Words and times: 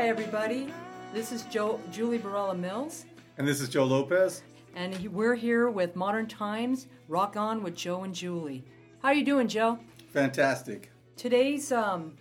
Hi, 0.00 0.08
everybody. 0.08 0.72
This 1.12 1.30
is 1.30 1.42
Joe, 1.42 1.78
Julie 1.92 2.18
Barella 2.18 2.58
Mills, 2.58 3.04
And 3.36 3.46
this 3.46 3.60
is 3.60 3.68
Joe 3.68 3.84
Lopez. 3.84 4.42
and 4.74 4.94
he- 4.94 5.08
we're 5.08 5.34
here 5.34 5.68
with 5.68 5.94
Modern 5.94 6.26
Times 6.26 6.86
Rock 7.06 7.36
On 7.36 7.62
with 7.62 7.76
Joe 7.76 8.02
and 8.04 8.14
Julie. 8.14 8.64
How 9.02 9.08
are 9.08 9.14
you 9.14 9.26
doing, 9.26 9.46
Joe? 9.46 9.78
Fantastic. 10.14 10.90
Today's 11.16 11.70
um, 11.70 12.16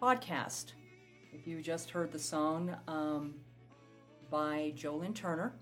podcast, 0.00 0.72
if 1.34 1.46
you 1.46 1.60
just 1.60 1.90
heard 1.90 2.10
the 2.10 2.18
song 2.18 2.74
um, 2.88 3.34
by 4.30 4.72
Joe 4.74 4.96
Lynn 4.96 5.12
Turner, 5.12 5.52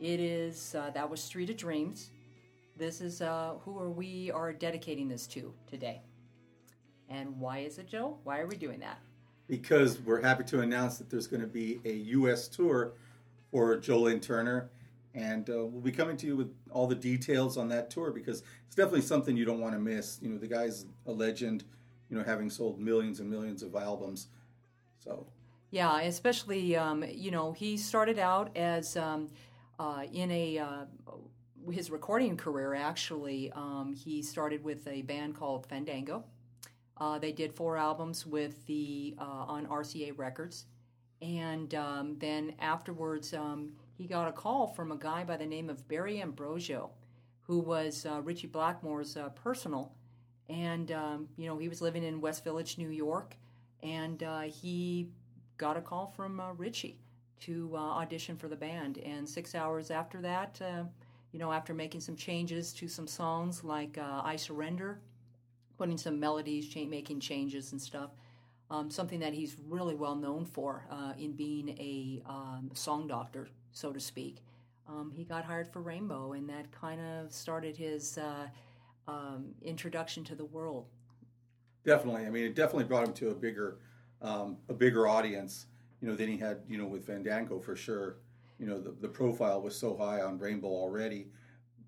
it 0.00 0.18
is 0.18 0.74
uh, 0.74 0.88
that 0.94 1.10
was 1.10 1.22
Street 1.22 1.50
of 1.50 1.58
Dreams. 1.58 2.08
This 2.74 3.02
is 3.02 3.20
uh, 3.20 3.56
who 3.66 3.78
are 3.78 3.90
we 3.90 4.30
are 4.30 4.54
dedicating 4.54 5.08
this 5.08 5.26
to 5.26 5.52
today, 5.66 6.00
and 7.10 7.38
why 7.38 7.58
is 7.58 7.76
it, 7.76 7.86
Joe? 7.86 8.16
Why 8.24 8.38
are 8.40 8.46
we 8.46 8.56
doing 8.56 8.80
that? 8.80 8.98
Because 9.48 10.00
we're 10.00 10.20
happy 10.20 10.44
to 10.44 10.60
announce 10.60 10.98
that 10.98 11.08
there's 11.08 11.26
going 11.26 11.40
to 11.40 11.46
be 11.46 11.80
a 11.84 11.92
U.S. 11.92 12.48
tour 12.48 12.92
for 13.50 13.76
Joe 13.76 14.00
Lynn 14.00 14.20
Turner. 14.20 14.70
And 15.14 15.48
uh, 15.48 15.64
we'll 15.64 15.80
be 15.80 15.92
coming 15.92 16.16
to 16.18 16.26
you 16.26 16.36
with 16.36 16.52
all 16.70 16.86
the 16.86 16.94
details 16.94 17.56
on 17.56 17.68
that 17.68 17.88
tour 17.90 18.10
because 18.10 18.42
it's 18.66 18.76
definitely 18.76 19.00
something 19.00 19.36
you 19.36 19.46
don't 19.46 19.60
want 19.60 19.72
to 19.74 19.78
miss. 19.78 20.18
You 20.20 20.28
know, 20.28 20.36
the 20.36 20.46
guy's 20.46 20.84
a 21.06 21.12
legend, 21.12 21.64
you 22.10 22.18
know, 22.18 22.24
having 22.24 22.50
sold 22.50 22.78
millions 22.78 23.20
and 23.20 23.30
millions 23.30 23.62
of 23.62 23.74
albums. 23.74 24.28
So, 25.02 25.26
Yeah, 25.70 26.00
especially 26.00 26.76
um, 26.76 27.04
you 27.08 27.30
know 27.30 27.52
he 27.52 27.76
started 27.76 28.18
out 28.18 28.54
as 28.56 28.96
um, 28.96 29.28
uh, 29.78 30.02
in 30.12 30.30
a 30.30 30.58
uh, 30.58 30.84
his 31.70 31.90
recording 31.90 32.36
career. 32.36 32.74
Actually, 32.74 33.52
um, 33.52 33.94
he 33.96 34.22
started 34.22 34.62
with 34.62 34.86
a 34.86 35.02
band 35.02 35.34
called 35.36 35.66
Fandango. 35.66 36.24
Uh, 36.98 37.18
they 37.18 37.32
did 37.32 37.52
four 37.52 37.76
albums 37.76 38.26
with 38.26 38.64
the 38.66 39.14
uh, 39.18 39.22
on 39.48 39.66
RCA 39.66 40.12
Records, 40.16 40.64
and 41.20 41.74
um, 41.74 42.16
then 42.18 42.54
afterwards 42.58 43.34
um, 43.34 43.72
he 43.98 44.06
got 44.06 44.28
a 44.28 44.32
call 44.32 44.66
from 44.66 44.92
a 44.92 44.96
guy 44.96 45.24
by 45.24 45.36
the 45.36 45.46
name 45.46 45.68
of 45.68 45.86
Barry 45.88 46.22
Ambrosio, 46.22 46.90
who 47.42 47.58
was 47.58 48.06
uh, 48.06 48.20
Ritchie 48.22 48.48
Blackmore's 48.48 49.16
uh, 49.16 49.28
personal, 49.30 49.92
and 50.48 50.90
um, 50.92 51.28
you 51.36 51.46
know 51.46 51.58
he 51.58 51.68
was 51.68 51.82
living 51.82 52.02
in 52.02 52.20
West 52.20 52.44
Village, 52.44 52.78
New 52.78 52.88
York, 52.88 53.36
and 53.82 54.22
uh, 54.22 54.40
he 54.40 55.08
got 55.58 55.76
a 55.76 55.82
call 55.82 56.06
from 56.16 56.40
uh, 56.40 56.52
Ritchie 56.54 56.98
to 57.40 57.76
audition 57.76 58.36
for 58.36 58.48
the 58.48 58.56
band. 58.56 58.96
And 58.98 59.28
six 59.28 59.54
hours 59.54 59.90
after 59.90 60.22
that, 60.22 60.58
you 61.32 61.38
know, 61.38 61.52
after 61.52 61.74
making 61.74 62.00
some 62.00 62.16
changes 62.16 62.72
to 62.74 62.88
some 62.88 63.06
songs 63.06 63.62
like 63.62 63.98
"I 63.98 64.36
Surrender," 64.36 65.00
putting 65.78 65.98
some 65.98 66.18
melodies, 66.18 66.68
cha- 66.68 66.84
making 66.86 67.20
changes 67.20 67.72
and 67.72 67.80
stuff. 67.80 68.10
Um, 68.70 68.90
something 68.90 69.20
that 69.20 69.32
he's 69.32 69.56
really 69.68 69.94
well 69.94 70.16
known 70.16 70.44
for 70.44 70.84
uh, 70.90 71.12
in 71.18 71.32
being 71.32 71.68
a 71.78 72.22
um, 72.28 72.70
song 72.74 73.06
doctor, 73.06 73.48
so 73.72 73.92
to 73.92 74.00
speak. 74.00 74.38
Um, 74.88 75.12
he 75.14 75.24
got 75.24 75.44
hired 75.44 75.68
for 75.68 75.80
Rainbow, 75.80 76.32
and 76.32 76.48
that 76.48 76.70
kind 76.72 77.00
of 77.00 77.32
started 77.32 77.76
his 77.76 78.18
uh, 78.18 78.48
um, 79.08 79.54
introduction 79.62 80.24
to 80.24 80.34
the 80.34 80.44
world. 80.44 80.86
definitely, 81.84 82.26
I 82.26 82.30
mean, 82.30 82.44
it 82.44 82.54
definitely 82.54 82.84
brought 82.84 83.06
him 83.06 83.14
to 83.14 83.30
a 83.30 83.34
bigger, 83.34 83.78
um, 84.20 84.58
a 84.68 84.74
bigger 84.74 85.06
audience, 85.06 85.66
you 86.02 86.08
know, 86.08 86.16
than 86.16 86.28
he 86.28 86.36
had, 86.36 86.58
you 86.68 86.76
know, 86.76 86.86
with 86.86 87.06
Fandango 87.06 87.60
for 87.60 87.76
sure. 87.76 88.16
You 88.58 88.66
know, 88.66 88.80
the, 88.80 88.94
the 89.00 89.08
profile 89.08 89.62
was 89.62 89.76
so 89.76 89.96
high 89.96 90.20
on 90.20 90.38
Rainbow 90.38 90.68
already. 90.68 91.28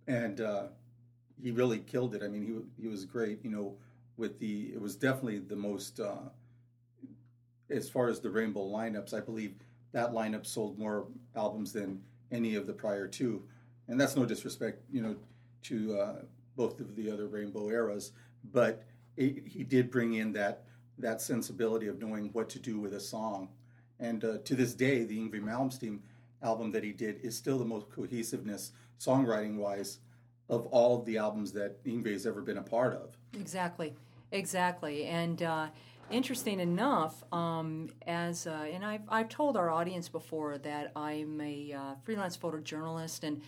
And 0.07 0.41
uh, 0.41 0.65
he 1.43 1.51
really 1.51 1.79
killed 1.79 2.15
it. 2.15 2.23
I 2.23 2.29
mean, 2.29 2.67
he, 2.77 2.83
he 2.83 2.89
was 2.89 3.05
great, 3.05 3.45
you 3.45 3.51
know, 3.51 3.75
with 4.17 4.39
the, 4.39 4.71
it 4.75 4.81
was 4.81 4.97
definitely 4.97 5.39
the 5.39 5.57
most, 5.57 6.01
uh, 6.01 6.29
as 7.71 7.89
far 7.89 8.09
as 8.09 8.21
the 8.21 8.31
Rainbow 8.31 8.67
lineups, 8.67 9.15
I 9.15 9.21
believe 9.21 9.55
that 9.93 10.13
lineup 10.13 10.47
sold 10.47 10.79
more 10.79 11.07
albums 11.37 11.73
than 11.73 12.03
any 12.33 12.55
of 12.55 12.67
the 12.67 12.73
prior 12.73 13.07
two. 13.07 13.43
And 13.89 14.01
that's 14.01 14.17
no 14.17 14.25
disrespect, 14.25 14.83
you 14.91 15.03
know, 15.03 15.17
to 15.65 15.99
uh, 15.99 16.15
both 16.57 16.81
of 16.81 16.97
the 16.97 17.11
other 17.11 17.27
Rainbow 17.27 17.69
eras, 17.69 18.13
but 18.53 18.85
it, 19.17 19.47
he 19.47 19.65
did 19.65 19.91
bring 19.91 20.15
in 20.15 20.33
that 20.33 20.65
that 20.99 21.21
sensibility 21.21 21.87
of 21.87 22.01
knowing 22.01 22.29
what 22.33 22.49
to 22.49 22.59
do 22.59 22.81
with 22.81 22.95
a 22.95 23.01
song. 23.01 23.49
And 24.01 24.25
uh, 24.25 24.39
to 24.45 24.57
this 24.57 24.75
day, 24.75 25.05
the 25.05 25.17
Yngwie 25.17 25.41
Malmsteen 25.41 26.01
album 26.43 26.73
that 26.73 26.83
he 26.83 26.93
did 26.93 27.21
is 27.23 27.37
still 27.37 27.57
the 27.57 27.65
most 27.65 27.89
cohesiveness, 27.91 28.73
songwriting 28.99 29.57
wise, 29.57 29.99
of 30.49 30.67
all 30.67 30.99
of 30.99 31.05
the 31.05 31.19
albums 31.19 31.53
that 31.53 31.77
has 32.07 32.27
ever 32.27 32.41
been 32.41 32.59
a 32.59 32.63
part 32.63 32.95
of. 32.95 33.17
Exactly, 33.35 33.95
exactly. 34.33 35.05
And 35.05 35.43
uh, 35.43 35.69
interesting 36.11 36.61
enough, 36.61 37.23
um, 37.33 37.91
as 38.07 38.47
uh, 38.47 38.67
and 38.73 38.85
I've, 38.85 39.03
I've 39.09 39.29
told 39.29 39.57
our 39.57 39.71
audience 39.71 40.09
before 40.09 40.59
that 40.59 40.93
I'm 40.97 41.41
a 41.41 41.73
uh, 41.73 41.95
freelance 42.05 42.37
photojournalist, 42.37 43.25
and 43.25 43.43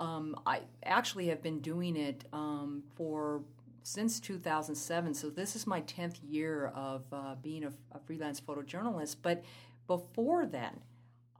um, 0.00 0.36
I 0.46 0.62
actually 0.84 1.28
have 1.28 1.42
been 1.42 1.60
doing 1.60 1.96
it 1.96 2.24
um, 2.32 2.82
for 2.96 3.42
since 3.82 4.20
2007. 4.20 5.14
So 5.14 5.30
this 5.30 5.56
is 5.56 5.66
my 5.66 5.80
10th 5.82 6.18
year 6.28 6.72
of 6.74 7.04
uh, 7.12 7.34
being 7.42 7.64
a, 7.64 7.72
a 7.92 7.98
freelance 8.06 8.40
photojournalist. 8.40 9.16
But 9.22 9.42
before 9.86 10.46
then, 10.46 10.80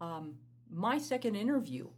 um, 0.00 0.34
my 0.72 0.98
second 0.98 1.34
interview. 1.34 1.88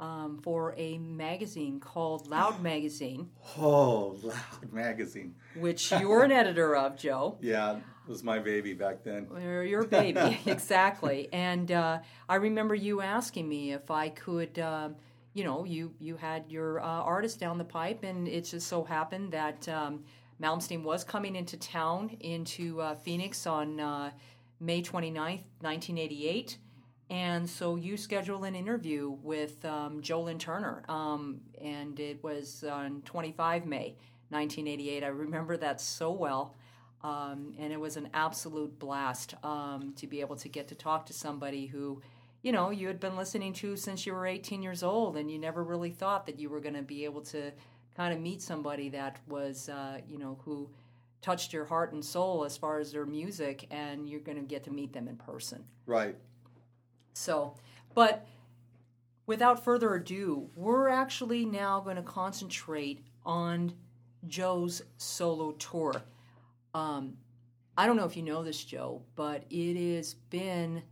Um, 0.00 0.38
for 0.44 0.74
a 0.76 0.96
magazine 0.98 1.80
called 1.80 2.28
Loud 2.28 2.62
Magazine, 2.72 3.30
Oh, 3.58 4.16
Loud 4.22 4.72
Magazine. 4.72 5.34
which 5.56 5.90
you're 5.90 6.22
an 6.22 6.30
editor 6.30 6.76
of, 6.76 6.96
Joe. 6.96 7.36
Yeah, 7.42 7.78
it 7.78 7.82
was 8.06 8.22
my 8.22 8.38
baby 8.38 8.74
back 8.74 9.02
then. 9.02 9.26
Your 9.66 9.82
baby, 9.84 10.38
exactly. 10.46 11.28
And 11.32 11.72
uh, 11.72 11.98
I 12.28 12.36
remember 12.36 12.76
you 12.76 13.00
asking 13.00 13.48
me 13.48 13.72
if 13.72 13.90
I 13.90 14.10
could, 14.10 14.56
um, 14.60 14.94
you 15.34 15.42
know, 15.42 15.64
you 15.64 15.92
you 15.98 16.16
had 16.16 16.44
your 16.48 16.78
uh, 16.80 16.84
artist 16.86 17.40
down 17.40 17.58
the 17.58 17.64
pipe, 17.64 18.04
and 18.04 18.28
it 18.28 18.42
just 18.42 18.68
so 18.68 18.84
happened 18.84 19.32
that 19.32 19.68
um, 19.68 20.04
Malmsteen 20.40 20.84
was 20.84 21.02
coming 21.02 21.34
into 21.34 21.56
town, 21.56 22.16
into 22.20 22.80
uh, 22.80 22.94
Phoenix 22.94 23.48
on 23.48 23.80
uh, 23.80 24.10
May 24.60 24.80
29th, 24.80 25.42
1988. 25.60 26.58
And 27.10 27.48
so 27.48 27.76
you 27.76 27.96
schedule 27.96 28.44
an 28.44 28.54
interview 28.54 29.16
with 29.22 29.64
um, 29.64 30.02
Joe 30.02 30.22
Lynn 30.22 30.38
Turner, 30.38 30.84
um, 30.88 31.40
and 31.60 31.98
it 31.98 32.22
was 32.22 32.64
on 32.64 33.00
25 33.02 33.64
May 33.64 33.96
1988. 34.28 35.04
I 35.04 35.06
remember 35.08 35.56
that 35.56 35.80
so 35.80 36.10
well. 36.12 36.54
Um, 37.02 37.54
and 37.58 37.72
it 37.72 37.78
was 37.78 37.96
an 37.96 38.08
absolute 38.12 38.78
blast 38.78 39.34
um, 39.44 39.92
to 39.96 40.06
be 40.06 40.20
able 40.20 40.36
to 40.36 40.48
get 40.48 40.68
to 40.68 40.74
talk 40.74 41.06
to 41.06 41.12
somebody 41.12 41.66
who, 41.66 42.02
you 42.42 42.50
know, 42.50 42.70
you 42.70 42.88
had 42.88 42.98
been 42.98 43.16
listening 43.16 43.52
to 43.54 43.76
since 43.76 44.04
you 44.04 44.12
were 44.12 44.26
18 44.26 44.62
years 44.62 44.82
old, 44.82 45.16
and 45.16 45.30
you 45.30 45.38
never 45.38 45.62
really 45.62 45.90
thought 45.90 46.26
that 46.26 46.38
you 46.40 46.50
were 46.50 46.60
going 46.60 46.74
to 46.74 46.82
be 46.82 47.04
able 47.04 47.22
to 47.22 47.52
kind 47.96 48.12
of 48.12 48.20
meet 48.20 48.42
somebody 48.42 48.88
that 48.90 49.20
was, 49.28 49.68
uh, 49.68 49.98
you 50.08 50.18
know, 50.18 50.38
who 50.44 50.68
touched 51.22 51.52
your 51.52 51.64
heart 51.64 51.92
and 51.92 52.04
soul 52.04 52.44
as 52.44 52.56
far 52.56 52.80
as 52.80 52.92
their 52.92 53.06
music, 53.06 53.66
and 53.70 54.08
you're 54.08 54.20
going 54.20 54.38
to 54.38 54.44
get 54.44 54.64
to 54.64 54.70
meet 54.72 54.92
them 54.92 55.06
in 55.08 55.16
person. 55.16 55.64
Right. 55.86 56.16
So, 57.18 57.54
but 57.94 58.24
without 59.26 59.64
further 59.64 59.94
ado, 59.94 60.48
we're 60.54 60.88
actually 60.88 61.44
now 61.44 61.80
going 61.80 61.96
to 61.96 62.02
concentrate 62.02 63.00
on 63.26 63.74
Joe's 64.28 64.82
solo 64.98 65.52
tour. 65.52 66.00
Um, 66.74 67.16
I 67.76 67.86
don't 67.86 67.96
know 67.96 68.04
if 68.04 68.16
you 68.16 68.22
know 68.22 68.44
this, 68.44 68.64
Joe, 68.64 69.02
but 69.16 69.44
it 69.50 69.96
has 69.96 70.14
been 70.14 70.82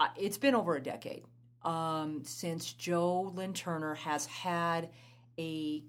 uh, 0.00 0.08
it's 0.16 0.38
been 0.38 0.54
over 0.54 0.74
a 0.74 0.82
decade 0.82 1.24
um, 1.62 2.22
since 2.24 2.72
Joe 2.72 3.32
Lynn 3.34 3.52
Turner 3.52 3.94
has 3.94 4.26
had 4.26 4.88
a 5.38 5.82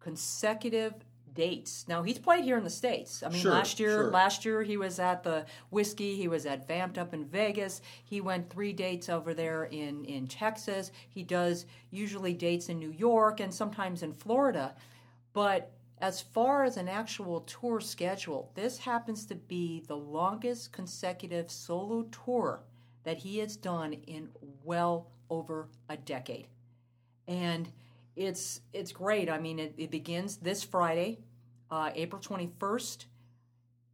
consecutive 0.00 0.94
dates. 1.34 1.86
Now 1.88 2.02
he's 2.02 2.18
played 2.18 2.44
here 2.44 2.56
in 2.56 2.64
the 2.64 2.70
states. 2.70 3.22
I 3.22 3.28
mean, 3.28 3.40
Sure, 3.40 3.52
last 3.52 3.80
year, 3.80 3.90
sure. 3.90 4.10
last 4.10 4.44
year 4.44 4.62
he 4.62 4.76
was 4.76 4.98
at 4.98 5.22
the 5.22 5.46
whiskey. 5.70 6.16
He 6.16 6.28
was 6.28 6.46
at 6.46 6.66
Vamped 6.68 6.98
up 6.98 7.14
in 7.14 7.24
Vegas. 7.24 7.80
He 8.04 8.20
went 8.20 8.50
three 8.50 8.72
dates 8.72 9.08
over 9.08 9.34
there 9.34 9.64
in 9.64 10.04
in 10.04 10.26
Texas. 10.26 10.92
He 11.08 11.22
does 11.22 11.66
usually 11.90 12.34
dates 12.34 12.68
in 12.68 12.78
New 12.78 12.92
York 12.92 13.40
and 13.40 13.52
sometimes 13.52 14.02
in 14.02 14.12
Florida. 14.12 14.74
But 15.32 15.72
as 15.98 16.20
far 16.20 16.64
as 16.64 16.76
an 16.76 16.88
actual 16.88 17.42
tour 17.42 17.80
schedule, 17.80 18.50
this 18.54 18.78
happens 18.78 19.24
to 19.26 19.36
be 19.36 19.84
the 19.86 19.96
longest 19.96 20.72
consecutive 20.72 21.50
solo 21.50 22.02
tour 22.24 22.64
that 23.04 23.18
he 23.18 23.38
has 23.38 23.56
done 23.56 23.92
in 24.06 24.28
well 24.64 25.06
over 25.30 25.68
a 25.88 25.96
decade. 25.96 26.48
And 27.28 27.70
it's 28.16 28.60
it's 28.72 28.92
great. 28.92 29.30
I 29.30 29.38
mean, 29.38 29.58
it, 29.58 29.74
it 29.76 29.90
begins 29.90 30.36
this 30.36 30.62
Friday, 30.62 31.18
uh, 31.70 31.90
April 31.94 32.20
21st, 32.20 33.06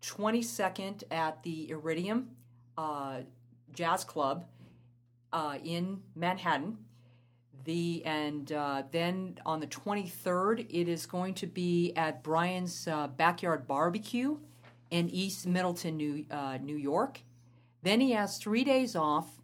22nd 0.03 1.03
at 1.11 1.43
the 1.43 1.71
Iridium 1.71 2.31
uh, 2.77 3.19
Jazz 3.75 4.05
Club 4.05 4.47
uh, 5.33 5.59
in 5.63 6.03
Manhattan. 6.15 6.79
The 7.65 8.03
and 8.07 8.51
uh, 8.51 8.85
then 8.91 9.39
on 9.45 9.61
the 9.61 9.67
23rd, 9.67 10.67
it 10.71 10.89
is 10.89 11.07
going 11.07 11.35
to 11.35 11.47
be 11.47 11.93
at 11.97 12.23
Brian's 12.23 12.89
uh, 12.89 13.09
Backyard 13.09 13.67
Barbecue 13.67 14.39
in 14.91 15.11
East 15.11 15.47
Middleton, 15.47 15.97
New 15.97 16.25
uh, 16.31 16.59
New 16.63 16.77
York. 16.77 17.21
Then 17.83 18.01
he 18.01 18.13
has 18.13 18.39
three 18.39 18.65
days 18.65 18.97
off, 18.97 19.38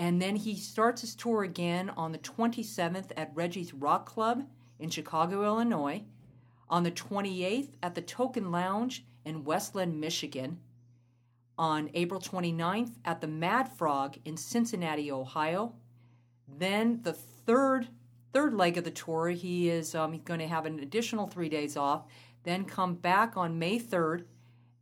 and 0.00 0.20
then 0.20 0.34
he 0.34 0.56
starts 0.56 1.02
his 1.02 1.14
tour 1.14 1.42
again 1.42 1.90
on 1.90 2.10
the 2.10 2.18
27th 2.18 3.10
at 3.18 3.30
Reggie's 3.34 3.74
Rock 3.74 4.06
Club 4.06 4.42
in 4.78 4.88
Chicago, 4.88 5.44
Illinois, 5.44 6.02
on 6.70 6.84
the 6.84 6.90
28th 6.90 7.74
at 7.82 7.94
the 7.94 8.00
Token 8.00 8.50
Lounge 8.50 9.04
in 9.26 9.44
Westland, 9.44 10.00
Michigan, 10.00 10.58
on 11.58 11.90
April 11.92 12.18
29th 12.18 12.92
at 13.04 13.20
the 13.20 13.26
Mad 13.26 13.70
Frog 13.76 14.16
in 14.24 14.38
Cincinnati, 14.38 15.12
Ohio. 15.12 15.74
Then 16.48 17.00
the 17.02 17.12
third 17.12 17.88
third 18.32 18.54
leg 18.54 18.78
of 18.78 18.84
the 18.84 18.90
tour, 18.90 19.28
he 19.28 19.68
is 19.68 19.94
um, 19.94 20.14
he's 20.14 20.22
going 20.22 20.40
to 20.40 20.48
have 20.48 20.64
an 20.64 20.78
additional 20.78 21.26
three 21.26 21.50
days 21.50 21.76
off. 21.76 22.06
Then 22.44 22.64
come 22.64 22.94
back 22.94 23.36
on 23.36 23.58
May 23.58 23.78
3rd 23.78 24.24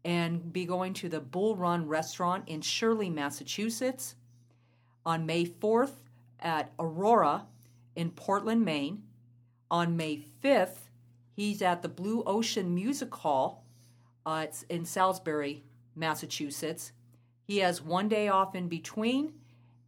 and 0.05 0.53
be 0.53 0.65
going 0.65 0.95
to 0.95 1.09
the 1.09 1.19
Bull 1.19 1.57
Run 1.57 1.89
Restaurant 1.89 2.45
in 2.47 2.61
Shirley, 2.61 3.11
Massachusetts. 3.11 4.15
On 5.09 5.25
May 5.25 5.47
4th 5.47 6.03
at 6.39 6.71
Aurora 6.79 7.47
in 7.97 8.11
Portland, 8.11 8.63
Maine. 8.63 9.05
On 9.71 9.97
May 9.97 10.23
5th, 10.45 10.91
he's 11.35 11.63
at 11.63 11.81
the 11.81 11.89
Blue 11.89 12.23
Ocean 12.25 12.75
Music 12.75 13.15
Hall. 13.15 13.65
Uh, 14.27 14.43
it's 14.45 14.65
in 14.65 14.85
Salisbury, 14.85 15.65
Massachusetts. 15.97 16.93
He 17.43 17.61
has 17.61 17.81
one 17.81 18.11
day 18.11 18.29
off 18.29 18.55
in 18.55 18.69
between, 18.69 19.33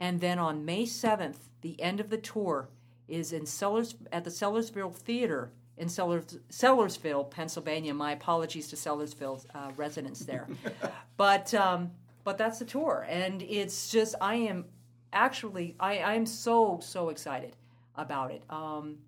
and 0.01 0.23
then 0.23 0.39
on 0.39 0.65
May 0.65 0.85
7th, 0.85 1.51
the 1.61 1.79
end 1.83 2.01
of 2.01 2.09
the 2.09 2.17
tour 2.17 2.71
is 3.07 3.35
in 3.35 3.45
Sellers 3.45 3.97
at 4.11 4.25
the 4.25 4.31
Sellersville 4.31 4.95
Theater 4.95 5.53
in 5.77 5.91
Sellers, 5.91 6.39
Sellersville, 6.51 7.31
Pennsylvania. 7.31 7.93
My 7.93 8.13
apologies 8.13 8.69
to 8.69 8.77
Sellersville 8.77 9.45
uh, 9.55 9.73
residents 9.77 10.21
there, 10.21 10.49
but 11.19 11.53
um, 11.53 11.91
but 12.25 12.39
that's 12.39 12.59
the 12.59 12.65
tour, 12.65 13.07
and 13.07 13.43
it's 13.43 13.91
just 13.91 14.15
I 14.19 14.37
am 14.37 14.65
actually 15.13 15.77
I 15.81 16.01
I'm 16.01 16.27
so 16.27 16.81
so 16.83 17.09
excited 17.09 17.57
about 17.95 18.31
it. 18.31 18.43
Um, 18.51 18.99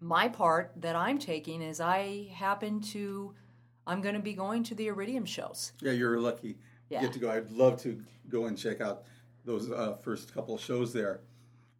my 0.00 0.28
part 0.28 0.72
that 0.76 0.96
I'm 0.96 1.18
taking 1.18 1.62
is 1.62 1.80
I 1.80 2.28
happen 2.32 2.80
to 2.92 3.34
I'm 3.86 4.00
going 4.00 4.14
to 4.14 4.20
be 4.20 4.32
going 4.32 4.64
to 4.64 4.74
the 4.74 4.88
Iridium 4.88 5.24
shows. 5.24 5.72
Yeah, 5.80 5.92
you're 5.92 6.18
lucky. 6.18 6.56
Yeah. 6.90 7.00
You 7.00 7.06
get 7.06 7.14
to 7.14 7.18
go. 7.20 7.30
I'd 7.30 7.50
love 7.50 7.80
to 7.82 8.02
go 8.28 8.46
and 8.46 8.58
check 8.58 8.80
out 8.80 9.04
those 9.44 9.70
uh, 9.70 9.96
first 10.02 10.34
couple 10.34 10.54
of 10.54 10.60
shows 10.60 10.92
there. 10.92 11.20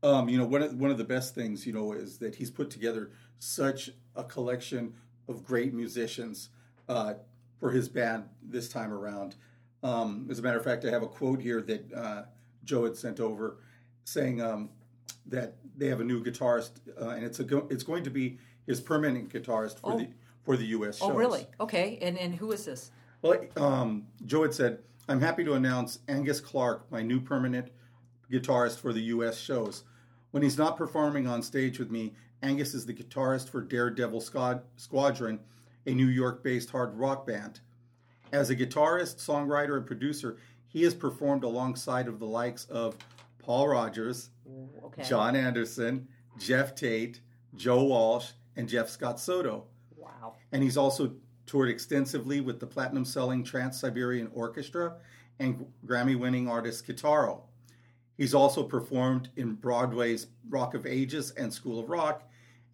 Um, 0.02 0.28
you 0.28 0.38
know, 0.38 0.44
one 0.44 0.62
of, 0.62 0.74
one 0.74 0.90
of 0.90 0.98
the 0.98 1.04
best 1.04 1.34
things, 1.34 1.66
you 1.66 1.72
know, 1.72 1.92
is 1.92 2.18
that 2.18 2.34
he's 2.34 2.50
put 2.50 2.70
together 2.70 3.10
such 3.38 3.90
a 4.14 4.22
collection 4.22 4.94
of 5.28 5.44
great 5.44 5.74
musicians 5.74 6.50
uh, 6.88 7.14
for 7.58 7.72
his 7.72 7.88
band 7.88 8.24
this 8.42 8.68
time 8.68 8.92
around. 8.92 9.34
Um, 9.82 10.28
as 10.30 10.38
a 10.38 10.42
matter 10.42 10.58
of 10.58 10.64
fact, 10.64 10.84
I 10.84 10.90
have 10.90 11.02
a 11.02 11.08
quote 11.08 11.40
here 11.40 11.60
that 11.62 11.92
uh, 11.92 12.22
Joe 12.66 12.84
had 12.84 12.96
sent 12.96 13.20
over 13.20 13.58
saying 14.04 14.42
um, 14.42 14.68
that 15.26 15.54
they 15.76 15.86
have 15.86 16.00
a 16.00 16.04
new 16.04 16.22
guitarist, 16.22 16.72
uh, 17.00 17.08
and 17.10 17.24
it's 17.24 17.40
a 17.40 17.44
go- 17.44 17.66
it's 17.70 17.82
going 17.82 18.04
to 18.04 18.10
be 18.10 18.38
his 18.66 18.80
permanent 18.80 19.32
guitarist 19.32 19.78
for 19.80 19.92
Oh. 19.94 19.98
the 19.98 20.08
for 20.42 20.56
the 20.56 20.66
U.S. 20.66 20.98
shows. 20.98 21.10
Oh, 21.10 21.14
really? 21.14 21.46
Okay. 21.58 21.98
And 22.02 22.18
and 22.18 22.34
who 22.34 22.52
is 22.52 22.66
this? 22.66 22.90
Well, 23.22 23.40
um, 23.56 24.06
Joe 24.26 24.42
had 24.42 24.54
said, 24.54 24.78
I'm 25.08 25.20
happy 25.20 25.42
to 25.44 25.54
announce 25.54 26.00
Angus 26.08 26.40
Clark, 26.40 26.90
my 26.92 27.02
new 27.02 27.20
permanent 27.20 27.70
guitarist 28.30 28.78
for 28.78 28.92
the 28.92 29.00
U.S. 29.14 29.38
shows. 29.38 29.84
When 30.32 30.42
he's 30.42 30.58
not 30.58 30.76
performing 30.76 31.26
on 31.26 31.42
stage 31.42 31.78
with 31.78 31.90
me, 31.90 32.14
Angus 32.42 32.74
is 32.74 32.84
the 32.86 32.92
guitarist 32.92 33.48
for 33.48 33.62
Daredevil 33.62 34.20
Squadron, 34.76 35.40
a 35.86 35.94
New 35.94 36.06
York 36.08 36.44
based 36.44 36.70
hard 36.70 36.94
rock 36.94 37.26
band. 37.26 37.60
As 38.32 38.50
a 38.50 38.56
guitarist, 38.56 39.16
songwriter, 39.16 39.76
and 39.76 39.86
producer, 39.86 40.36
he 40.76 40.82
has 40.82 40.94
performed 40.94 41.42
alongside 41.42 42.06
of 42.06 42.18
the 42.18 42.26
likes 42.26 42.66
of 42.66 42.94
Paul 43.38 43.66
Rodgers, 43.68 44.28
Okay. 44.84 45.04
John 45.04 45.34
Anderson, 45.34 46.06
Geoff 46.36 46.74
Tate, 46.74 47.20
Joe 47.54 47.82
Walsh, 47.84 48.32
and 48.56 48.68
Jeff 48.68 48.90
Scott 48.90 49.18
Soto 49.18 49.64
Wow. 49.96 50.34
and 50.52 50.62
he's 50.62 50.76
also 50.76 51.14
toured 51.46 51.70
extensively 51.70 52.42
with 52.42 52.60
the 52.60 52.66
platinum 52.66 53.06
selling 53.06 53.42
Trans 53.42 53.80
Siberian 53.80 54.28
Orchestra 54.34 54.96
and 55.38 55.64
Grammy 55.86 56.14
winning 56.18 56.46
artist 56.46 56.86
Kitaro. 56.86 57.40
He's 58.18 58.34
also 58.34 58.62
performed 58.62 59.30
in 59.34 59.54
Broadway's 59.54 60.26
Rock 60.50 60.74
of 60.74 60.84
Ages 60.84 61.30
and 61.38 61.50
School 61.50 61.78
of 61.78 61.88
Rock 61.88 62.22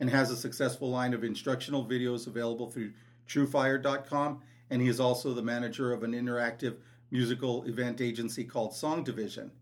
and 0.00 0.10
has 0.10 0.32
a 0.32 0.36
successful 0.36 0.90
line 0.90 1.14
of 1.14 1.22
instructional 1.22 1.86
videos 1.86 2.26
available 2.26 2.68
through 2.68 2.94
truefire.com 3.28 4.40
and 4.70 4.82
he 4.82 4.88
is 4.88 4.98
also 4.98 5.32
the 5.34 5.42
manager 5.42 5.92
of 5.92 6.02
an 6.02 6.14
interactive 6.14 6.78
musical 7.12 7.62
event 7.64 8.00
agency 8.00 8.42
called 8.42 8.74
Song 8.74 9.04
Division. 9.04 9.52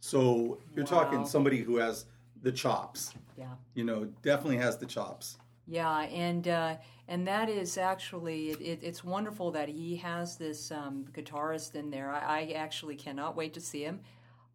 So 0.00 0.60
you're 0.74 0.84
Wow. 0.86 1.02
talking 1.02 1.26
somebody 1.26 1.58
who 1.58 1.76
has 1.76 2.06
the 2.40 2.52
chops. 2.52 3.12
Yeah. 3.36 3.54
You 3.74 3.84
know, 3.84 4.04
definitely 4.22 4.58
has 4.58 4.78
the 4.78 4.86
chops. 4.86 5.36
Yeah, 5.66 6.00
and 6.02 6.48
uh, 6.48 6.76
and 7.08 7.26
that 7.26 7.48
is 7.48 7.78
actually 7.78 8.50
it, 8.50 8.60
it, 8.60 8.78
it's 8.82 9.04
wonderful 9.04 9.50
that 9.52 9.68
he 9.68 9.96
has 9.96 10.36
this 10.36 10.70
um, 10.72 11.04
guitarist 11.12 11.74
in 11.76 11.90
there. 11.90 12.10
I, 12.10 12.40
I 12.40 12.52
actually 12.56 12.96
cannot 12.96 13.36
wait 13.36 13.54
to 13.54 13.60
see 13.60 13.84
him. 13.84 14.00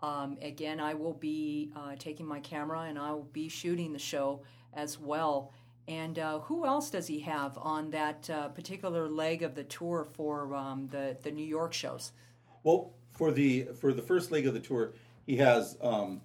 Um, 0.02 0.38
again, 0.42 0.80
I 0.80 0.94
will 0.94 1.14
be 1.14 1.72
uh, 1.76 1.96
taking 1.98 2.26
my 2.26 2.40
camera 2.42 2.82
and 2.82 3.00
I 3.00 3.12
will 3.12 3.30
be 3.34 3.50
shooting 3.50 3.94
the 3.94 4.00
show 4.00 4.44
as 4.74 5.00
well. 5.00 5.54
And 5.88 6.20
uh, 6.20 6.40
who 6.40 6.66
else 6.66 6.90
does 6.90 7.08
he 7.08 7.20
have 7.22 7.58
on 7.58 7.92
that 7.92 8.30
uh, 8.30 8.50
particular 8.50 9.08
leg 9.08 9.42
of 9.42 9.56
the 9.56 9.64
tour 9.64 10.06
for 10.14 10.54
um, 10.54 10.88
the 10.92 11.18
the 11.24 11.32
New 11.32 11.46
York 11.46 11.74
shows? 11.74 12.12
Well, 12.64 12.92
for 13.12 13.32
the 13.32 13.70
for 13.80 13.94
the 13.94 14.02
first 14.02 14.32
leg 14.32 14.46
of 14.46 14.54
the 14.54 14.60
tour, 14.60 14.94
he 15.26 15.38
has 15.38 15.78
um, 15.82 16.22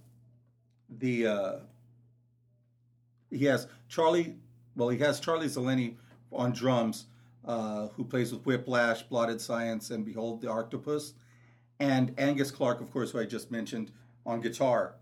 the 0.98 1.26
uh, 1.26 1.52
he 3.30 3.44
has 3.46 3.68
Charlie. 3.88 4.36
Well, 4.74 4.88
he 4.88 4.98
has 4.98 5.20
Charlie 5.20 5.46
Zeleny 5.46 5.96
on 6.32 6.52
drums, 6.52 7.06
uh, 7.44 7.88
who 7.88 8.04
plays 8.04 8.32
with 8.32 8.44
Whiplash, 8.44 9.02
Blotted 9.02 9.40
Science, 9.40 9.90
and 9.90 10.04
Behold 10.04 10.40
the 10.40 10.48
Arctopus, 10.48 11.12
and 11.78 12.14
Angus 12.18 12.50
Clark, 12.50 12.80
of 12.80 12.90
course, 12.90 13.10
who 13.10 13.20
I 13.20 13.26
just 13.26 13.50
mentioned, 13.50 13.92
on 14.24 14.40
guitar. 14.40 14.94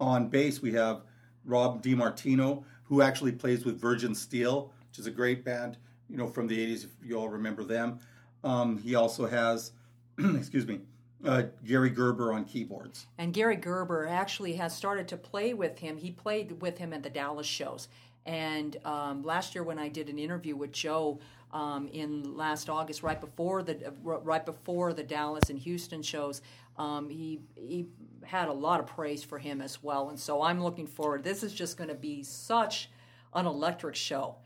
On 0.00 0.28
bass, 0.28 0.62
we 0.62 0.72
have 0.72 1.02
Rob 1.44 1.82
DiMartino, 1.82 2.64
who 2.92 3.00
actually 3.00 3.32
plays 3.32 3.64
with 3.64 3.80
Virgin 3.80 4.14
Steele, 4.14 4.70
which 4.90 4.98
is 4.98 5.06
a 5.06 5.10
great 5.10 5.46
band, 5.46 5.78
you 6.10 6.18
know, 6.18 6.26
from 6.26 6.46
the 6.46 6.58
'80s. 6.58 6.84
If 6.84 6.90
you 7.02 7.18
all 7.18 7.30
remember 7.30 7.64
them, 7.64 8.00
um, 8.44 8.76
he 8.76 8.96
also 8.96 9.26
has, 9.26 9.72
excuse 10.18 10.66
me, 10.66 10.80
uh, 11.24 11.44
Gary 11.64 11.88
Gerber 11.88 12.34
on 12.34 12.44
keyboards. 12.44 13.06
And 13.16 13.32
Gary 13.32 13.56
Gerber 13.56 14.06
actually 14.06 14.56
has 14.56 14.76
started 14.76 15.08
to 15.08 15.16
play 15.16 15.54
with 15.54 15.78
him. 15.78 15.96
He 15.96 16.10
played 16.10 16.60
with 16.60 16.76
him 16.76 16.92
at 16.92 17.02
the 17.02 17.08
Dallas 17.08 17.46
shows. 17.46 17.88
And 18.26 18.76
um, 18.84 19.22
last 19.22 19.54
year, 19.54 19.64
when 19.64 19.78
I 19.78 19.88
did 19.88 20.10
an 20.10 20.18
interview 20.18 20.54
with 20.54 20.72
Joe 20.72 21.18
um, 21.50 21.88
in 21.94 22.36
last 22.36 22.68
August, 22.68 23.02
right 23.02 23.18
before 23.22 23.62
the 23.62 23.86
uh, 23.86 23.90
right 24.02 24.44
before 24.44 24.92
the 24.92 25.02
Dallas 25.02 25.48
and 25.48 25.58
Houston 25.58 26.02
shows, 26.02 26.42
um, 26.76 27.08
he 27.08 27.40
he 27.54 27.86
had 28.24 28.48
a 28.48 28.52
lot 28.52 28.80
of 28.80 28.86
praise 28.86 29.22
for 29.22 29.38
him 29.38 29.60
as 29.60 29.82
well. 29.82 30.08
And 30.08 30.18
so 30.18 30.42
I'm 30.42 30.62
looking 30.62 30.86
forward. 30.86 31.24
This 31.24 31.42
is 31.42 31.52
just 31.52 31.76
going 31.76 31.88
to 31.88 31.94
be 31.94 32.22
such 32.22 32.90
an 33.34 33.46
electric 33.46 33.94
show. 33.94 34.36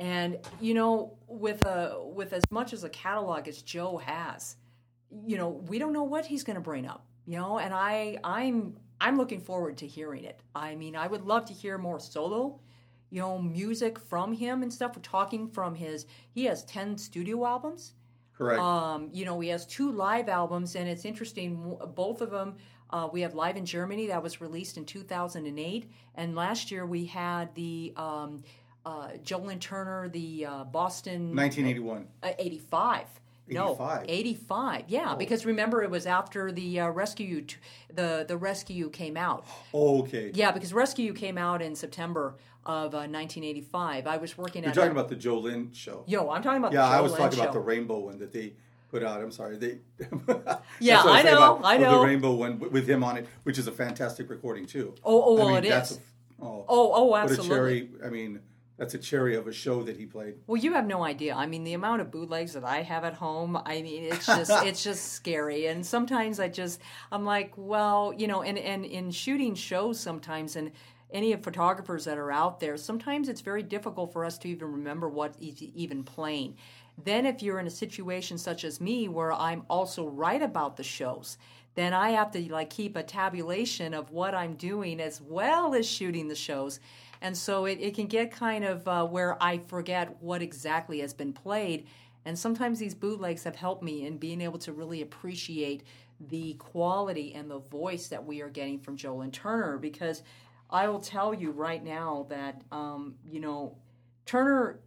And 0.00 0.38
you 0.60 0.74
know, 0.74 1.14
with 1.26 1.64
a 1.66 2.00
with 2.04 2.32
as 2.32 2.44
much 2.50 2.72
as 2.72 2.84
a 2.84 2.88
catalog 2.88 3.48
as 3.48 3.62
Joe 3.62 3.98
has, 3.98 4.56
you 5.26 5.36
know, 5.36 5.48
we 5.48 5.78
don't 5.78 5.92
know 5.92 6.04
what 6.04 6.26
he's 6.26 6.44
going 6.44 6.56
to 6.56 6.62
bring 6.62 6.86
up. 6.86 7.04
You 7.26 7.38
know, 7.38 7.58
and 7.58 7.74
I 7.74 8.18
I'm 8.24 8.76
I'm 9.00 9.16
looking 9.16 9.40
forward 9.40 9.76
to 9.78 9.86
hearing 9.86 10.24
it. 10.24 10.40
I 10.54 10.74
mean, 10.74 10.96
I 10.96 11.06
would 11.06 11.22
love 11.22 11.44
to 11.46 11.52
hear 11.52 11.78
more 11.78 12.00
solo, 12.00 12.60
you 13.10 13.20
know, 13.20 13.38
music 13.38 13.98
from 13.98 14.32
him 14.32 14.62
and 14.62 14.72
stuff. 14.72 14.96
We're 14.96 15.02
talking 15.02 15.48
from 15.48 15.74
his. 15.74 16.06
He 16.30 16.44
has 16.44 16.64
ten 16.64 16.96
studio 16.96 17.44
albums. 17.44 17.94
Correct. 18.38 18.60
Um, 18.60 19.10
you 19.12 19.24
know, 19.24 19.38
he 19.40 19.48
has 19.48 19.66
two 19.66 19.90
live 19.90 20.28
albums, 20.28 20.76
and 20.76 20.88
it's 20.88 21.04
interesting. 21.04 21.76
Both 21.96 22.20
of 22.20 22.30
them, 22.30 22.54
uh, 22.90 23.08
we 23.12 23.20
have 23.22 23.34
Live 23.34 23.56
in 23.56 23.66
Germany 23.66 24.06
that 24.06 24.22
was 24.22 24.40
released 24.40 24.76
in 24.76 24.84
2008, 24.84 25.90
and 26.14 26.36
last 26.36 26.70
year 26.70 26.86
we 26.86 27.04
had 27.04 27.52
the 27.56 27.92
um, 27.96 28.44
uh, 28.86 29.08
Joe 29.24 29.38
Lynn 29.38 29.58
Turner, 29.58 30.08
the 30.08 30.46
uh, 30.46 30.64
Boston 30.64 31.34
1981. 31.34 32.06
uh, 32.22 32.28
85. 33.50 33.54
No, 33.54 33.72
85? 33.72 34.04
85. 34.08 34.84
Yeah, 34.88 35.14
because 35.14 35.46
remember 35.46 35.82
it 35.82 35.90
was 35.90 36.06
after 36.06 36.52
the 36.52 36.80
uh, 36.80 36.88
Rescue 36.90 37.42
t- 37.42 37.56
the 37.92 38.24
the 38.26 38.36
Rescue 38.36 38.90
came 38.90 39.16
out. 39.16 39.44
Oh, 39.74 40.00
okay. 40.02 40.30
Yeah, 40.34 40.50
because 40.52 40.72
Rescue 40.72 41.12
came 41.12 41.38
out 41.38 41.62
in 41.62 41.74
September 41.74 42.36
of 42.66 42.94
uh, 42.94 43.08
1985. 43.08 44.06
I 44.06 44.16
was 44.18 44.36
working 44.36 44.64
at 44.64 44.66
You're 44.66 44.70
at 44.72 44.74
talking 44.86 44.90
about 44.98 45.08
the 45.08 45.16
Joe 45.16 45.38
Lynn 45.38 45.72
show. 45.72 46.04
Yo, 46.06 46.28
I'm 46.30 46.42
talking 46.42 46.58
about 46.58 46.72
Yeah, 46.72 46.86
I 46.86 47.00
was 47.00 47.12
Lynn 47.12 47.22
talking 47.22 47.36
show. 47.38 47.42
about 47.44 47.54
the 47.54 47.60
rainbow 47.60 47.98
one 47.98 48.18
that 48.18 48.32
they 48.32 48.52
put 48.90 49.02
out. 49.02 49.20
I'm 49.22 49.30
sorry, 49.32 49.56
they. 49.56 49.78
Yeah, 50.80 51.02
I 51.04 51.22
know, 51.22 51.54
about- 51.54 51.64
I 51.64 51.76
oh, 51.76 51.80
know. 51.80 51.98
the 52.00 52.06
rainbow 52.06 52.32
one 52.34 52.58
with 52.58 52.88
him 52.88 53.02
on 53.02 53.16
it, 53.16 53.26
which 53.44 53.58
is 53.58 53.66
a 53.66 53.72
fantastic 53.72 54.28
recording 54.30 54.66
too. 54.66 54.94
Oh, 55.04 55.38
oh, 55.38 55.48
I 55.48 55.54
mean, 55.54 55.64
it 55.64 55.68
that's 55.70 55.92
is. 55.92 55.96
A, 55.96 56.00
oh, 56.44 56.64
Oh, 56.68 56.92
oh, 56.94 57.04
what 57.06 57.22
absolutely. 57.24 57.46
a 57.48 57.58
cherry! 57.58 57.88
I 58.04 58.10
mean, 58.10 58.40
that's 58.78 58.94
a 58.94 58.98
cherry 58.98 59.34
of 59.34 59.48
a 59.48 59.52
show 59.52 59.82
that 59.82 59.96
he 59.96 60.06
played. 60.06 60.36
Well, 60.46 60.56
you 60.56 60.72
have 60.74 60.86
no 60.86 61.02
idea. 61.02 61.34
I 61.34 61.46
mean, 61.46 61.64
the 61.64 61.74
amount 61.74 62.00
of 62.00 62.12
bootlegs 62.12 62.52
that 62.52 62.64
I 62.64 62.82
have 62.82 63.02
at 63.02 63.14
home. 63.14 63.60
I 63.66 63.82
mean, 63.82 64.04
it's 64.04 64.24
just 64.24 64.50
it's 64.64 64.82
just 64.82 65.12
scary. 65.12 65.66
And 65.66 65.84
sometimes 65.84 66.38
I 66.38 66.48
just 66.48 66.80
I'm 67.10 67.24
like, 67.24 67.52
well, 67.56 68.14
you 68.16 68.28
know, 68.28 68.42
and 68.42 68.56
and 68.56 68.84
in 68.84 69.10
shooting 69.10 69.56
shows 69.56 69.98
sometimes 69.98 70.54
and 70.54 70.70
any 71.10 71.32
of 71.32 71.42
photographers 71.42 72.04
that 72.04 72.18
are 72.18 72.30
out 72.30 72.60
there, 72.60 72.76
sometimes 72.76 73.28
it's 73.28 73.40
very 73.40 73.62
difficult 73.62 74.12
for 74.12 74.24
us 74.24 74.38
to 74.38 74.48
even 74.48 74.70
remember 74.72 75.08
what 75.08 75.34
is 75.40 75.60
even 75.62 76.04
playing. 76.04 76.56
Then, 77.02 77.26
if 77.26 77.42
you're 77.42 77.60
in 77.60 77.66
a 77.66 77.70
situation 77.70 78.38
such 78.38 78.64
as 78.64 78.80
me, 78.80 79.08
where 79.08 79.32
I'm 79.32 79.62
also 79.70 80.06
right 80.06 80.42
about 80.42 80.76
the 80.76 80.82
shows, 80.82 81.38
then 81.74 81.94
I 81.94 82.10
have 82.10 82.32
to 82.32 82.52
like 82.52 82.70
keep 82.70 82.96
a 82.96 83.02
tabulation 83.02 83.94
of 83.94 84.10
what 84.10 84.34
I'm 84.34 84.54
doing 84.54 85.00
as 85.00 85.20
well 85.20 85.74
as 85.74 85.88
shooting 85.88 86.28
the 86.28 86.34
shows. 86.34 86.80
And 87.20 87.36
so 87.36 87.64
it, 87.64 87.78
it 87.80 87.94
can 87.94 88.06
get 88.06 88.30
kind 88.30 88.64
of 88.64 88.86
uh, 88.86 89.06
where 89.06 89.42
I 89.42 89.58
forget 89.58 90.16
what 90.20 90.42
exactly 90.42 91.00
has 91.00 91.12
been 91.12 91.32
played. 91.32 91.86
And 92.24 92.38
sometimes 92.38 92.78
these 92.78 92.94
bootlegs 92.94 93.44
have 93.44 93.56
helped 93.56 93.82
me 93.82 94.06
in 94.06 94.18
being 94.18 94.40
able 94.40 94.58
to 94.60 94.72
really 94.72 95.02
appreciate 95.02 95.84
the 96.20 96.54
quality 96.54 97.34
and 97.34 97.50
the 97.50 97.58
voice 97.58 98.08
that 98.08 98.24
we 98.24 98.42
are 98.42 98.48
getting 98.48 98.78
from 98.78 98.96
Joe 98.96 99.16
Lynn 99.16 99.30
Turner 99.30 99.78
because 99.78 100.22
I 100.70 100.88
will 100.88 101.00
tell 101.00 101.32
you 101.32 101.50
right 101.52 101.82
now 101.82 102.26
that, 102.28 102.60
um, 102.72 103.14
you 103.24 103.40
know, 103.40 103.76
Turner 104.26 104.80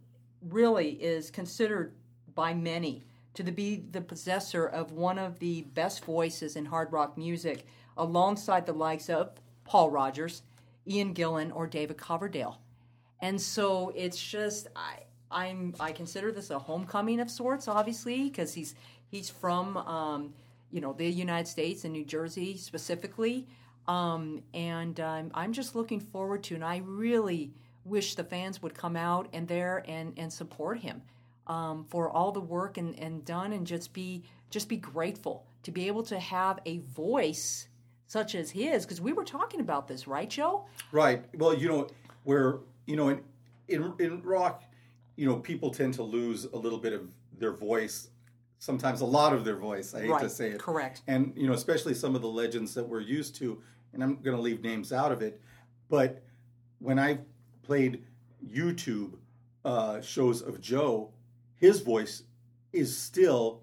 really 0.48 0.90
is 0.90 1.30
considered 1.30 1.94
by 2.34 2.54
many 2.54 3.04
to 3.34 3.42
be 3.42 3.84
the 3.90 4.00
possessor 4.00 4.66
of 4.66 4.92
one 4.92 5.18
of 5.18 5.38
the 5.38 5.62
best 5.62 6.04
voices 6.04 6.54
in 6.56 6.66
hard 6.66 6.92
rock 6.92 7.16
music 7.16 7.66
alongside 7.96 8.66
the 8.66 8.72
likes 8.72 9.08
of 9.08 9.32
Paul 9.64 9.90
Rodgers 9.90 10.42
Ian 10.86 11.14
Gillan, 11.14 11.54
or 11.54 11.66
David 11.66 11.96
Coverdale. 11.96 12.60
And 13.20 13.40
so 13.40 13.92
it's 13.94 14.20
just 14.20 14.68
I 14.74 14.98
I'm 15.30 15.74
I 15.80 15.92
consider 15.92 16.30
this 16.32 16.50
a 16.50 16.58
homecoming 16.58 17.20
of 17.20 17.30
sorts, 17.30 17.68
obviously, 17.68 18.24
because 18.24 18.52
he's 18.54 18.74
he's 19.10 19.30
from 19.30 19.76
um, 19.76 20.34
you 20.70 20.80
know 20.80 20.92
the 20.92 21.08
United 21.08 21.48
States 21.48 21.84
and 21.84 21.92
New 21.92 22.04
Jersey 22.04 22.56
specifically, 22.56 23.46
um, 23.88 24.42
and 24.54 24.98
um, 25.00 25.30
I'm 25.34 25.52
just 25.52 25.74
looking 25.74 26.00
forward 26.00 26.42
to, 26.44 26.54
and 26.54 26.64
I 26.64 26.78
really 26.84 27.52
wish 27.84 28.14
the 28.14 28.24
fans 28.24 28.62
would 28.62 28.74
come 28.74 28.96
out 28.96 29.28
and 29.32 29.48
there 29.48 29.84
and 29.88 30.12
and 30.16 30.32
support 30.32 30.78
him 30.78 31.02
um, 31.46 31.84
for 31.88 32.10
all 32.10 32.32
the 32.32 32.40
work 32.40 32.76
and, 32.76 32.98
and 32.98 33.24
done, 33.24 33.52
and 33.52 33.66
just 33.66 33.92
be 33.92 34.22
just 34.50 34.68
be 34.68 34.76
grateful 34.76 35.46
to 35.62 35.70
be 35.70 35.86
able 35.86 36.02
to 36.02 36.18
have 36.18 36.58
a 36.66 36.78
voice 36.78 37.68
such 38.12 38.34
as 38.34 38.50
his 38.50 38.84
because 38.84 39.00
we 39.00 39.14
were 39.14 39.24
talking 39.24 39.60
about 39.60 39.88
this 39.88 40.06
right 40.06 40.28
joe 40.28 40.66
right 40.92 41.24
well 41.36 41.54
you 41.54 41.66
know 41.66 41.88
where 42.24 42.58
you 42.84 42.94
know 42.94 43.08
in, 43.08 43.22
in 43.68 43.94
in 43.98 44.20
rock 44.22 44.64
you 45.16 45.24
know 45.24 45.36
people 45.36 45.70
tend 45.70 45.94
to 45.94 46.02
lose 46.02 46.44
a 46.52 46.56
little 46.56 46.78
bit 46.78 46.92
of 46.92 47.08
their 47.38 47.54
voice 47.54 48.10
sometimes 48.58 49.00
a 49.00 49.04
lot 49.04 49.32
of 49.32 49.46
their 49.46 49.56
voice 49.56 49.94
i 49.94 50.02
hate 50.02 50.10
right. 50.10 50.20
to 50.20 50.28
say 50.28 50.50
it 50.50 50.58
correct 50.58 51.00
and 51.06 51.32
you 51.34 51.46
know 51.46 51.54
especially 51.54 51.94
some 51.94 52.14
of 52.14 52.20
the 52.20 52.28
legends 52.28 52.74
that 52.74 52.86
we're 52.86 53.00
used 53.00 53.34
to 53.34 53.58
and 53.94 54.04
i'm 54.04 54.16
going 54.16 54.36
to 54.36 54.42
leave 54.42 54.62
names 54.62 54.92
out 54.92 55.10
of 55.10 55.22
it 55.22 55.40
but 55.88 56.22
when 56.80 56.98
i 56.98 57.18
played 57.62 58.04
youtube 58.46 59.14
uh, 59.64 60.02
shows 60.02 60.42
of 60.42 60.60
joe 60.60 61.10
his 61.54 61.80
voice 61.80 62.24
is 62.74 62.94
still 62.94 63.62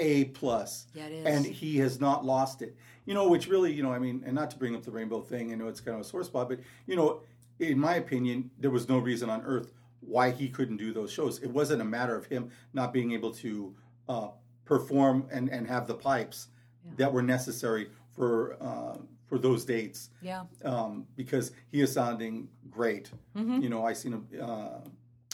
a 0.00 0.24
plus. 0.26 0.86
Yeah, 0.94 1.06
it 1.06 1.12
is. 1.12 1.26
And 1.26 1.46
he 1.46 1.76
has 1.78 2.00
not 2.00 2.24
lost 2.24 2.62
it. 2.62 2.74
You 3.06 3.14
know, 3.14 3.28
which 3.28 3.48
really, 3.48 3.72
you 3.72 3.82
know, 3.82 3.92
I 3.92 3.98
mean, 3.98 4.22
and 4.24 4.34
not 4.34 4.50
to 4.52 4.56
bring 4.56 4.76
up 4.76 4.84
the 4.84 4.90
rainbow 4.90 5.20
thing, 5.20 5.52
I 5.52 5.56
know 5.56 5.68
it's 5.68 5.80
kind 5.80 5.96
of 5.96 6.02
a 6.02 6.04
sore 6.04 6.22
spot, 6.22 6.48
but 6.48 6.60
you 6.86 6.96
know, 6.96 7.22
in 7.58 7.78
my 7.78 7.96
opinion, 7.96 8.50
there 8.58 8.70
was 8.70 8.88
no 8.88 8.98
reason 8.98 9.30
on 9.30 9.42
earth 9.42 9.72
why 10.00 10.30
he 10.30 10.48
couldn't 10.48 10.78
do 10.78 10.92
those 10.92 11.12
shows. 11.12 11.38
It 11.42 11.50
wasn't 11.50 11.82
a 11.82 11.84
matter 11.84 12.16
of 12.16 12.26
him 12.26 12.50
not 12.72 12.92
being 12.92 13.12
able 13.12 13.32
to 13.32 13.74
uh, 14.08 14.28
perform 14.64 15.26
and, 15.30 15.48
and 15.48 15.66
have 15.66 15.86
the 15.86 15.94
pipes 15.94 16.48
yeah. 16.84 16.92
that 16.98 17.12
were 17.12 17.22
necessary 17.22 17.88
for 18.12 18.56
uh, 18.60 18.96
for 19.26 19.38
those 19.38 19.64
dates. 19.64 20.10
Yeah. 20.20 20.44
Um, 20.64 21.06
because 21.16 21.52
he 21.70 21.80
is 21.80 21.92
sounding 21.92 22.48
great. 22.68 23.10
Mm-hmm. 23.36 23.62
You 23.62 23.68
know, 23.68 23.84
I 23.84 23.92
seen 23.92 24.12
him. 24.12 24.26
Uh, 24.40 24.80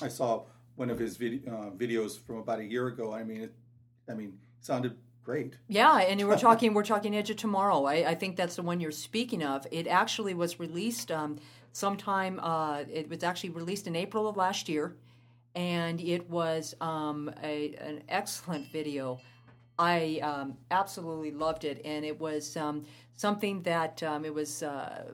I 0.02 0.08
saw 0.08 0.44
one 0.75 0.90
of 0.90 0.99
his 0.99 1.16
vid- 1.16 1.49
uh, 1.49 1.70
videos 1.76 2.18
from 2.18 2.37
about 2.37 2.61
a 2.61 2.64
year 2.64 2.88
ago. 2.88 3.14
I 3.14 3.25
mean, 3.25 3.42
it, 3.42 3.54
I 4.08 4.14
mean, 4.14 4.38
sounded 4.61 4.96
great. 5.26 5.54
Yeah, 5.66 5.99
and 5.99 6.26
we're 6.26 6.38
talking 6.49 6.73
we're 6.73 6.85
talking 6.85 7.14
Edge 7.14 7.28
of 7.28 7.37
Tomorrow. 7.37 7.85
I, 7.85 8.11
I, 8.11 8.14
think 8.14 8.37
that's 8.37 8.56
the 8.56 8.62
one 8.62 8.80
you're 8.80 8.92
speaking 8.92 9.42
of. 9.42 9.66
It 9.71 9.87
actually 9.88 10.33
was 10.33 10.59
released 10.59 11.11
um, 11.11 11.37
sometime. 11.73 12.40
Uh, 12.40 12.85
it 12.90 13.11
was 13.11 13.23
actually 13.23 13.50
released 13.50 13.87
in 13.87 13.97
April 13.97 14.28
of 14.28 14.37
last 14.37 14.68
year, 14.68 14.97
and 15.54 16.00
it 16.00 16.30
was 16.30 16.75
um, 16.80 17.30
a, 17.42 17.75
an 17.75 18.04
excellent 18.09 18.71
video. 18.73 19.18
I 19.78 20.21
um, 20.23 20.56
absolutely 20.71 21.33
loved 21.33 21.64
it, 21.64 21.83
and 21.85 22.04
it 22.04 22.18
was 22.18 22.56
um, 22.56 22.85
something 23.16 23.62
that 23.62 24.02
um, 24.04 24.25
it 24.25 24.33
was 24.33 24.62
uh, 24.62 25.12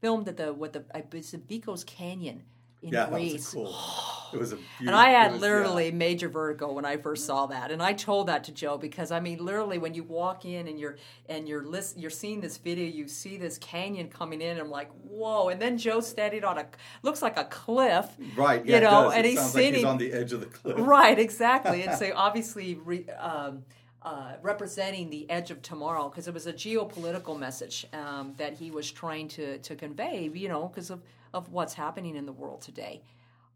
filmed 0.00 0.28
at 0.28 0.36
the 0.36 0.52
what 0.52 0.74
the 0.74 0.84
I 0.94 1.02
was 1.10 1.32
Vikos 1.32 1.84
Canyon 1.84 2.42
in 2.86 2.92
yeah, 2.92 3.08
Greece. 3.08 3.52
That 3.52 3.60
was 3.60 3.70
cool. 3.72 4.16
It 4.32 4.38
was 4.38 4.52
a 4.52 4.58
and 4.80 4.90
I 4.90 5.10
had 5.10 5.32
was, 5.32 5.40
literally 5.40 5.86
yeah. 5.86 5.94
major 5.94 6.28
vertigo 6.28 6.72
when 6.72 6.84
I 6.84 6.96
first 6.96 7.26
saw 7.26 7.46
that, 7.46 7.70
and 7.70 7.82
I 7.82 7.92
told 7.92 8.28
that 8.28 8.44
to 8.44 8.52
Joe 8.52 8.78
because 8.78 9.10
I 9.10 9.20
mean, 9.20 9.44
literally, 9.44 9.78
when 9.78 9.94
you 9.94 10.04
walk 10.04 10.44
in 10.44 10.68
and 10.68 10.78
you're 10.78 10.96
and 11.28 11.48
you're 11.48 11.64
list, 11.64 11.98
you're 11.98 12.10
seeing 12.10 12.40
this 12.40 12.56
video, 12.56 12.86
you 12.86 13.08
see 13.08 13.36
this 13.36 13.58
canyon 13.58 14.08
coming 14.08 14.40
in, 14.40 14.52
and 14.52 14.60
I'm 14.60 14.70
like, 14.70 14.90
whoa! 15.02 15.48
And 15.48 15.60
then 15.60 15.78
Joe 15.78 16.00
steadied 16.00 16.44
on 16.44 16.58
a 16.58 16.66
looks 17.02 17.22
like 17.22 17.38
a 17.38 17.44
cliff, 17.44 18.06
right? 18.36 18.64
Yeah, 18.64 18.76
you 18.76 18.80
know, 18.82 19.10
and 19.10 19.26
he's 19.26 19.40
sitting 19.40 19.72
like 19.72 19.76
he's 19.76 19.84
on 19.84 19.98
the 19.98 20.12
edge 20.12 20.32
of 20.32 20.40
the 20.40 20.46
cliff, 20.46 20.76
right? 20.78 21.18
Exactly, 21.18 21.82
and 21.82 21.94
so 21.98 22.12
obviously. 22.14 22.74
Re, 22.74 23.06
um, 23.18 23.64
uh, 24.06 24.34
representing 24.40 25.10
the 25.10 25.28
edge 25.28 25.50
of 25.50 25.60
tomorrow 25.62 26.08
because 26.08 26.28
it 26.28 26.32
was 26.32 26.46
a 26.46 26.52
geopolitical 26.52 27.36
message 27.36 27.84
um, 27.92 28.32
that 28.36 28.54
he 28.54 28.70
was 28.70 28.88
trying 28.88 29.26
to, 29.26 29.58
to 29.58 29.74
convey, 29.74 30.30
you 30.32 30.48
know, 30.48 30.68
because 30.68 30.90
of, 30.90 31.02
of 31.36 31.50
what's 31.50 31.74
happening 31.74 32.16
in 32.16 32.24
the 32.24 32.32
world 32.32 32.62
today. 32.62 33.02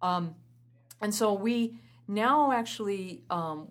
Um, 0.03 0.35
and 1.01 1.15
so 1.15 1.33
we 1.33 1.81
now 2.07 2.53
actually, 2.53 3.23
um, 3.31 3.69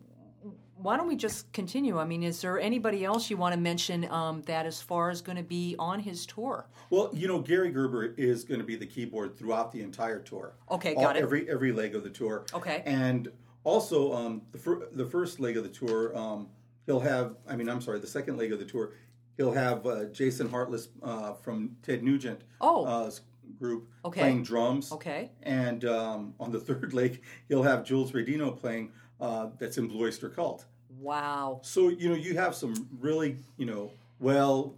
why 0.77 0.97
don't 0.97 1.07
we 1.07 1.15
just 1.15 1.51
continue? 1.53 1.99
I 1.99 2.05
mean, 2.05 2.23
is 2.23 2.41
there 2.41 2.59
anybody 2.59 3.05
else 3.05 3.29
you 3.29 3.37
want 3.37 3.53
to 3.53 3.59
mention 3.59 4.09
um, 4.11 4.41
that 4.43 4.65
as 4.65 4.81
far 4.81 5.11
as 5.11 5.21
going 5.21 5.37
to 5.37 5.43
be 5.43 5.75
on 5.77 5.99
his 5.99 6.25
tour? 6.25 6.67
Well, 6.89 7.11
you 7.13 7.27
know, 7.27 7.39
Gary 7.39 7.69
Gerber 7.69 8.15
is 8.17 8.43
going 8.43 8.59
to 8.59 8.65
be 8.65 8.75
the 8.75 8.85
keyboard 8.87 9.37
throughout 9.37 9.71
the 9.71 9.81
entire 9.83 10.19
tour. 10.19 10.55
Okay, 10.71 10.95
got 10.95 11.03
All, 11.03 11.09
it. 11.11 11.17
Every 11.17 11.49
every 11.49 11.71
leg 11.71 11.93
of 11.95 12.03
the 12.03 12.09
tour. 12.09 12.45
Okay. 12.53 12.81
And 12.85 13.29
also, 13.63 14.13
um, 14.13 14.41
the 14.51 14.57
fir- 14.57 14.87
the 14.91 15.05
first 15.05 15.39
leg 15.39 15.57
of 15.57 15.63
the 15.63 15.69
tour, 15.69 16.17
um, 16.17 16.47
he'll 16.87 17.01
have. 17.01 17.35
I 17.47 17.55
mean, 17.55 17.69
I'm 17.69 17.81
sorry, 17.81 17.99
the 17.99 18.07
second 18.07 18.37
leg 18.37 18.51
of 18.53 18.59
the 18.59 18.65
tour, 18.65 18.93
he'll 19.37 19.51
have 19.51 19.85
uh, 19.85 20.05
Jason 20.05 20.49
Hartless 20.49 20.87
uh, 21.03 21.33
from 21.33 21.75
Ted 21.83 22.01
Nugent. 22.03 22.41
Oh. 22.59 22.85
Uh, 22.85 23.11
group 23.59 23.87
okay. 24.05 24.21
playing 24.21 24.43
drums. 24.43 24.91
Okay. 24.91 25.31
And 25.43 25.85
um, 25.85 26.33
on 26.39 26.51
the 26.51 26.59
third 26.67 26.93
leg, 26.93 27.21
he'll 27.47 27.63
have 27.63 27.83
Jules 27.83 28.11
Radino 28.11 28.57
playing. 28.57 28.91
Uh, 29.19 29.49
that's 29.59 29.77
in 29.77 29.87
Blue 29.89 30.05
Oyster 30.05 30.29
Cult. 30.29 30.63
Wow. 30.97 31.59
So 31.61 31.89
you 31.89 32.07
know 32.07 32.15
you 32.15 32.35
have 32.35 32.55
some 32.55 32.87
really 32.99 33.35
you 33.57 33.65
know 33.65 33.91
well, 34.19 34.75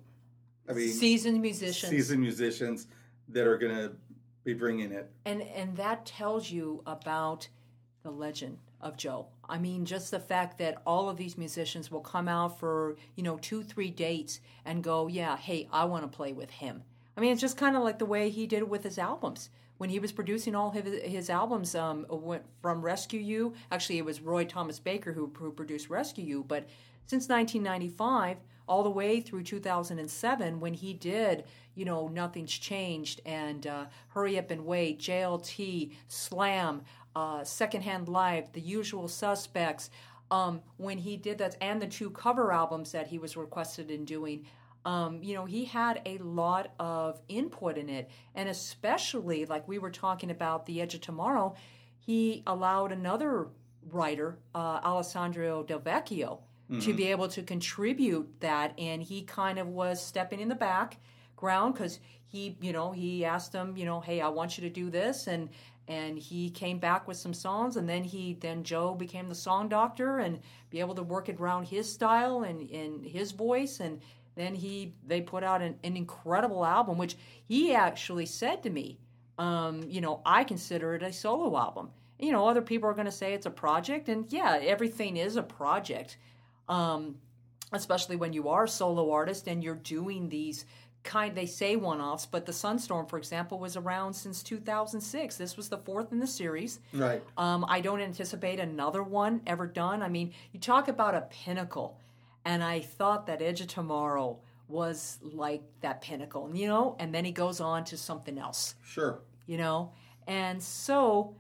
I 0.67 0.73
mean 0.73 0.89
seasoned 0.89 1.41
musicians, 1.41 1.91
seasoned 1.91 2.21
musicians 2.21 2.87
that 3.29 3.45
are 3.45 3.57
going 3.57 3.75
to 3.75 3.93
be 4.43 4.53
bringing 4.53 4.91
it. 4.91 5.11
And 5.25 5.43
and 5.43 5.77
that 5.77 6.05
tells 6.05 6.49
you 6.49 6.81
about 6.85 7.47
the 8.03 8.11
legend 8.11 8.57
of 8.81 8.97
Joe. 8.97 9.27
I 9.47 9.57
mean, 9.57 9.85
just 9.85 10.11
the 10.11 10.19
fact 10.19 10.57
that 10.57 10.81
all 10.85 11.09
of 11.09 11.17
these 11.17 11.37
musicians 11.37 11.91
will 11.91 12.01
come 12.01 12.27
out 12.27 12.59
for, 12.59 12.95
you 13.15 13.23
know, 13.23 13.37
two, 13.37 13.63
three 13.63 13.91
dates 13.91 14.39
and 14.65 14.83
go, 14.83 15.07
yeah, 15.07 15.37
hey, 15.37 15.67
I 15.71 15.85
want 15.85 16.03
to 16.03 16.15
play 16.15 16.33
with 16.33 16.49
him. 16.49 16.83
I 17.21 17.23
mean, 17.23 17.33
it's 17.33 17.41
just 17.41 17.55
kind 17.55 17.75
of 17.75 17.83
like 17.83 17.99
the 17.99 18.05
way 18.07 18.31
he 18.31 18.47
did 18.47 18.63
it 18.63 18.67
with 18.67 18.83
his 18.83 18.97
albums. 18.97 19.51
When 19.77 19.91
he 19.91 19.99
was 19.99 20.11
producing 20.11 20.55
all 20.55 20.71
his, 20.71 21.03
his 21.03 21.29
albums 21.29 21.75
um, 21.75 22.07
went 22.09 22.41
from 22.63 22.81
Rescue 22.81 23.19
You, 23.19 23.53
actually, 23.71 23.99
it 23.99 24.05
was 24.05 24.21
Roy 24.21 24.43
Thomas 24.43 24.79
Baker 24.79 25.13
who, 25.13 25.31
who 25.37 25.51
produced 25.51 25.91
Rescue 25.91 26.25
You, 26.25 26.43
but 26.47 26.67
since 27.05 27.29
1995, 27.29 28.37
all 28.67 28.81
the 28.81 28.89
way 28.89 29.21
through 29.21 29.43
2007, 29.43 30.59
when 30.59 30.73
he 30.73 30.95
did, 30.95 31.43
you 31.75 31.85
know, 31.85 32.07
Nothing's 32.07 32.57
Changed 32.57 33.21
and 33.23 33.67
uh, 33.67 33.85
Hurry 34.07 34.39
Up 34.39 34.49
and 34.49 34.65
Wait, 34.65 34.99
JLT, 34.99 35.91
Slam, 36.07 36.81
uh, 37.15 37.43
Secondhand 37.43 38.09
Life, 38.09 38.51
The 38.51 38.61
Usual 38.61 39.07
Suspects, 39.07 39.91
um, 40.31 40.61
when 40.77 40.97
he 40.97 41.17
did 41.17 41.37
that, 41.37 41.55
and 41.61 41.79
the 41.79 41.85
two 41.87 42.09
cover 42.09 42.51
albums 42.51 42.91
that 42.93 43.05
he 43.05 43.19
was 43.19 43.37
requested 43.37 43.91
in 43.91 44.05
doing, 44.05 44.47
um, 44.85 45.21
you 45.21 45.35
know, 45.35 45.45
he 45.45 45.65
had 45.65 46.01
a 46.05 46.17
lot 46.19 46.73
of 46.79 47.21
input 47.27 47.77
in 47.77 47.89
it. 47.89 48.09
And 48.35 48.49
especially, 48.49 49.45
like 49.45 49.67
we 49.67 49.79
were 49.79 49.91
talking 49.91 50.31
about 50.31 50.65
The 50.65 50.81
Edge 50.81 50.95
of 50.95 51.01
Tomorrow, 51.01 51.55
he 51.99 52.43
allowed 52.47 52.91
another 52.91 53.47
writer, 53.89 54.37
uh, 54.55 54.79
Alessandro 54.83 55.63
Del 55.63 55.79
Vecchio, 55.79 56.39
mm-hmm. 56.69 56.79
to 56.79 56.93
be 56.93 57.07
able 57.07 57.27
to 57.29 57.43
contribute 57.43 58.27
that. 58.39 58.73
And 58.79 59.03
he 59.03 59.23
kind 59.23 59.59
of 59.59 59.67
was 59.67 60.03
stepping 60.03 60.39
in 60.39 60.49
the 60.49 60.55
background 60.55 61.75
because 61.75 61.99
he, 62.27 62.57
you 62.61 62.73
know, 62.73 62.91
he 62.91 63.23
asked 63.23 63.53
him, 63.53 63.77
you 63.77 63.85
know, 63.85 63.99
hey, 63.99 64.21
I 64.21 64.29
want 64.29 64.57
you 64.57 64.63
to 64.63 64.73
do 64.73 64.89
this. 64.89 65.27
And 65.27 65.49
and 65.87 66.17
he 66.17 66.49
came 66.49 66.79
back 66.79 67.07
with 67.07 67.17
some 67.17 67.33
songs 67.33 67.75
and 67.75 67.89
then 67.89 68.03
he 68.03 68.37
then 68.39 68.63
joe 68.63 68.93
became 68.93 69.27
the 69.27 69.35
song 69.35 69.67
doctor 69.67 70.19
and 70.19 70.39
be 70.69 70.79
able 70.79 70.93
to 70.93 71.03
work 71.03 71.27
it 71.27 71.39
around 71.39 71.65
his 71.65 71.91
style 71.91 72.43
and 72.43 72.69
and 72.69 73.03
his 73.03 73.31
voice 73.31 73.79
and 73.79 73.99
then 74.35 74.55
he 74.55 74.93
they 75.05 75.21
put 75.21 75.43
out 75.43 75.61
an, 75.61 75.75
an, 75.83 75.97
incredible 75.97 76.65
album 76.65 76.97
which 76.97 77.15
he 77.47 77.73
actually 77.73 78.25
said 78.25 78.63
to 78.63 78.69
me 78.69 78.97
um, 79.37 79.83
you 79.87 80.01
know 80.01 80.21
i 80.25 80.43
consider 80.43 80.95
it 80.95 81.03
a 81.03 81.11
solo 81.11 81.57
album. 81.57 81.89
You 82.19 82.31
know 82.31 82.47
other 82.47 82.61
people 82.61 82.87
are 82.89 82.93
going 82.93 83.05
to 83.05 83.11
say 83.11 83.33
it's 83.33 83.47
a 83.47 83.51
project 83.51 84.07
and 84.07 84.31
yeah 84.31 84.59
everything 84.61 85.17
is 85.17 85.35
a 85.35 85.43
project 85.43 86.17
um, 86.69 87.15
especially 87.71 88.15
when 88.15 88.33
you 88.33 88.49
are 88.49 88.65
a 88.65 88.69
solo 88.69 89.11
artist 89.11 89.47
and 89.47 89.63
you're 89.63 89.75
doing 89.75 90.29
these 90.29 90.65
kind 91.03 91.35
they 91.35 91.47
say 91.47 91.75
one-offs 91.75 92.27
but 92.27 92.45
the 92.45 92.51
sunstorm 92.51 93.07
for 93.07 93.17
example 93.17 93.57
was 93.57 93.75
around 93.75 94.13
since 94.13 94.43
2006 94.43 95.35
this 95.35 95.57
was 95.57 95.67
the 95.67 95.77
fourth 95.79 96.11
in 96.11 96.19
the 96.19 96.27
series. 96.27 96.79
Right. 96.93 97.23
Um, 97.37 97.65
i 97.67 97.81
don't 97.81 98.01
anticipate 98.01 98.59
another 98.59 99.01
one 99.01 99.41
ever 99.47 99.65
done. 99.65 100.03
I 100.03 100.09
mean 100.09 100.31
you 100.51 100.59
talk 100.59 100.87
about 100.87 101.15
a 101.15 101.21
pinnacle 101.21 101.97
and 102.45 102.63
i 102.63 102.79
thought 102.79 103.27
that 103.27 103.41
edge 103.41 103.61
of 103.61 103.67
tomorrow 103.67 104.39
was 104.67 105.19
like 105.21 105.61
that 105.81 106.01
pinnacle 106.01 106.49
you 106.53 106.67
know? 106.67 106.95
And 106.99 107.13
then 107.13 107.25
he 107.25 107.31
goes 107.31 107.59
on 107.59 107.83
to 107.85 107.97
something 107.97 108.37
else 108.37 108.75
sure. 108.85 109.19
you 109.45 109.57
know? 109.57 109.91
And 110.27 110.63
so 110.63 111.35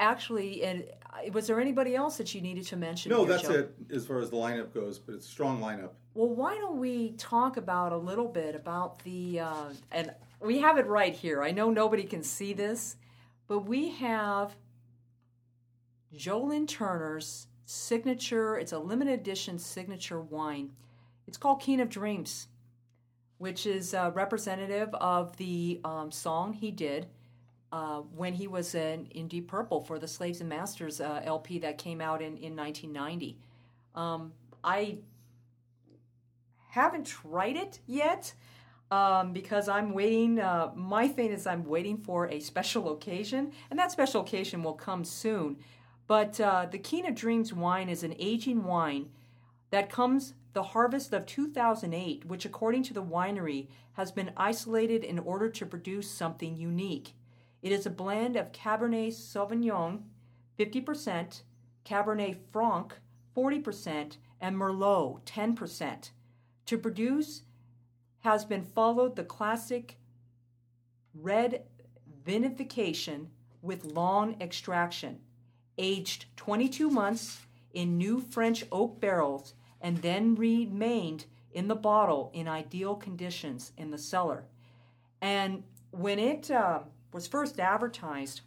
actually 0.00 0.64
and 0.64 0.84
was 1.32 1.46
there 1.46 1.60
anybody 1.60 1.94
else 1.94 2.16
that 2.16 2.34
you 2.34 2.40
needed 2.40 2.66
to 2.66 2.76
mention 2.76 3.10
no 3.10 3.24
that's 3.24 3.48
it 3.48 3.74
as 3.90 4.06
far 4.06 4.20
as 4.20 4.28
the 4.28 4.36
lineup 4.36 4.74
goes 4.74 4.98
but 4.98 5.14
it's 5.14 5.26
a 5.26 5.30
strong 5.30 5.60
lineup. 5.60 5.90
Well, 6.16 6.30
why 6.30 6.54
don't 6.54 6.78
we 6.78 7.12
talk 7.18 7.58
about 7.58 7.92
a 7.92 7.96
little 7.98 8.26
bit 8.26 8.54
about 8.54 9.04
the, 9.04 9.40
uh, 9.40 9.68
and 9.92 10.14
we 10.40 10.60
have 10.60 10.78
it 10.78 10.86
right 10.86 11.12
here. 11.12 11.42
I 11.42 11.50
know 11.50 11.68
nobody 11.68 12.04
can 12.04 12.22
see 12.22 12.54
this, 12.54 12.96
but 13.46 13.66
we 13.66 13.90
have 13.90 14.56
Joe 16.14 16.40
Lynn 16.40 16.66
Turner's 16.66 17.48
signature, 17.66 18.56
it's 18.56 18.72
a 18.72 18.78
limited 18.78 19.20
edition 19.20 19.58
signature 19.58 20.20
wine. 20.20 20.70
It's 21.26 21.36
called 21.36 21.60
King 21.60 21.80
of 21.80 21.90
Dreams, 21.90 22.48
which 23.38 23.66
is 23.66 23.92
uh, 23.92 24.12
representative 24.14 24.94
of 24.94 25.36
the 25.36 25.80
um, 25.84 26.10
song 26.10 26.52
he 26.54 26.70
did 26.70 27.08
uh, 27.72 27.98
when 28.14 28.32
he 28.32 28.46
was 28.46 28.74
in, 28.74 29.06
in 29.06 29.28
Deep 29.28 29.48
Purple 29.48 29.82
for 29.82 29.98
the 29.98 30.08
Slaves 30.08 30.40
and 30.40 30.48
Masters 30.48 31.00
uh, 31.00 31.20
LP 31.24 31.58
that 31.58 31.76
came 31.76 32.00
out 32.00 32.22
in, 32.22 32.36
in 32.38 32.56
1990. 32.56 33.36
Um, 33.94 34.32
I 34.62 34.98
haven't 36.70 37.06
tried 37.06 37.56
it 37.56 37.80
yet 37.86 38.32
um, 38.90 39.32
because 39.32 39.68
I'm 39.68 39.92
waiting. 39.92 40.38
Uh, 40.38 40.70
my 40.74 41.08
thing 41.08 41.32
is, 41.32 41.46
I'm 41.46 41.64
waiting 41.64 41.98
for 41.98 42.28
a 42.28 42.38
special 42.38 42.92
occasion, 42.92 43.52
and 43.70 43.78
that 43.78 43.90
special 43.90 44.20
occasion 44.20 44.62
will 44.62 44.74
come 44.74 45.04
soon. 45.04 45.56
But 46.06 46.40
uh, 46.40 46.66
the 46.70 47.04
of 47.06 47.14
Dreams 47.14 47.52
wine 47.52 47.88
is 47.88 48.02
an 48.02 48.14
aging 48.18 48.64
wine 48.64 49.10
that 49.70 49.90
comes 49.90 50.34
the 50.52 50.62
harvest 50.62 51.12
of 51.12 51.26
2008, 51.26 52.24
which, 52.24 52.44
according 52.44 52.82
to 52.84 52.94
the 52.94 53.02
winery, 53.02 53.68
has 53.94 54.12
been 54.12 54.32
isolated 54.36 55.04
in 55.04 55.18
order 55.18 55.48
to 55.50 55.66
produce 55.66 56.10
something 56.10 56.56
unique. 56.56 57.14
It 57.62 57.72
is 57.72 57.86
a 57.86 57.90
blend 57.90 58.36
of 58.36 58.52
Cabernet 58.52 59.12
Sauvignon, 59.12 60.02
50%, 60.58 61.42
Cabernet 61.84 62.36
Franc, 62.52 62.94
40%, 63.36 64.16
and 64.40 64.56
Merlot, 64.56 65.22
10% 65.24 66.10
to 66.66 66.78
produce 66.78 67.42
has 68.20 68.44
been 68.44 68.64
followed 68.64 69.16
the 69.16 69.24
classic 69.24 69.98
red 71.14 71.62
vinification 72.26 73.26
with 73.62 73.84
long 73.84 74.40
extraction, 74.40 75.20
aged 75.78 76.26
22 76.36 76.90
months 76.90 77.40
in 77.72 77.98
new 77.98 78.20
French 78.20 78.64
oak 78.72 79.00
barrels, 79.00 79.54
and 79.80 79.98
then 79.98 80.34
remained 80.34 81.26
in 81.52 81.68
the 81.68 81.74
bottle 81.74 82.30
in 82.32 82.48
ideal 82.48 82.94
conditions 82.94 83.72
in 83.76 83.90
the 83.90 83.98
cellar. 83.98 84.44
And 85.20 85.62
when 85.90 86.18
it 86.18 86.50
uh, 86.50 86.80
was 87.12 87.26
first 87.26 87.60
advertised, 87.60 88.40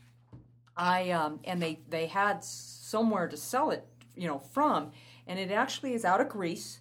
I 0.75 1.11
um, 1.11 1.39
and 1.43 1.61
they 1.61 1.79
they 1.89 2.07
had 2.07 2.43
somewhere 2.43 3.27
to 3.27 3.37
sell 3.37 3.71
it, 3.71 3.85
you 4.15 4.27
know, 4.27 4.39
from, 4.39 4.91
and 5.27 5.37
it 5.37 5.51
actually 5.51 5.93
is 5.93 6.05
out 6.05 6.21
of 6.21 6.29
Greece 6.29 6.79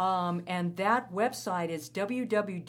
um, 0.00 0.42
and 0.46 0.76
that 0.78 1.12
website 1.12 1.68
is 1.68 1.90
www.music 1.90 2.64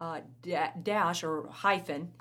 uh, 0.00 0.20
dash 0.82 1.22
or 1.22 1.48
hyphen 1.50 2.12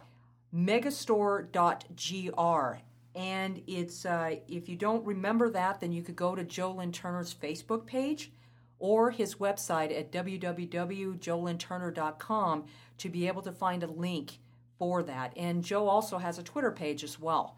megastore.gr. 0.54 2.78
And 3.16 3.62
it's 3.66 4.06
uh, 4.06 4.36
if 4.48 4.70
you 4.70 4.76
don't 4.76 5.04
remember 5.06 5.50
that, 5.50 5.80
then 5.80 5.92
you 5.92 6.04
could 6.04 6.16
go 6.16 6.36
to 6.36 6.44
Joe 6.44 6.70
Lynn 6.72 6.92
Turner's 6.92 7.34
Facebook 7.34 7.88
page 7.88 8.32
or 8.80 9.10
his 9.10 9.34
website 9.36 9.98
at 9.98 10.12
www.joelynnturner.com 10.12 12.66
to 13.00 13.10
be 13.10 13.28
able 13.28 13.42
to 13.42 13.52
find 13.52 13.84
a 13.84 13.88
link 13.88 14.38
for 14.78 15.02
that. 15.04 15.34
And 15.36 15.64
Joe 15.64 15.88
also 15.88 16.20
has 16.20 16.38
a 16.38 16.44
Twitter 16.44 16.70
page 16.72 17.04
as 17.04 17.20
well 17.20 17.58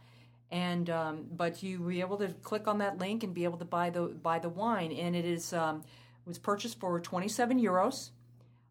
and 0.52 0.90
um, 0.90 1.26
but 1.32 1.62
you 1.62 1.80
be 1.80 2.02
able 2.02 2.18
to 2.18 2.30
click 2.42 2.68
on 2.68 2.80
that 2.80 2.98
link 2.98 3.24
and 3.24 3.34
be 3.34 3.44
able 3.44 3.58
to 3.58 3.66
buy 3.66 3.90
the 3.90 4.02
buy 4.02 4.40
the 4.40 4.50
wine 4.50 4.92
and 4.92 5.16
it 5.16 5.26
is 5.26 5.54
um, 5.54 5.84
was 6.26 6.40
purchased 6.40 6.80
for 6.80 7.00
27 7.00 7.60
euros 7.60 8.10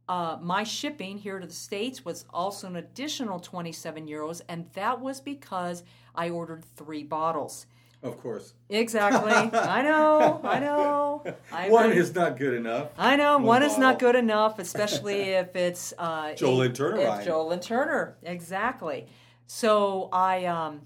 uh, 0.08 0.38
my 0.40 0.64
shipping 0.64 1.18
here 1.18 1.38
to 1.38 1.46
the 1.46 1.52
states 1.52 2.04
was 2.04 2.24
also 2.30 2.66
an 2.66 2.76
additional 2.76 3.38
27 3.38 4.06
euros 4.06 4.40
and 4.48 4.66
that 4.74 5.00
was 5.00 5.20
because 5.20 5.82
i 6.14 6.30
ordered 6.30 6.64
three 6.76 7.02
bottles. 7.04 7.66
Of 8.00 8.20
course. 8.20 8.54
Exactly. 8.68 9.32
I 9.58 9.82
know 9.82 10.40
i 10.44 10.60
know. 10.60 11.24
I 11.52 11.68
one 11.68 11.92
is 11.92 12.14
not 12.14 12.36
good 12.36 12.54
enough. 12.54 12.90
I 12.96 13.16
know 13.16 13.38
one, 13.38 13.46
one 13.46 13.62
is 13.64 13.76
not 13.76 13.98
good 13.98 14.16
enough 14.16 14.58
especially 14.58 15.20
if 15.42 15.54
it's 15.56 15.92
uh, 15.98 16.34
Joe 16.34 16.54
Lynn 16.54 16.72
Turner 16.72 17.18
if 17.18 17.24
Joe 17.24 17.46
Lynn 17.46 17.60
Turner. 17.60 18.16
Exactly. 18.22 19.06
So 19.46 20.08
i 20.12 20.44
um, 20.46 20.82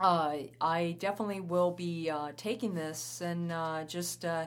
uh, 0.00 0.36
I 0.60 0.96
definitely 0.98 1.40
will 1.40 1.70
be 1.70 2.10
uh, 2.10 2.32
taking 2.36 2.74
this 2.74 3.20
and 3.20 3.50
uh, 3.52 3.84
just 3.84 4.24
uh, 4.24 4.46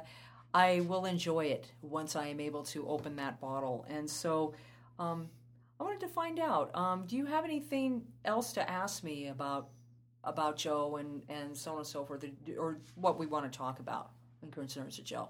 I 0.57 0.79
will 0.87 1.05
enjoy 1.05 1.45
it 1.45 1.71
once 1.83 2.15
I 2.15 2.25
am 2.29 2.39
able 2.39 2.63
to 2.63 2.87
open 2.87 3.15
that 3.17 3.39
bottle. 3.39 3.85
And 3.87 4.09
so 4.09 4.55
um, 4.97 5.29
I 5.79 5.83
wanted 5.83 5.99
to 5.99 6.07
find 6.07 6.39
out. 6.39 6.75
Um, 6.75 7.03
do 7.05 7.15
you 7.15 7.27
have 7.27 7.45
anything 7.45 8.01
else 8.25 8.53
to 8.53 8.67
ask 8.67 9.03
me 9.03 9.27
about 9.27 9.69
about 10.23 10.57
Joe 10.57 10.97
and, 10.97 11.21
and 11.29 11.55
so 11.55 11.73
on 11.73 11.77
and 11.77 11.87
so 11.87 12.03
forth, 12.03 12.25
or 12.57 12.79
what 12.95 13.19
we 13.19 13.27
want 13.27 13.49
to 13.49 13.55
talk 13.55 13.79
about 13.79 14.09
in 14.41 14.49
concerns 14.49 14.95
to 14.95 15.03
Joe? 15.03 15.29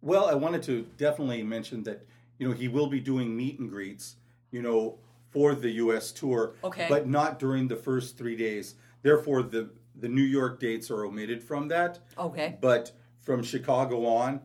Well, 0.00 0.26
I 0.26 0.34
wanted 0.34 0.64
to 0.64 0.84
definitely 0.96 1.44
mention 1.44 1.84
that 1.84 2.04
you 2.38 2.48
know 2.48 2.54
he 2.54 2.66
will 2.66 2.88
be 2.88 2.98
doing 2.98 3.36
meet 3.36 3.60
and 3.60 3.70
greets. 3.70 4.16
You 4.50 4.62
know, 4.62 4.98
for 5.30 5.54
the 5.54 5.70
U.S. 5.70 6.10
tour, 6.10 6.56
okay. 6.64 6.86
but 6.88 7.08
not 7.08 7.38
during 7.38 7.68
the 7.68 7.76
first 7.76 8.18
three 8.18 8.36
days. 8.36 8.74
Therefore, 9.02 9.44
the 9.44 9.70
the 9.94 10.08
New 10.08 10.24
York 10.24 10.58
dates 10.58 10.90
are 10.90 11.04
omitted 11.04 11.44
from 11.44 11.68
that. 11.68 12.00
Okay. 12.18 12.58
But 12.60 12.90
from 13.22 13.42
Chicago 13.42 14.04
on 14.04 14.40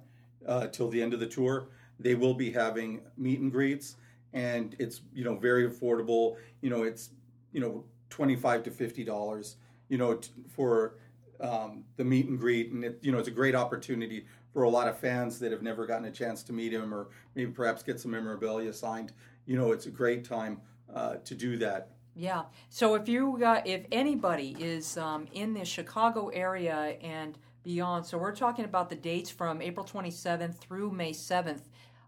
uh, 0.47 0.67
till 0.67 0.89
the 0.89 1.01
end 1.01 1.13
of 1.13 1.19
the 1.19 1.27
tour, 1.27 1.67
they 1.99 2.15
will 2.15 2.33
be 2.33 2.51
having 2.51 3.01
meet 3.17 3.39
and 3.39 3.51
greets, 3.51 3.95
and 4.33 4.75
it's 4.79 5.01
you 5.13 5.23
know 5.23 5.35
very 5.35 5.69
affordable. 5.69 6.37
You 6.61 6.69
know, 6.69 6.83
it's 6.83 7.09
you 7.51 7.59
know 7.59 7.83
twenty 8.09 8.35
five 8.35 8.63
to 8.63 8.71
fifty 8.71 9.03
dollars. 9.03 9.57
You 9.89 9.97
know, 9.97 10.15
t- 10.15 10.31
for 10.49 10.95
um, 11.39 11.83
the 11.95 12.03
meet 12.03 12.27
and 12.27 12.39
greet, 12.39 12.71
and 12.71 12.83
it, 12.83 12.99
you 13.01 13.11
know 13.11 13.17
it's 13.17 13.27
a 13.27 13.31
great 13.31 13.55
opportunity 13.55 14.25
for 14.53 14.63
a 14.63 14.69
lot 14.69 14.87
of 14.87 14.97
fans 14.97 15.39
that 15.39 15.51
have 15.51 15.61
never 15.61 15.85
gotten 15.85 16.05
a 16.05 16.11
chance 16.11 16.43
to 16.43 16.53
meet 16.53 16.73
him, 16.73 16.93
or 16.93 17.09
maybe 17.35 17.51
perhaps 17.51 17.83
get 17.83 17.99
some 17.99 18.11
memorabilia 18.11 18.71
signed. 18.71 19.11
You 19.45 19.57
know, 19.57 19.71
it's 19.71 19.85
a 19.85 19.91
great 19.91 20.23
time 20.23 20.61
uh, 20.93 21.15
to 21.23 21.35
do 21.35 21.57
that. 21.57 21.91
Yeah. 22.15 22.43
So 22.69 22.95
if 22.95 23.07
you 23.07 23.37
got, 23.39 23.67
if 23.67 23.85
anybody 23.91 24.55
is 24.59 24.97
um, 24.97 25.27
in 25.33 25.53
the 25.53 25.63
Chicago 25.63 26.29
area 26.29 26.97
and 27.01 27.37
beyond, 27.67 28.05
so 28.05 28.17
we're 28.17 28.33
talking 28.33 28.63
about 28.63 28.89
the 28.89 28.95
dates 28.95 29.29
from 29.29 29.61
April 29.61 29.85
27th 29.85 30.55
through 30.55 30.89
May 30.89 31.11
7th. 31.11 31.63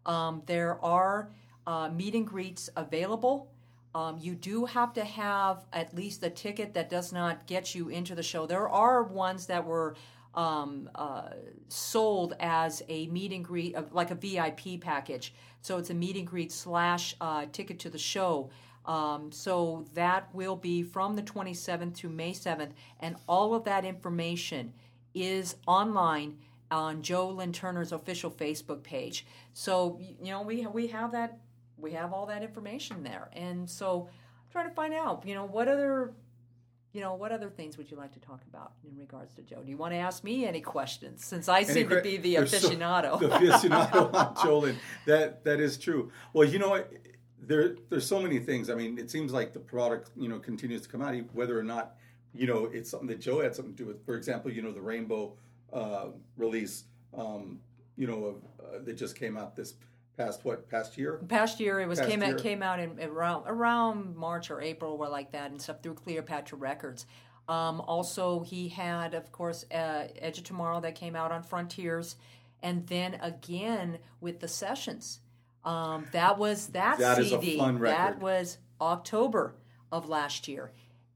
Um, 0.06 0.41
there 0.45 0.82
are 0.82 1.32
uh, 1.67 1.89
meet 1.89 2.15
and 2.15 2.26
greets 2.26 2.69
available. 2.78 3.52
Um, 3.93 4.17
you 4.22 4.36
do 4.36 4.63
have 4.63 4.93
to 4.93 5.04
have 5.04 5.65
at 5.74 5.93
least 5.93 6.24
a 6.24 6.30
ticket 6.30 6.74
that 6.76 6.89
does 6.89 7.12
not 7.12 7.45
get 7.45 7.76
you 7.76 7.89
into 7.89 8.15
the 8.15 8.24
show. 8.24 8.45
There 8.45 8.69
are 8.69 9.04
ones 9.04 9.48
that 9.48 9.65
were 9.65 9.98
um, 10.34 10.89
uh, 10.95 11.32
sold 11.67 12.36
as 12.39 12.82
a 12.88 13.08
meet 13.08 13.34
and 13.34 13.43
greet, 13.43 13.76
like 13.93 14.12
a 14.12 14.15
VIP 14.15 14.80
package. 14.80 15.34
So 15.62 15.78
it's 15.78 15.89
a 15.89 15.93
meet 15.93 16.15
and 16.15 16.26
greet 16.26 16.54
slash 16.54 17.17
uh, 17.19 17.48
ticket 17.52 17.80
to 17.80 17.89
the 17.89 17.98
show. 17.98 18.50
Um, 18.86 19.30
so 19.34 19.86
that 19.93 20.34
will 20.34 20.56
be 20.56 20.84
from 20.84 21.17
the 21.17 21.22
27th 21.22 21.98
to 21.98 22.08
May 22.10 22.32
7th, 22.32 22.72
and 23.02 23.17
all 23.28 23.54
of 23.54 23.65
that 23.65 23.84
information 23.84 24.74
is 25.20 25.56
online 25.68 26.38
on 26.72 27.02
Joe 27.02 27.30
Lynn 27.30 27.52
Turner's 27.52 27.92
official 27.92 28.30
Facebook 28.30 28.84
page. 28.84 29.26
So 29.54 30.00
you 30.22 30.32
know 30.32 30.42
we 30.42 30.66
we 30.68 30.88
have 30.88 31.12
that 31.12 31.40
we 31.78 31.92
have 31.94 32.14
all 32.14 32.26
that 32.28 32.44
information 32.44 33.04
there, 33.04 33.30
and 33.34 33.70
so 33.70 34.10
I'm 34.10 34.52
trying 34.52 34.70
to 34.70 34.76
find 34.76 34.94
out, 34.94 35.26
you 35.26 35.34
know, 35.34 35.46
what 35.46 35.68
other 35.68 36.14
you 36.92 37.02
know, 37.02 37.14
what 37.14 37.32
other 37.32 37.50
things 37.50 37.78
would 37.78 37.92
you 37.92 37.98
like 37.98 38.14
to 38.14 38.20
talk 38.20 38.42
about 38.50 38.72
in 38.84 38.98
regards 38.98 39.36
to 39.36 39.44
Joe? 39.44 39.62
Do 39.64 39.70
you 39.70 39.78
want 39.78 39.94
to 39.94 39.98
ask 39.98 40.24
me 40.24 40.46
any 40.48 40.60
questions 40.60 41.24
since 41.24 41.48
I 41.48 41.62
seem 41.62 41.88
to 41.90 42.02
be 42.02 42.18
the 42.18 42.38
there's 42.38 42.58
so- 42.60 42.70
aficionado? 42.70 43.20
the 43.20 43.28
aficionado 43.28 44.14
on 44.46 44.62
Lynn. 44.62 44.76
That 45.06 45.44
that 45.44 45.60
is 45.60 45.78
true. 45.78 46.12
Well, 46.34 46.48
you 46.48 46.60
know? 46.60 46.84
There 47.42 47.78
there's 47.90 48.06
so 48.06 48.22
many 48.22 48.40
things. 48.40 48.70
I 48.70 48.76
mean, 48.76 49.00
it 49.00 49.10
seems 49.10 49.32
like 49.32 49.54
the 49.54 49.60
product 49.60 50.12
you 50.16 50.28
know 50.28 50.40
continues 50.40 50.82
to 50.82 50.90
come 50.90 51.02
out, 51.02 51.16
whether 51.34 51.58
or 51.58 51.64
not 51.64 51.96
you 52.34 52.48
know 52.48 52.70
it's 52.72 52.89
something 52.89 53.08
that 53.08 53.22
Joe 53.22 53.42
had 53.42 53.56
something 53.56 53.74
to 53.76 53.84
do 53.84 53.88
with. 53.88 54.06
For 54.06 54.15
example, 54.15 54.52
you 54.52 54.62
know 54.62 54.72
the 54.72 54.82
Rainbow 54.82 55.34
uh, 55.74 56.08
release, 56.38 56.86
um, 57.18 57.60
you 57.96 58.08
know, 58.08 58.26
of, 58.26 58.36
uh, 58.60 58.80
that 58.84 58.98
just 58.98 59.18
came 59.18 59.38
out 59.38 59.56
this 59.56 59.74
past 60.18 60.44
what 60.44 60.70
past 60.70 60.98
year. 60.98 61.20
Past 61.28 61.60
year, 61.60 61.80
it 61.80 61.88
was 61.88 62.00
Past 62.00 62.10
came 62.10 62.22
year. 62.22 62.34
out 62.34 62.42
came 62.42 62.63
out 62.63 62.80
in 62.80 63.00
around 63.02 63.44
around 63.48 64.15
March 64.15 64.52
or 64.52 64.62
April, 64.62 64.98
or 65.00 65.10
like 65.10 65.32
that, 65.32 65.52
and 65.52 65.62
stuff 65.62 65.82
through 65.82 65.96
Cleopatra 65.96 66.58
Records. 66.58 67.06
Um, 67.48 67.82
also, 67.82 68.42
he 68.42 68.70
had, 68.70 69.15
of 69.15 69.32
course, 69.32 69.65
uh, 69.72 70.08
Edge 70.20 70.38
of 70.38 70.44
Tomorrow 70.44 70.82
that 70.82 70.94
came 70.94 71.15
out 71.15 71.32
on 71.32 71.42
Frontiers, 71.42 72.15
and 72.62 72.86
then 72.88 73.15
again 73.22 73.98
with 74.22 74.39
the 74.39 74.48
Sessions. 74.48 75.22
Um, 75.65 76.06
that 76.12 76.38
was 76.38 76.68
that, 76.68 77.00
That 77.00 77.18
CD. 77.18 77.58
That 77.58 78.20
was 78.20 78.60
October 78.80 79.56
of 79.92 80.08
last 80.08 80.48
year, 80.48 80.72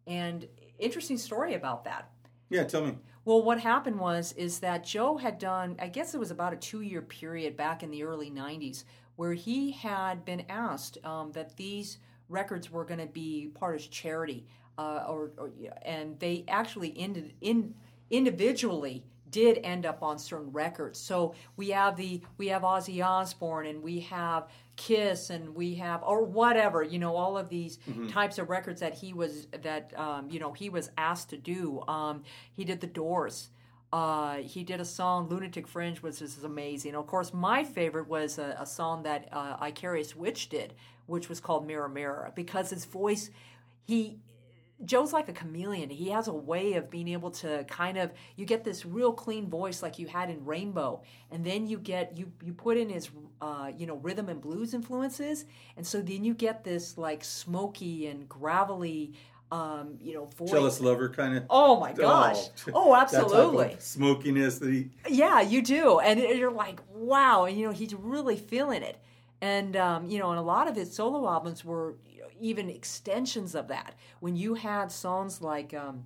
and 0.08 0.48
interesting 0.84 1.18
story 1.18 1.54
about 1.54 1.84
that. 1.86 2.10
Yeah, 2.50 2.64
tell 2.64 2.86
me. 2.86 2.98
Well, 3.26 3.42
what 3.42 3.60
happened 3.60 4.00
was 4.00 4.34
is 4.34 4.60
that 4.60 4.84
Joe 4.84 5.18
had 5.18 5.40
done, 5.40 5.78
I 5.80 5.88
guess 5.88 6.14
it 6.14 6.20
was 6.20 6.32
about 6.32 6.54
a 6.54 6.58
two-year 6.58 7.02
period 7.02 7.56
back 7.56 7.82
in 7.82 7.90
the 7.90 8.04
early 8.04 8.30
'90s, 8.30 8.84
where 9.16 9.34
he 9.34 9.72
had 9.72 10.26
been 10.26 10.44
asked 10.50 10.98
um, 11.06 11.32
that 11.32 11.56
these 11.56 12.00
records 12.30 12.70
were 12.70 12.86
going 12.86 13.00
to 13.00 13.06
be 13.06 13.50
part 13.54 13.76
of 13.76 13.90
charity, 13.90 14.46
uh, 14.78 15.06
or, 15.08 15.32
or 15.38 15.52
and 15.84 16.20
they 16.20 16.44
actually 16.48 16.94
ended 16.98 17.34
in 17.42 17.76
individually 18.10 19.06
did 19.34 19.60
end 19.64 19.86
up 19.86 20.02
on 20.04 20.18
certain 20.18 20.52
records. 20.54 21.00
So 21.00 21.34
we 21.58 21.72
have 21.72 21.98
the 21.98 22.22
we 22.38 22.48
have 22.48 22.62
Ozzy 22.62 23.04
Osbourne 23.06 23.66
and 23.66 23.84
we 23.84 24.00
have 24.02 24.48
Kiss 24.78 25.30
and 25.30 25.54
we 25.54 25.76
have 25.76 26.02
or 26.04 26.24
whatever 26.24 26.84
you 26.84 27.00
know 27.00 27.16
all 27.16 27.38
of 27.38 27.50
these 27.50 27.80
types 28.10 28.38
of 28.38 28.50
records 28.50 28.80
that 28.80 28.94
he 28.94 29.12
was 29.14 29.48
that 29.64 29.92
um, 30.00 30.30
you 30.32 30.40
know 30.40 30.54
he 30.54 30.70
was 30.70 30.92
asked 30.98 31.32
to 31.32 31.38
do. 31.38 31.82
Um, 31.88 32.24
he 32.56 32.64
did 32.64 32.80
the 32.80 32.88
Doors. 32.88 33.50
Uh, 33.92 34.38
he 34.38 34.64
did 34.64 34.80
a 34.80 34.86
song, 34.86 35.30
Lunatic 35.30 35.68
Fringe, 35.68 35.98
which 36.02 36.20
is 36.22 36.44
amazing. 36.44 36.96
Of 36.96 37.06
course, 37.06 37.32
my 37.34 37.64
favorite 37.64 38.08
was 38.08 38.40
a, 38.40 38.56
a 38.60 38.66
song 38.66 39.04
that 39.04 39.30
uh, 39.32 39.58
Icarus 39.68 40.16
Witch 40.16 40.50
did, 40.50 40.74
which 41.06 41.30
was 41.30 41.40
called 41.40 41.68
Mirror 41.68 41.90
Mirror, 41.90 42.32
because 42.36 42.72
his 42.72 42.86
voice, 42.86 43.30
he 43.86 44.18
Joe's 44.86 45.14
like 45.14 45.30
a 45.30 45.34
chameleon. 45.34 45.90
He 45.90 46.10
has 46.10 46.28
a 46.28 46.34
way 46.34 46.74
of 46.74 46.90
being 46.90 47.08
able 47.08 47.32
to 47.32 47.64
kind 47.66 47.98
of 47.98 48.12
you 48.36 48.46
get 48.46 48.64
this 48.64 48.86
real 48.86 49.14
clean 49.14 49.50
voice 49.50 49.82
like 49.82 50.00
you 50.00 50.08
had 50.08 50.30
in 50.30 50.44
Rainbow, 50.46 51.02
and 51.32 51.46
then 51.46 51.68
you 51.68 51.78
get 51.78 52.18
you 52.18 52.32
you 52.44 52.54
put 52.54 52.78
in 52.78 52.90
his 52.90 53.10
uh, 53.42 53.72
you 53.78 53.86
know 53.86 53.96
rhythm 53.98 54.30
and 54.30 54.42
blues 54.42 54.74
influences, 54.74 55.46
and 55.78 55.86
so 55.86 56.02
then 56.02 56.24
you 56.24 56.34
get 56.34 56.64
this 56.64 56.98
like 56.98 57.24
smoky 57.24 58.08
and 58.08 58.28
gravelly 58.28 59.14
um, 59.54 59.98
you 60.02 60.14
know 60.16 60.26
voice. 60.26 60.50
Jealous 60.50 60.82
lover 60.82 61.10
kind 61.10 61.38
of. 61.38 61.44
Oh 61.50 61.80
my 61.80 61.94
gosh! 61.94 62.50
Oh, 62.74 62.96
absolutely. 62.96 63.76
smokiness 63.80 64.58
that 64.60 64.72
he. 64.72 64.90
Yeah, 65.08 65.42
you 65.42 65.62
do, 65.62 66.00
and 66.00 66.20
you're 66.20 66.52
like, 66.52 66.82
wow, 66.94 67.46
and 67.46 67.58
you 67.58 67.66
know 67.68 67.72
he's 67.72 67.94
really 67.94 68.36
feeling 68.36 68.82
it, 68.82 68.98
and 69.42 69.76
um, 69.76 70.10
you 70.10 70.18
know, 70.18 70.32
and 70.32 70.40
a 70.40 70.44
lot 70.44 70.68
of 70.68 70.76
his 70.76 70.94
solo 70.94 71.30
albums 71.30 71.64
were 71.64 71.96
even 72.44 72.70
extensions 72.70 73.56
of 73.56 73.68
that. 73.70 73.96
When 74.20 74.36
you 74.36 74.54
had 74.54 74.92
songs 74.92 75.42
like 75.42 75.74
um, 75.74 76.06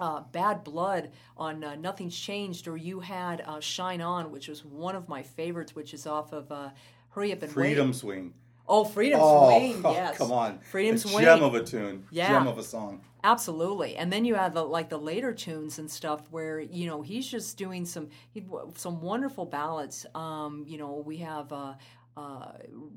uh, 0.00 0.22
"Bad 0.32 0.64
Blood" 0.64 1.10
on 1.36 1.62
uh, 1.62 1.76
"Nothing's 1.76 2.18
Changed," 2.18 2.66
or 2.66 2.76
you 2.76 3.00
had 3.00 3.42
uh, 3.46 3.60
"Shine 3.60 4.00
On," 4.00 4.30
which 4.32 4.48
was 4.48 4.64
one 4.64 4.96
of 4.96 5.08
my 5.08 5.22
favorites, 5.22 5.74
which 5.74 5.94
is 5.94 6.06
off 6.06 6.32
of 6.32 6.50
uh, 6.50 6.70
"Hurry 7.10 7.32
Up 7.32 7.42
and 7.42 7.52
Freedom 7.52 7.88
Wait." 7.88 7.96
swing. 7.96 8.34
Oh, 8.68 8.84
"Freedom 8.84 9.20
Oh, 9.22 9.48
Swing," 9.50 9.80
oh, 9.84 9.92
yes, 9.92 10.16
come 10.16 10.32
on. 10.32 10.58
"Freedom 10.58 10.96
a 10.96 10.98
Swing." 10.98 11.24
Gem 11.24 11.42
of 11.42 11.54
a 11.54 11.62
tune. 11.62 12.04
Yeah. 12.10 12.30
Gem 12.30 12.46
of 12.46 12.58
a 12.58 12.62
song. 12.62 13.02
Absolutely, 13.22 13.96
and 13.96 14.12
then 14.12 14.24
you 14.24 14.36
have 14.36 14.54
the 14.54 14.62
like 14.62 14.88
the 14.88 14.98
later 14.98 15.32
tunes 15.32 15.78
and 15.78 15.90
stuff 15.90 16.22
where 16.30 16.60
you 16.60 16.86
know 16.86 17.02
he's 17.02 17.26
just 17.28 17.56
doing 17.58 17.84
some 17.84 18.08
he, 18.30 18.44
some 18.76 19.00
wonderful 19.00 19.44
ballads. 19.44 20.06
Um, 20.14 20.64
you 20.66 20.78
know, 20.78 21.02
we 21.04 21.18
have 21.18 21.52
uh, 21.52 21.74
uh, 22.16 22.52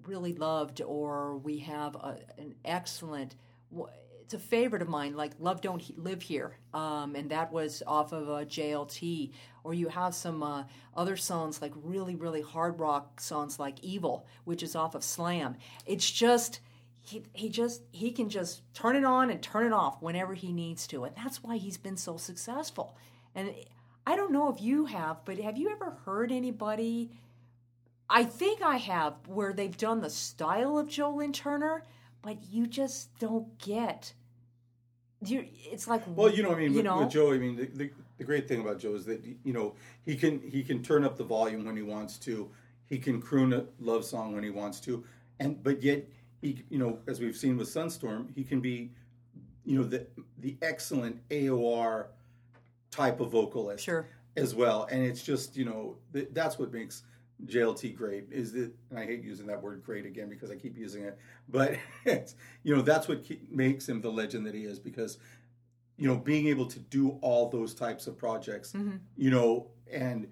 really 0.06 0.34
loved, 0.34 0.82
or 0.82 1.38
we 1.38 1.60
have 1.60 1.96
a, 1.96 2.20
an 2.38 2.56
excellent. 2.64 3.36
It's 4.22 4.34
a 4.34 4.40
favorite 4.40 4.82
of 4.82 4.88
mine, 4.88 5.16
like 5.16 5.34
"Love 5.40 5.62
Don't 5.62 5.82
He- 5.82 5.96
Live 5.98 6.22
Here," 6.22 6.58
um, 6.74 7.16
and 7.16 7.32
that 7.32 7.52
was 7.52 7.84
off 7.86 8.12
of 8.14 8.30
uh, 8.30 8.46
JLT. 8.46 9.32
Or 9.64 9.74
you 9.74 9.90
have 9.90 10.16
some 10.16 10.42
uh, 10.42 10.64
other 10.96 11.18
songs 11.18 11.62
like 11.62 11.74
really, 11.76 12.16
really 12.16 12.42
hard 12.42 12.80
rock 12.80 13.20
songs 13.20 13.60
like 13.60 13.84
"Evil," 13.84 14.26
which 14.46 14.64
is 14.64 14.76
off 14.76 14.96
of 14.96 15.04
Slam. 15.04 15.58
It's 15.86 16.10
just 16.10 16.62
he, 17.02 17.24
he 17.34 17.50
just 17.50 17.82
he 17.92 18.12
can 18.12 18.30
just 18.30 18.62
turn 18.74 18.96
it 18.96 19.04
on 19.04 19.30
and 19.30 19.42
turn 19.42 19.66
it 19.66 19.74
off 19.74 20.02
whenever 20.02 20.34
he 20.34 20.52
needs 20.52 20.86
to 20.88 21.04
and 21.06 21.16
that's 21.16 21.44
why 21.44 21.58
he's 21.58 21.78
been 21.78 21.98
so 21.98 22.18
successful 22.18 22.96
and 23.34 23.54
i 24.06 24.16
don't 24.16 24.32
know 24.32 24.54
if 24.54 24.62
you 24.62 24.86
have 24.86 25.24
but 25.26 25.40
have 25.40 25.58
you 25.58 25.70
ever 25.70 25.92
heard 26.06 26.32
anybody 26.32 27.10
i 28.10 28.24
think 28.24 28.62
i 28.62 28.78
have 28.78 29.14
where 29.28 29.54
they've 29.54 29.78
done 29.78 30.02
the 30.02 30.10
style 30.10 30.78
of 30.78 30.88
joe 30.88 31.12
lynn 31.16 31.32
turner 31.34 31.84
but 32.22 32.38
you 32.52 32.68
just 32.68 33.18
don't 33.20 33.58
get 33.60 34.14
you 35.26 35.46
it's 35.72 35.88
like 35.88 36.02
Well, 36.08 36.30
you 36.34 36.44
know, 36.44 36.54
I 36.54 36.56
mean, 36.56 36.74
with, 36.74 36.86
know 36.86 37.00
with 37.00 37.10
Joe, 37.10 37.34
I 37.34 37.38
mean, 37.38 37.58
the, 37.58 37.66
the, 37.66 37.92
the 38.18 38.24
great 38.24 38.48
thing 38.48 38.62
about 38.62 38.80
Joe 38.80 38.96
is 38.96 39.04
that 39.06 39.22
you 39.44 39.52
know 39.52 39.76
he 40.06 40.16
can 40.16 40.40
he 40.40 40.64
can 40.64 40.82
turn 40.82 41.04
up 41.04 41.18
the 41.18 41.26
volume 41.26 41.66
when 41.66 41.76
he 41.76 41.82
wants 41.82 42.18
to. 42.20 42.50
He 42.86 42.98
can 42.98 43.22
croon 43.22 43.52
a 43.52 43.66
love 43.80 44.06
song 44.06 44.34
when 44.34 44.44
he 44.46 44.50
wants 44.50 44.80
to, 44.82 45.04
and 45.40 45.62
but 45.62 45.84
yet 45.84 46.06
he, 46.42 46.64
you 46.70 46.80
know, 46.80 47.00
as 47.06 47.20
we've 47.20 47.36
seen 47.36 47.58
with 47.58 47.68
Sunstorm, 47.68 48.34
he 48.34 48.46
can 48.46 48.62
be, 48.62 48.92
you 49.66 49.78
know, 49.78 49.84
the 49.84 50.08
the 50.38 50.56
excellent 50.62 51.20
AOR 51.30 52.08
type 52.90 53.20
of 53.20 53.30
vocalist 53.30 53.84
Sure. 53.84 54.08
as 54.38 54.56
well. 54.56 54.88
And 54.90 55.06
it's 55.06 55.22
just 55.22 55.58
you 55.58 55.66
know 55.66 55.98
th- 56.14 56.30
that's 56.32 56.58
what 56.58 56.72
makes 56.72 57.04
JLT 57.46 57.96
great 57.96 58.26
is 58.32 58.52
that, 58.54 58.72
and 58.90 59.00
I 59.00 59.06
hate 59.06 59.24
using 59.24 59.48
that 59.48 59.62
word 59.62 59.84
great 59.84 60.06
again 60.06 60.30
because 60.30 60.52
I 60.52 60.56
keep 60.56 60.78
using 60.78 61.04
it, 61.04 61.18
but 61.48 61.76
it's, 62.06 62.36
you 62.64 62.76
know 62.76 62.82
that's 62.82 63.08
what 63.08 63.24
ke- 63.24 63.50
makes 63.50 63.88
him 63.88 64.02
the 64.02 64.12
legend 64.12 64.46
that 64.48 64.54
he 64.54 64.64
is 64.64 64.80
because 64.80 65.18
you 65.98 66.08
know 66.08 66.18
being 66.18 66.48
able 66.48 66.66
to 66.66 66.80
do 66.80 67.18
all 67.22 67.50
those 67.50 67.74
types 67.74 68.08
of 68.08 68.18
projects, 68.18 68.74
mm-hmm. 68.74 68.98
you 69.18 69.32
know, 69.32 69.68
and 69.92 70.28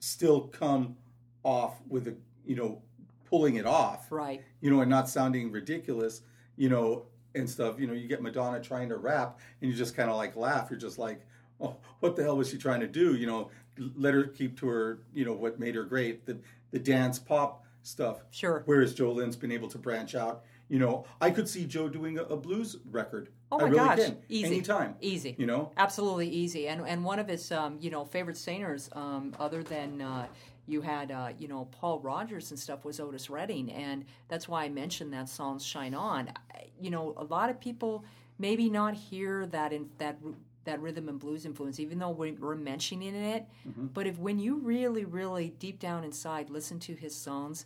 still 0.00 0.42
come 0.48 0.96
off 1.44 1.80
with 1.88 2.08
a 2.08 2.14
you 2.44 2.56
know 2.56 2.82
pulling 3.24 3.56
it 3.56 3.66
off, 3.66 4.12
right 4.12 4.42
you 4.62 4.70
know, 4.70 4.80
and 4.80 4.88
not 4.88 5.08
sounding 5.08 5.50
ridiculous, 5.50 6.22
you 6.56 6.70
know, 6.70 7.04
and 7.34 7.48
stuff. 7.48 7.78
You 7.78 7.86
know, 7.86 7.92
you 7.92 8.08
get 8.08 8.22
Madonna 8.22 8.60
trying 8.60 8.88
to 8.88 8.96
rap, 8.96 9.38
and 9.60 9.70
you 9.70 9.76
just 9.76 9.94
kind 9.94 10.08
of 10.08 10.16
like 10.16 10.36
laugh. 10.36 10.68
You're 10.70 10.78
just 10.78 10.98
like, 10.98 11.26
oh, 11.60 11.76
what 12.00 12.16
the 12.16 12.22
hell 12.22 12.36
was 12.36 12.50
she 12.50 12.58
trying 12.58 12.80
to 12.80 12.86
do? 12.86 13.14
You 13.14 13.26
know, 13.26 13.50
let 13.96 14.14
her 14.14 14.24
keep 14.24 14.58
to 14.60 14.68
her, 14.68 15.00
you 15.14 15.24
know, 15.24 15.32
what 15.32 15.58
made 15.58 15.74
her 15.74 15.84
great, 15.84 16.26
the 16.26 16.38
the 16.70 16.78
dance 16.78 17.18
pop 17.18 17.64
stuff. 17.82 18.22
Sure. 18.30 18.62
Whereas 18.66 18.94
Joe 18.94 19.12
Lynn's 19.12 19.36
been 19.36 19.52
able 19.52 19.68
to 19.68 19.78
branch 19.78 20.14
out. 20.14 20.44
You 20.68 20.78
know, 20.78 21.04
I 21.20 21.30
could 21.30 21.48
see 21.48 21.66
Joe 21.66 21.88
doing 21.88 22.18
a, 22.18 22.22
a 22.22 22.36
blues 22.36 22.76
record. 22.90 23.28
Oh 23.50 23.58
I 23.58 23.62
my 23.62 23.68
really 23.68 23.76
gosh, 23.76 23.98
can. 23.98 24.18
easy, 24.30 24.46
anytime. 24.46 24.94
easy. 25.02 25.34
You 25.38 25.46
know, 25.46 25.70
absolutely 25.76 26.28
easy. 26.28 26.68
And 26.68 26.86
and 26.86 27.04
one 27.04 27.18
of 27.18 27.28
his 27.28 27.52
um, 27.52 27.76
you 27.80 27.90
know 27.90 28.06
favorite 28.06 28.38
singers, 28.38 28.88
um, 28.92 29.36
other 29.38 29.62
than 29.62 30.00
uh, 30.00 30.26
you 30.66 30.80
had 30.80 31.10
uh, 31.10 31.32
you 31.38 31.48
know 31.48 31.68
Paul 31.72 32.00
Rodgers 32.00 32.50
and 32.50 32.58
stuff, 32.58 32.86
was 32.86 33.00
Otis 33.00 33.28
Redding, 33.28 33.70
and 33.70 34.06
that's 34.28 34.48
why 34.48 34.64
I 34.64 34.70
mentioned 34.70 35.12
that 35.12 35.28
song 35.28 35.58
"Shine 35.58 35.94
On." 35.94 36.32
You 36.80 36.90
know, 36.90 37.12
a 37.18 37.24
lot 37.24 37.50
of 37.50 37.60
people 37.60 38.04
maybe 38.38 38.70
not 38.70 38.94
hear 38.94 39.44
that 39.46 39.74
in 39.74 39.90
that 39.98 40.16
that 40.64 40.80
rhythm 40.80 41.08
and 41.08 41.18
blues 41.18 41.44
influence, 41.44 41.80
even 41.80 41.98
though 41.98 42.10
we- 42.10 42.32
we're 42.32 42.54
mentioning 42.54 43.14
it. 43.14 43.46
But 43.94 44.06
if 44.06 44.18
when 44.18 44.38
you 44.38 44.56
really, 44.58 45.04
really 45.04 45.50
deep 45.58 45.78
down 45.78 46.04
inside 46.04 46.50
listen 46.50 46.78
to 46.80 46.94
his 46.94 47.14
songs, 47.14 47.64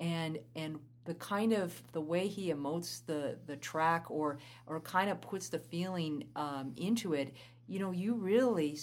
and 0.00 0.38
and 0.54 0.78
the 1.04 1.14
kind 1.14 1.52
of 1.52 1.82
the 1.92 2.00
way 2.00 2.28
he 2.28 2.48
emotes 2.52 3.04
the 3.06 3.38
the 3.46 3.56
track 3.56 4.10
or 4.10 4.38
or 4.66 4.80
kind 4.80 5.10
of 5.10 5.20
puts 5.20 5.48
the 5.48 5.58
feeling 5.58 6.24
um, 6.36 6.72
into 6.76 7.14
it, 7.14 7.34
you 7.66 7.78
know, 7.78 7.90
you 7.92 8.14
really 8.14 8.78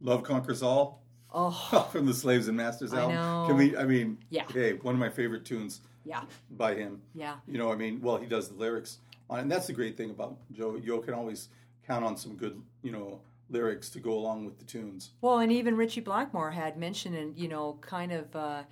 Love 0.00 0.22
Conquers 0.22 0.62
All 0.62 1.02
oh 1.32 1.88
from 1.92 2.06
the 2.06 2.14
Slaves 2.14 2.48
and 2.48 2.56
Masters 2.56 2.92
I 2.92 3.00
album. 3.00 3.16
know. 3.16 3.44
Can 3.48 3.56
we? 3.56 3.76
I 3.76 3.84
mean, 3.84 4.18
Yeah. 4.30 4.44
Hey, 4.52 4.74
one 4.74 4.94
of 4.94 5.00
my 5.00 5.08
favorite 5.10 5.44
tunes 5.44 5.80
yeah 6.04 6.24
by 6.50 6.74
him. 6.74 7.00
yeah 7.14 7.36
You 7.46 7.58
know, 7.58 7.70
I 7.72 7.76
mean, 7.76 8.00
well, 8.00 8.16
he 8.16 8.26
does 8.26 8.48
the 8.48 8.54
lyrics 8.56 8.98
on, 9.30 9.38
and 9.40 9.50
that's 9.50 9.66
the 9.68 9.72
great 9.72 9.96
thing 9.96 10.10
about 10.10 10.36
Joe. 10.52 10.78
Joe 10.80 10.98
can 10.98 11.14
always 11.14 11.48
count 11.86 12.04
on 12.04 12.16
some 12.16 12.36
good, 12.36 12.60
you 12.82 12.92
know, 12.92 13.20
lyrics 13.50 13.90
to 13.90 14.00
go 14.00 14.12
along 14.12 14.44
with 14.44 14.58
the 14.58 14.64
tunes. 14.64 15.10
Well, 15.20 15.38
and 15.40 15.52
even 15.52 15.76
Ritchie 15.76 16.00
Blackmore 16.02 16.50
had 16.52 16.76
mentioned, 16.76 17.14
in, 17.16 17.34
you 17.36 17.48
know, 17.48 17.78
kind 17.80 18.12
of, 18.12 18.34
uh, 18.36 18.62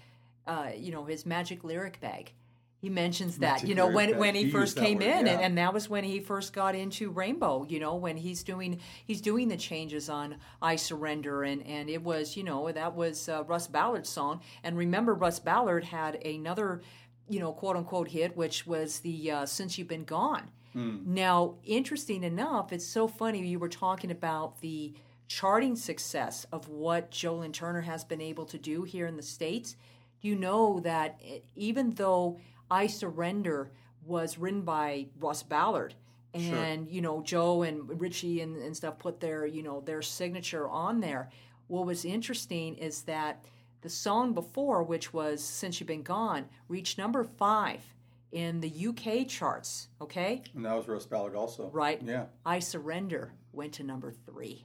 uh, 0.47 0.71
you 0.77 0.91
know, 0.93 1.05
his 1.05 1.27
magic 1.27 1.65
lyric 1.65 2.01
bag. 2.01 2.33
he 2.81 2.89
mentions 2.89 3.39
that 3.39 3.63
a 3.63 3.67
you 3.67 3.75
know 3.75 3.87
when 3.89 4.09
fact. 4.11 4.21
when 4.21 4.35
he, 4.35 4.45
He 4.45 4.51
first 4.51 4.77
came 4.79 4.99
word, 4.99 5.05
in 5.07 5.27
yeah. 5.27 5.33
and, 5.33 5.41
and 5.43 5.59
that 5.59 5.75
was 5.75 5.89
when 5.91 6.03
he 6.03 6.19
first 6.21 6.55
got 6.55 6.75
into 6.75 7.11
rainbow 7.11 7.67
you 7.69 7.79
know 7.79 7.97
when 7.97 8.17
he's 8.17 8.43
doing 8.43 8.81
he's 9.05 9.21
doing 9.21 9.49
the 9.49 9.57
changes 9.59 10.09
on 10.09 10.37
i 10.63 10.77
surrender 10.77 11.43
and 11.43 11.63
and 11.67 11.91
it 11.91 12.03
was 12.03 12.39
you 12.39 12.43
know 12.43 12.73
that 12.73 12.95
was 12.97 13.29
uh, 13.29 13.45
russ 13.45 13.67
ballard's 13.67 14.09
song 14.09 14.41
and 14.65 14.79
remember 14.79 15.13
russ 15.15 15.39
ballard 15.39 15.85
had 15.85 16.15
another 16.25 16.81
you 17.29 17.39
know 17.39 17.53
quote 17.53 17.77
unquote 17.77 18.09
hit 18.09 18.35
which 18.35 18.67
was 18.67 19.01
the 19.01 19.31
uh, 19.31 19.45
since 19.47 19.77
you've 19.77 19.87
been 19.89 20.05
gone 20.05 20.49
Mm. 20.75 21.05
now 21.07 21.57
interesting 21.65 22.23
enough 22.23 22.73
it's 22.73 22.87
so 22.87 23.09
funny 23.09 23.45
you 23.47 23.59
were 23.59 23.69
talking 23.69 24.11
about 24.11 24.61
the 24.61 24.95
charting 25.27 25.75
success 25.75 26.47
of 26.53 26.69
what 26.69 27.11
joe 27.11 27.37
lynn 27.37 27.53
turner 27.53 27.81
has 27.81 28.05
been 28.05 28.21
able 28.21 28.45
to 28.47 28.59
do 28.59 28.85
here 28.85 29.07
in 29.07 29.17
the 29.17 29.23
states 29.23 29.75
you 30.21 30.37
know 30.37 30.81
that 30.81 31.21
even 31.57 31.91
though 31.91 32.39
I 32.71 32.87
Surrender 32.87 33.71
was 34.07 34.39
written 34.39 34.63
by 34.63 35.07
Russ 35.19 35.43
Ballard 35.43 35.95
and 36.33 36.89
you 36.89 37.01
know 37.01 37.23
Joe 37.23 37.63
and 37.63 38.01
Ritchie 38.01 38.41
and, 38.41 38.57
and 38.57 38.77
stuff 38.77 38.99
put 38.99 39.21
their 39.21 39.47
you 39.47 39.63
know 39.63 39.81
their 39.81 40.03
signature 40.03 40.69
on 40.69 41.01
there. 41.01 41.31
What 41.67 41.87
was 41.87 42.05
interesting 42.05 42.77
is 42.77 43.03
that 43.03 43.45
the 43.83 43.89
song 43.89 44.35
before, 44.35 44.83
which 44.83 45.13
was 45.13 45.43
Since 45.43 45.81
You've 45.81 45.87
Been 45.89 46.03
Gone, 46.03 46.47
reached 46.69 46.99
number 46.99 47.25
five 47.25 47.83
in 48.33 48.61
the 48.61 48.89
UK 48.89 49.27
charts. 49.27 49.89
Okay, 50.01 50.43
And 50.55 50.65
that 50.65 50.77
was 50.77 50.89
Russ 50.89 51.07
Ballard 51.07 51.35
also. 51.35 51.71
right? 51.73 52.01
Yeah. 52.05 52.27
I 52.45 52.59
Surrender 52.59 53.33
went 53.53 53.73
to 53.75 53.83
number 53.83 54.13
three. 54.13 54.65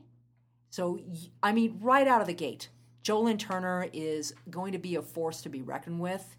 So, 0.69 0.99
I 1.41 1.51
mean, 1.54 1.78
right 1.82 2.08
out 2.08 2.21
of 2.21 2.28
the 2.28 2.34
gate, 2.34 2.69
Joe 3.01 3.21
Lynn 3.21 3.38
Turner 3.38 3.88
is 3.93 4.34
going 4.49 4.73
to 4.73 4.78
be 4.78 4.95
a 4.95 5.01
force 5.01 5.41
to 5.41 5.49
be 5.49 5.62
reckoned 5.62 5.99
with. 5.99 6.36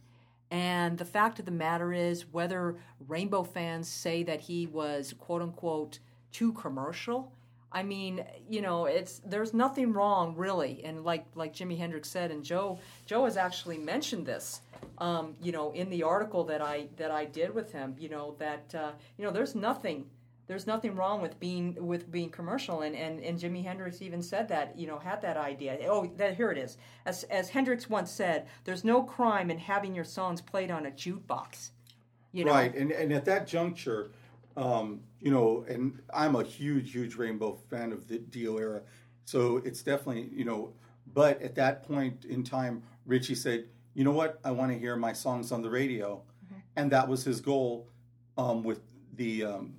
And 0.50 0.98
the 0.98 1.04
fact 1.04 1.38
of 1.38 1.44
the 1.44 1.50
matter 1.50 1.92
is, 1.92 2.26
whether 2.32 2.76
Rainbow 3.08 3.42
fans 3.42 3.88
say 3.88 4.22
that 4.24 4.40
he 4.40 4.66
was 4.66 5.14
quote 5.18 5.42
unquote 5.42 5.98
too 6.32 6.52
commercial, 6.52 7.32
I 7.76 7.82
mean, 7.82 8.24
you 8.48 8.62
know, 8.62 8.86
it's 8.86 9.20
there's 9.26 9.52
nothing 9.52 9.92
wrong 9.92 10.34
really. 10.34 10.82
And 10.82 11.04
like 11.04 11.26
like 11.34 11.52
Jimi 11.52 11.76
Hendrix 11.76 12.08
said, 12.08 12.30
and 12.30 12.42
Joe 12.42 12.78
Joe 13.04 13.26
has 13.26 13.36
actually 13.36 13.76
mentioned 13.76 14.24
this, 14.24 14.62
um, 14.96 15.34
you 15.42 15.52
know, 15.52 15.72
in 15.72 15.90
the 15.90 16.02
article 16.02 16.42
that 16.44 16.62
I 16.62 16.88
that 16.96 17.10
I 17.10 17.26
did 17.26 17.54
with 17.54 17.70
him. 17.72 17.94
You 17.98 18.08
know 18.08 18.34
that 18.38 18.74
uh, 18.74 18.92
you 19.18 19.26
know 19.26 19.30
there's 19.30 19.54
nothing 19.54 20.06
there's 20.46 20.66
nothing 20.66 20.94
wrong 20.94 21.20
with 21.20 21.38
being 21.38 21.76
with 21.86 22.10
being 22.10 22.30
commercial 22.30 22.80
and, 22.80 22.96
and 22.96 23.20
and 23.20 23.38
Jimi 23.38 23.62
Hendrix 23.62 24.00
even 24.00 24.22
said 24.22 24.48
that 24.48 24.78
you 24.78 24.86
know 24.86 24.98
had 24.98 25.20
that 25.20 25.36
idea 25.36 25.76
oh 25.86 26.10
that 26.16 26.34
here 26.34 26.50
it 26.50 26.56
is 26.56 26.78
as 27.04 27.24
as 27.24 27.50
Hendrix 27.50 27.90
once 27.90 28.10
said 28.10 28.46
there's 28.64 28.84
no 28.84 29.02
crime 29.02 29.50
in 29.50 29.58
having 29.58 29.94
your 29.94 30.04
songs 30.04 30.40
played 30.40 30.70
on 30.70 30.86
a 30.86 30.90
jukebox 30.90 31.72
you 32.32 32.44
know 32.44 32.52
Right, 32.52 32.74
and 32.74 32.92
and 32.92 33.12
at 33.12 33.24
that 33.24 33.46
juncture, 33.46 34.10
um, 34.56 35.00
you 35.20 35.30
know, 35.30 35.64
and 35.68 36.00
I'm 36.12 36.34
a 36.36 36.42
huge, 36.42 36.92
huge 36.92 37.16
Rainbow 37.16 37.58
fan 37.70 37.92
of 37.92 38.08
the 38.08 38.18
Dio 38.18 38.58
era, 38.58 38.82
so 39.24 39.58
it's 39.58 39.82
definitely 39.82 40.30
you 40.32 40.44
know. 40.44 40.72
But 41.12 41.40
at 41.42 41.54
that 41.56 41.82
point 41.84 42.24
in 42.24 42.42
time, 42.44 42.82
Ritchie 43.06 43.34
said, 43.34 43.66
"You 43.94 44.04
know 44.04 44.12
what? 44.12 44.40
I 44.44 44.50
want 44.50 44.72
to 44.72 44.78
hear 44.78 44.96
my 44.96 45.12
songs 45.12 45.52
on 45.52 45.62
the 45.62 45.70
radio," 45.70 46.22
Mm-hmm. 46.46 46.60
and 46.76 46.92
that 46.92 47.08
was 47.08 47.24
his 47.24 47.40
goal 47.40 47.88
um, 48.38 48.62
with 48.62 48.80
the 49.14 49.44
um, 49.44 49.74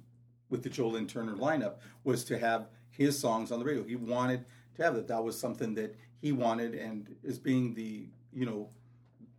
with 0.49 0.63
the 0.63 0.69
Joe 0.69 0.89
Lynn 0.89 1.07
Turner 1.07 1.33
lineup 1.35 1.75
was 2.03 2.23
to 2.25 2.37
have 2.37 2.67
his 2.89 3.17
songs 3.17 3.51
on 3.51 3.59
the 3.59 3.65
radio. 3.65 3.83
He 3.83 3.95
wanted 3.95 4.45
to 4.75 4.83
have 4.83 4.95
that. 4.95 5.07
That 5.07 5.23
was 5.23 5.39
something 5.39 5.73
that 5.75 5.95
he 6.21 6.31
wanted, 6.31 6.73
and 6.75 7.15
as 7.27 7.37
being 7.39 7.73
the 7.73 8.07
you 8.33 8.45
know 8.45 8.69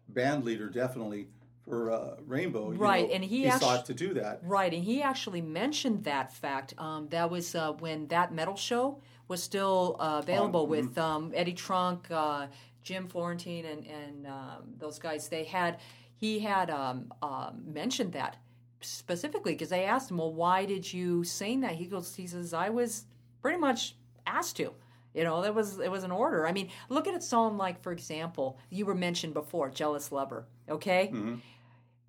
band 0.08 0.44
leader, 0.44 0.68
definitely 0.68 1.28
for 1.68 1.90
uh, 1.92 2.16
Rainbow, 2.26 2.72
you 2.72 2.78
Right, 2.78 3.08
know, 3.08 3.14
and 3.14 3.24
he 3.24 3.42
he 3.42 3.46
actu- 3.48 3.64
sought 3.64 3.86
to 3.86 3.94
do 3.94 4.14
that. 4.14 4.40
Right, 4.42 4.72
and 4.72 4.82
he 4.82 5.02
actually 5.02 5.42
mentioned 5.42 6.04
that 6.04 6.32
fact. 6.32 6.74
Um, 6.78 7.08
that 7.10 7.30
was 7.30 7.54
uh, 7.54 7.72
when 7.72 8.06
that 8.08 8.32
metal 8.32 8.56
show 8.56 9.00
was 9.28 9.42
still 9.42 9.96
uh, 10.00 10.20
available 10.22 10.66
with 10.66 10.96
um, 10.98 11.32
Eddie 11.34 11.52
Trunk, 11.52 12.10
uh, 12.10 12.46
Jim 12.82 13.06
Florentine, 13.08 13.66
and 13.66 13.86
and 13.86 14.26
um, 14.26 14.74
those 14.78 14.98
guys. 14.98 15.28
They 15.28 15.44
had 15.44 15.78
he 16.16 16.38
had 16.38 16.70
um, 16.70 17.12
um 17.22 17.62
mentioned 17.66 18.12
that 18.14 18.36
specifically 18.80 19.52
because 19.52 19.68
they 19.68 19.84
asked 19.84 20.10
him, 20.10 20.18
"Well, 20.18 20.32
why 20.32 20.64
did 20.64 20.90
you 20.92 21.24
sing 21.24 21.60
that?" 21.60 21.72
He 21.74 21.86
goes, 21.86 22.14
"He 22.14 22.26
says 22.26 22.54
I 22.54 22.70
was 22.70 23.04
pretty 23.42 23.58
much 23.58 23.96
asked 24.26 24.56
to." 24.56 24.72
You 25.14 25.24
know, 25.24 25.42
that 25.42 25.54
was 25.54 25.78
it 25.80 25.90
was 25.90 26.04
an 26.04 26.12
order. 26.12 26.46
I 26.46 26.52
mean, 26.52 26.68
look 26.88 27.06
at 27.08 27.14
a 27.14 27.20
song 27.20 27.56
like, 27.56 27.82
for 27.82 27.92
example, 27.92 28.58
you 28.70 28.86
were 28.86 28.94
mentioned 28.94 29.34
before, 29.34 29.68
"Jealous 29.70 30.12
Lover." 30.12 30.46
Okay, 30.68 31.12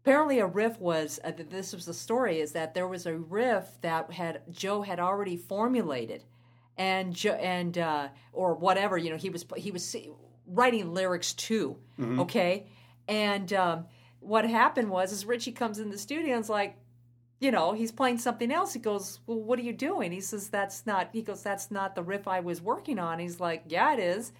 apparently 0.04 0.40
a 0.40 0.46
riff 0.48 0.80
was 0.80 1.20
uh, 1.24 1.32
this 1.50 1.74
was 1.74 1.86
the 1.86 1.94
story 1.94 2.40
is 2.40 2.54
that 2.54 2.74
there 2.74 2.88
was 2.88 3.06
a 3.06 3.16
riff 3.16 3.66
that 3.82 4.12
had 4.12 4.42
Joe 4.52 4.82
had 4.82 5.00
already 5.00 5.38
formulated. 5.38 6.24
And 6.78 7.14
jo- 7.14 7.34
and 7.34 7.78
uh, 7.78 8.08
or 8.32 8.56
whatever 8.56 8.98
you 8.98 9.10
know 9.10 9.18
he 9.18 9.30
was 9.30 9.46
he 9.58 9.70
was 9.70 9.94
writing 10.48 10.94
lyrics 10.94 11.34
to 11.34 11.76
okay? 12.22 12.68
And 13.10 13.52
um, 13.52 13.86
what 14.22 14.46
happened 14.46 14.90
was 14.90 15.12
is 15.12 15.26
Ritchie 15.26 15.52
comes 15.52 15.80
in 15.80 15.90
the 15.90 15.98
studio 15.98 16.36
and 16.36 16.44
is 16.44 16.50
like 16.50 16.78
you 17.42 17.52
know 17.52 17.74
he's 17.74 17.92
playing 17.92 18.18
something 18.20 18.50
else. 18.50 18.72
He 18.72 18.80
goes 18.80 19.20
well 19.28 19.40
what 19.42 19.60
are 19.60 19.64
you 19.64 19.74
doing? 19.74 20.14
He 20.14 20.22
says 20.22 20.48
that's 20.48 20.86
not 20.86 21.10
he 21.12 21.22
goes 21.22 21.44
that's 21.44 21.70
not 21.70 21.96
the 21.96 22.04
riff 22.04 22.30
I 22.30 22.40
was 22.40 22.62
working 22.62 22.98
on. 22.98 23.20
He's 23.20 23.42
like 23.42 23.64
yeah 23.68 23.94
it 23.94 24.00
is 24.00 24.32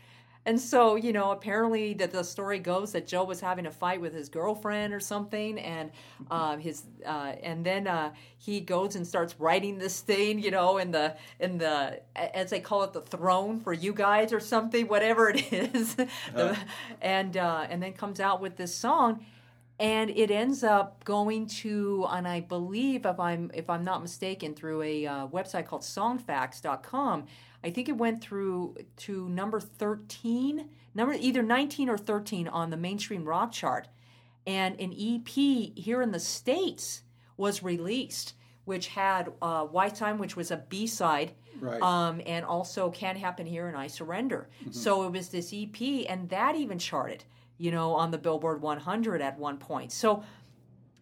and 0.46 0.60
so, 0.60 0.96
you 0.96 1.14
know, 1.14 1.32
apparently 1.32 1.94
that 1.96 2.12
the 2.12 2.24
story 2.24 2.60
goes 2.60 2.92
that 2.94 3.06
Joe 3.06 3.24
was 3.24 3.40
having 3.40 3.66
a 3.68 3.72
fight 3.72 4.02
with 4.02 4.14
his 4.14 4.30
girlfriend 4.30 4.94
or 4.94 5.00
something, 5.00 5.60
and 5.60 5.92
uh, 6.32 6.58
his 6.58 6.84
uh, 7.06 7.34
and 7.44 7.64
then 7.66 7.88
uh, 7.88 8.12
he 8.38 8.60
goes 8.62 8.96
and 8.96 9.06
starts 9.06 9.36
writing 9.40 9.78
this 9.78 10.00
thing, 10.02 10.40
you 10.40 10.50
know, 10.52 10.78
in 10.78 10.92
the 10.92 11.16
in 11.40 11.58
the 11.58 12.00
as 12.16 12.50
they 12.50 12.60
call 12.62 12.84
it 12.84 12.94
the 12.94 13.02
throne 13.02 13.60
for 13.60 13.74
you 13.74 13.94
guys 13.94 14.34
or 14.34 14.40
something, 14.40 14.88
whatever 14.88 15.30
it 15.30 15.52
is, 15.76 15.96
The- 15.96 16.58
and 17.02 17.36
uh, 17.38 17.68
and 17.70 17.84
then 17.84 17.94
comes 17.94 18.20
out 18.20 18.42
with 18.42 18.56
this 18.56 18.74
song, 18.74 19.26
and 19.80 20.10
it 20.10 20.30
ends 20.30 20.64
up 20.64 21.04
going 21.06 21.48
to 21.48 22.06
and 22.10 22.28
i 22.28 22.40
believe 22.40 23.06
if 23.06 23.20
i'm 23.20 23.50
if 23.54 23.70
i'm 23.70 23.84
not 23.84 24.02
mistaken 24.02 24.54
through 24.54 24.82
a 24.82 25.06
uh, 25.08 25.28
website 25.28 25.66
called 25.66 25.82
songfacts.com 25.84 27.26
i 27.64 27.70
think 27.70 27.88
it 27.90 27.98
went 27.98 28.22
through 28.22 28.76
to 28.98 29.28
number 29.30 29.60
13 29.60 30.70
number 30.96 31.14
either 31.14 31.42
19 31.42 31.90
or 31.90 31.98
13 31.98 32.48
on 32.48 32.70
the 32.70 32.78
mainstream 32.78 33.24
rock 33.26 33.52
chart. 33.52 33.88
And 34.48 34.80
an 34.80 34.92
ep 34.94 35.28
here 35.28 36.02
in 36.02 36.12
the 36.12 36.20
states 36.20 37.04
was 37.38 37.62
released 37.64 38.34
which 38.66 38.88
had 38.90 39.32
uh, 39.42 39.66
Weiss 39.72 40.00
Heim 40.00 40.18
which 40.18 40.36
was 40.36 40.52
a 40.52 40.58
b-side 40.58 41.34
Right. 41.62 41.82
um, 41.82 42.22
and 42.26 42.46
also 42.46 42.90
can 42.90 43.18
happen 43.18 43.46
here 43.46 43.68
and 43.68 43.76
i 43.76 43.88
surrender. 43.88 44.48
So 44.72 45.06
it 45.06 45.12
was 45.12 45.28
this 45.30 45.54
ep 45.54 45.82
and 46.10 46.30
that 46.30 46.56
even 46.56 46.80
charted 46.80 47.26
you 47.60 47.70
know 47.70 47.94
on 47.94 48.10
the 48.10 48.18
billboard 48.18 48.62
100 48.64 49.22
at 49.22 49.38
one 49.38 49.58
point. 49.58 49.92
So 49.92 50.24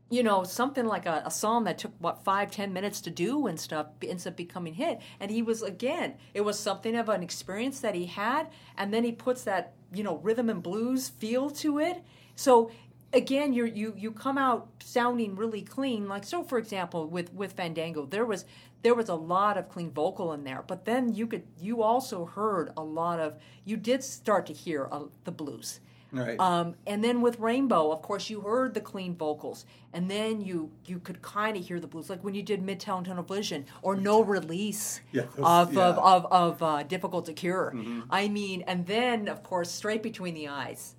you 0.09 0.23
know 0.23 0.43
something 0.43 0.85
like 0.85 1.05
a, 1.05 1.21
a 1.25 1.31
song 1.31 1.65
that 1.65 1.77
took 1.77 1.93
what 1.99 2.23
five 2.23 2.51
ten 2.51 2.73
minutes 2.73 3.01
to 3.01 3.09
do 3.09 3.47
and 3.47 3.59
stuff 3.59 3.87
ends 4.01 4.27
up 4.27 4.35
becoming 4.35 4.73
hit. 4.73 4.99
And 5.19 5.31
he 5.31 5.41
was 5.41 5.61
again 5.61 6.15
it 6.33 6.41
was 6.41 6.59
something 6.59 6.95
of 6.95 7.07
an 7.07 7.23
experience 7.23 7.79
that 7.81 7.95
he 7.95 8.07
had 8.07 8.49
and 8.77 8.93
then 8.93 9.03
he 9.03 9.11
puts 9.11 9.43
that 9.43 9.73
you 9.93 10.03
know 10.03 10.17
rhythm 10.17 10.49
and 10.49 10.61
blues 10.61 11.09
feel 11.09 11.49
to 11.51 11.79
it. 11.79 12.03
So 12.35 12.71
again 13.13 13.53
you 13.53 13.65
you 13.65 13.93
you 13.97 14.11
come 14.11 14.37
out 14.37 14.69
sounding 14.83 15.35
really 15.35 15.61
clean. 15.61 16.07
Like 16.07 16.23
so 16.23 16.43
for 16.43 16.57
example 16.57 17.07
with 17.07 17.33
with 17.33 17.53
fandango 17.53 18.05
there 18.05 18.25
was 18.25 18.45
there 18.83 18.95
was 18.95 19.09
a 19.09 19.15
lot 19.15 19.57
of 19.57 19.67
clean 19.67 19.91
vocal 19.91 20.31
in 20.33 20.43
there 20.43 20.63
but 20.65 20.85
then 20.85 21.13
you 21.13 21.27
could 21.27 21.43
you 21.59 21.81
also 21.81 22.25
heard 22.25 22.71
a 22.77 22.83
lot 22.83 23.19
of 23.19 23.35
you 23.65 23.75
did 23.75 24.03
start 24.03 24.45
to 24.45 24.53
hear 24.53 24.89
the 25.25 25.31
blues 25.31 25.79
Right. 26.11 26.39
um, 26.39 26.75
and 26.85 27.03
then 27.03 27.21
with 27.21 27.37
Rainbow, 27.39 27.91
of 27.91 28.01
course, 28.01 28.29
you 28.29 28.41
heard 28.41 28.73
the 28.73 28.79
clean 28.81 29.15
vocals, 29.15 29.65
and 29.93 30.09
then 30.09 30.39
you 30.41 30.71
you 30.85 30.99
could 30.99 31.21
kind 31.21 31.57
of 31.57 31.65
hear 31.65 31.79
the 31.79 31.87
blues, 31.87 32.09
like 32.09 32.23
when 32.23 32.33
you 32.33 32.43
did 32.43 32.61
Midtown 32.65 33.03
Tunnel 33.03 33.23
Vision 33.23 33.65
or 33.81 33.95
No 33.95 34.23
Release 34.23 35.01
Yeah, 35.11 35.23
those- 35.35 35.45
of, 35.45 35.73
yeah. 35.73 35.87
of 35.89 35.97
of 35.97 36.25
of 36.31 36.63
uh, 36.63 36.83
Difficult 36.83 37.25
to 37.25 37.33
Cure. 37.33 37.75
I 38.09 38.27
mean, 38.29 38.63
and 38.67 38.85
then 38.85 39.27
of 39.27 39.43
course, 39.43 39.69
Straight 39.69 40.01
Between 40.01 40.33
the 40.33 40.47
Eyes, 40.47 40.95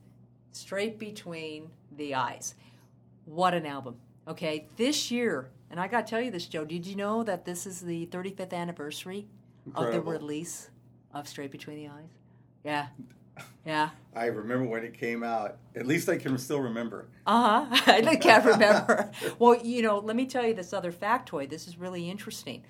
Straight 0.53 0.99
Between 0.99 1.71
the 1.97 2.15
Eyes. 2.15 2.55
What 3.25 3.55
an 3.55 3.65
album! 3.67 3.97
Okay, 4.27 4.67
this 4.77 5.11
year, 5.11 5.49
and 5.71 5.81
I 5.81 5.89
got 5.89 6.07
to 6.07 6.11
tell 6.11 6.21
you 6.21 6.31
this, 6.31 6.47
Joe. 6.47 6.65
Did 6.65 6.87
you 6.87 6.97
know 6.97 7.23
that 7.23 7.45
this 7.47 7.67
is 7.67 7.81
the 7.81 8.07
35th 8.07 8.53
anniversary 8.53 9.27
of 9.75 9.91
the 9.93 10.01
release 10.03 10.71
of 11.15 11.27
Straight 11.29 11.51
Between 11.51 11.77
the 11.77 11.89
Eyes? 11.89 12.11
Yeah, 12.65 12.89
yeah. 13.65 13.91
I 14.15 14.27
remember 14.27 14.65
when 14.65 14.85
it 14.85 14.95
came 14.95 15.23
out. 15.23 15.59
At 15.77 15.87
least 15.87 16.09
I 16.09 16.17
can 16.17 16.37
still 16.39 16.61
remember. 16.61 17.09
Uh 17.27 17.67
huh. 17.67 17.83
I 18.07 18.17
can't 18.17 18.45
remember. 18.45 19.11
well, 19.39 19.57
you 19.57 19.83
know, 19.83 19.99
let 19.99 20.17
me 20.17 20.27
tell 20.27 20.47
you 20.47 20.55
this 20.55 20.73
other 20.73 20.93
factoid. 20.93 21.51
This 21.51 21.69
is 21.69 21.79
really 21.79 22.09
interesting. 22.09 22.63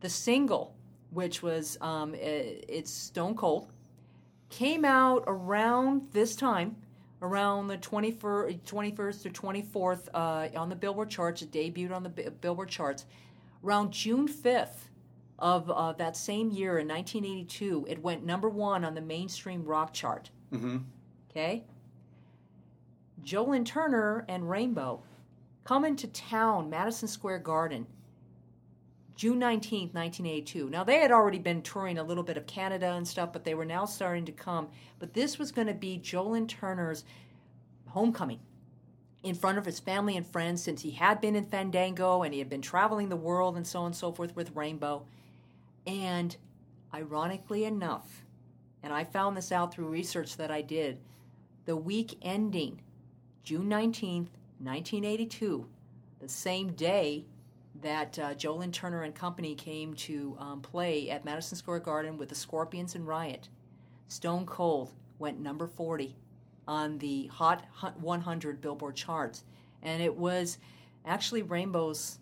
The 0.00 0.08
single, 0.08 0.74
which 1.10 1.42
was 1.42 1.78
um, 1.80 2.14
it's 2.14 2.90
Stone 2.90 3.36
Cold, 3.36 3.68
came 4.50 4.84
out 4.84 5.24
around 5.26 6.08
this 6.12 6.36
time, 6.36 6.76
around 7.22 7.68
the 7.68 7.78
21st, 7.78 8.60
21st 8.60 9.26
or 9.26 9.30
24th 9.30 10.08
uh, 10.12 10.58
on 10.58 10.68
the 10.68 10.76
Billboard 10.76 11.08
charts. 11.08 11.42
It 11.42 11.52
debuted 11.52 11.92
on 11.92 12.02
the 12.02 12.10
Billboard 12.10 12.68
charts. 12.68 13.06
Around 13.64 13.92
June 13.92 14.28
5th 14.28 14.88
of 15.38 15.70
uh, 15.70 15.92
that 15.92 16.16
same 16.16 16.50
year 16.50 16.78
in 16.78 16.88
1982, 16.88 17.86
it 17.88 18.02
went 18.02 18.24
number 18.24 18.48
one 18.48 18.84
on 18.84 18.94
the 18.94 19.00
mainstream 19.00 19.64
rock 19.64 19.92
chart. 19.92 20.30
Mm-hmm. 20.52 20.78
Okay? 21.30 21.64
Joe 23.22 23.44
Lynn 23.44 23.64
Turner 23.64 24.24
and 24.28 24.48
Rainbow 24.48 25.02
come 25.64 25.84
into 25.84 26.06
town, 26.08 26.70
Madison 26.70 27.08
Square 27.08 27.40
Garden, 27.40 27.86
June 29.14 29.38
19th, 29.38 29.94
1982. 29.94 30.70
Now, 30.70 30.84
they 30.84 30.98
had 30.98 31.12
already 31.12 31.38
been 31.38 31.62
touring 31.62 31.98
a 31.98 32.02
little 32.02 32.24
bit 32.24 32.36
of 32.36 32.46
Canada 32.46 32.92
and 32.92 33.06
stuff, 33.06 33.32
but 33.32 33.44
they 33.44 33.54
were 33.54 33.64
now 33.64 33.84
starting 33.84 34.24
to 34.24 34.32
come. 34.32 34.68
But 34.98 35.14
this 35.14 35.38
was 35.38 35.52
going 35.52 35.68
to 35.68 35.74
be 35.74 35.98
Joe 35.98 36.28
Lynn 36.28 36.46
Turner's 36.46 37.04
homecoming 37.88 38.40
in 39.22 39.34
front 39.34 39.58
of 39.58 39.64
his 39.64 39.78
family 39.78 40.16
and 40.16 40.26
friends 40.26 40.62
since 40.62 40.82
he 40.82 40.90
had 40.90 41.20
been 41.20 41.36
in 41.36 41.44
Fandango 41.44 42.22
and 42.22 42.32
he 42.32 42.40
had 42.40 42.48
been 42.48 42.62
traveling 42.62 43.08
the 43.08 43.16
world 43.16 43.56
and 43.56 43.66
so 43.66 43.80
on 43.80 43.86
and 43.86 43.96
so 43.96 44.10
forth 44.10 44.34
with 44.34 44.56
Rainbow. 44.56 45.04
And 45.86 46.36
ironically 46.94 47.64
enough, 47.64 48.24
and 48.82 48.92
I 48.92 49.04
found 49.04 49.36
this 49.36 49.52
out 49.52 49.72
through 49.72 49.88
research 49.88 50.36
that 50.36 50.50
I 50.50 50.62
did, 50.62 50.98
the 51.64 51.76
week 51.76 52.18
ending 52.22 52.80
June 53.42 53.68
19th, 53.68 54.28
1982, 54.58 55.66
the 56.20 56.28
same 56.28 56.72
day 56.72 57.24
that 57.80 58.18
uh, 58.18 58.34
Joe 58.34 58.56
Lynn 58.56 58.70
Turner 58.70 59.02
and 59.02 59.14
company 59.14 59.54
came 59.54 59.94
to 59.94 60.36
um, 60.38 60.60
play 60.60 61.10
at 61.10 61.24
Madison 61.24 61.56
Square 61.56 61.80
Garden 61.80 62.16
with 62.18 62.28
the 62.28 62.34
Scorpions 62.34 62.94
and 62.94 63.06
Riot, 63.06 63.48
Stone 64.08 64.46
Cold 64.46 64.92
went 65.18 65.40
number 65.40 65.66
40 65.66 66.14
on 66.68 66.98
the 66.98 67.26
Hot 67.28 67.64
100 67.98 68.60
Billboard 68.60 68.94
charts. 68.94 69.44
And 69.82 70.02
it 70.02 70.14
was 70.14 70.58
actually 71.04 71.42
Rainbow's 71.42 72.18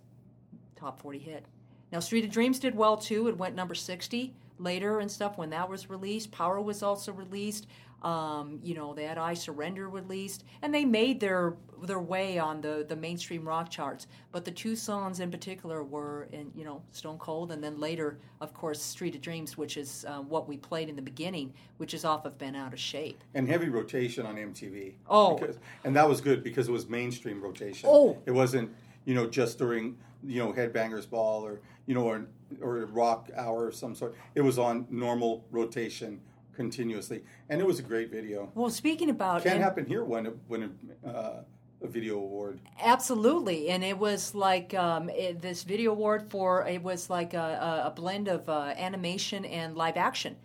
top 0.76 1.00
40 1.00 1.18
hit. 1.18 1.44
Now, 1.92 2.00
Street 2.00 2.24
of 2.24 2.30
Dreams 2.30 2.58
did 2.58 2.74
well 2.74 2.96
too. 2.96 3.28
It 3.28 3.36
went 3.36 3.54
number 3.54 3.74
60 3.74 4.34
later 4.58 5.00
and 5.00 5.10
stuff 5.10 5.38
when 5.38 5.50
that 5.50 5.68
was 5.68 5.90
released. 5.90 6.30
Power 6.30 6.60
was 6.60 6.82
also 6.82 7.12
released. 7.12 7.66
Um, 8.02 8.60
you 8.62 8.74
know, 8.74 8.94
they 8.94 9.04
had 9.04 9.18
I 9.18 9.34
Surrender 9.34 9.88
released, 9.88 10.44
and 10.62 10.74
they 10.74 10.86
made 10.86 11.20
their 11.20 11.54
their 11.82 12.00
way 12.00 12.38
on 12.38 12.60
the, 12.60 12.84
the 12.88 12.96
mainstream 12.96 13.46
rock 13.46 13.70
charts. 13.70 14.06
But 14.32 14.44
the 14.44 14.50
two 14.50 14.76
songs 14.76 15.20
in 15.20 15.30
particular 15.30 15.82
were, 15.82 16.28
in, 16.32 16.50
you 16.54 16.64
know, 16.64 16.82
Stone 16.92 17.18
Cold, 17.18 17.52
and 17.52 17.62
then 17.62 17.78
later, 17.80 18.18
of 18.40 18.52
course, 18.54 18.82
Street 18.82 19.14
of 19.14 19.20
Dreams, 19.20 19.56
which 19.56 19.76
is 19.76 20.04
uh, 20.08 20.18
what 20.20 20.48
we 20.48 20.56
played 20.56 20.88
in 20.88 20.96
the 20.96 21.02
beginning, 21.02 21.52
which 21.78 21.94
is 21.94 22.04
off 22.04 22.24
of 22.24 22.36
Bent 22.38 22.56
Out 22.56 22.72
of 22.72 22.78
Shape. 22.78 23.22
And 23.34 23.48
heavy 23.48 23.68
rotation 23.68 24.26
on 24.26 24.36
MTV. 24.36 24.94
Oh. 25.08 25.36
Because, 25.36 25.58
and 25.84 25.96
that 25.96 26.08
was 26.08 26.20
good 26.20 26.42
because 26.42 26.68
it 26.68 26.72
was 26.72 26.88
mainstream 26.88 27.40
rotation. 27.40 27.88
Oh. 27.90 28.18
It 28.26 28.32
wasn't, 28.32 28.70
you 29.04 29.14
know, 29.14 29.26
just 29.26 29.58
during, 29.58 29.96
you 30.26 30.38
know, 30.42 30.52
Headbangers 30.52 31.08
Ball 31.08 31.44
or, 31.44 31.60
you 31.86 31.94
know, 31.94 32.06
or, 32.06 32.26
or 32.60 32.86
Rock 32.86 33.30
Hour 33.36 33.68
of 33.68 33.74
some 33.74 33.94
sort. 33.94 34.14
It 34.34 34.40
was 34.40 34.58
on 34.58 34.86
normal 34.90 35.44
rotation 35.50 36.20
continuously, 36.54 37.24
and 37.48 37.60
it 37.60 37.66
was 37.66 37.78
a 37.78 37.82
great 37.82 38.10
video. 38.10 38.50
Well, 38.54 38.70
speaking 38.70 39.10
about 39.10 39.42
Can't 39.42 39.60
happen 39.60 39.86
here 39.86 40.04
when 40.04 40.26
it, 40.26 40.36
when 40.46 40.62
it, 40.62 40.70
uh, 41.06 41.42
a 41.82 41.88
video 41.88 42.16
award. 42.16 42.60
Absolutely, 42.82 43.70
and 43.70 43.82
it 43.82 43.96
was 43.96 44.34
like 44.34 44.74
um, 44.74 45.08
it, 45.08 45.40
this 45.40 45.62
video 45.62 45.92
award 45.92 46.30
for 46.30 46.66
it 46.66 46.82
was 46.82 47.08
like 47.08 47.34
a, 47.34 47.38
a, 47.84 47.86
a 47.88 47.90
blend 47.90 48.28
of 48.28 48.48
uh, 48.48 48.74
animation 48.76 49.44
and 49.46 49.76
live 49.76 49.96
action, 49.96 50.36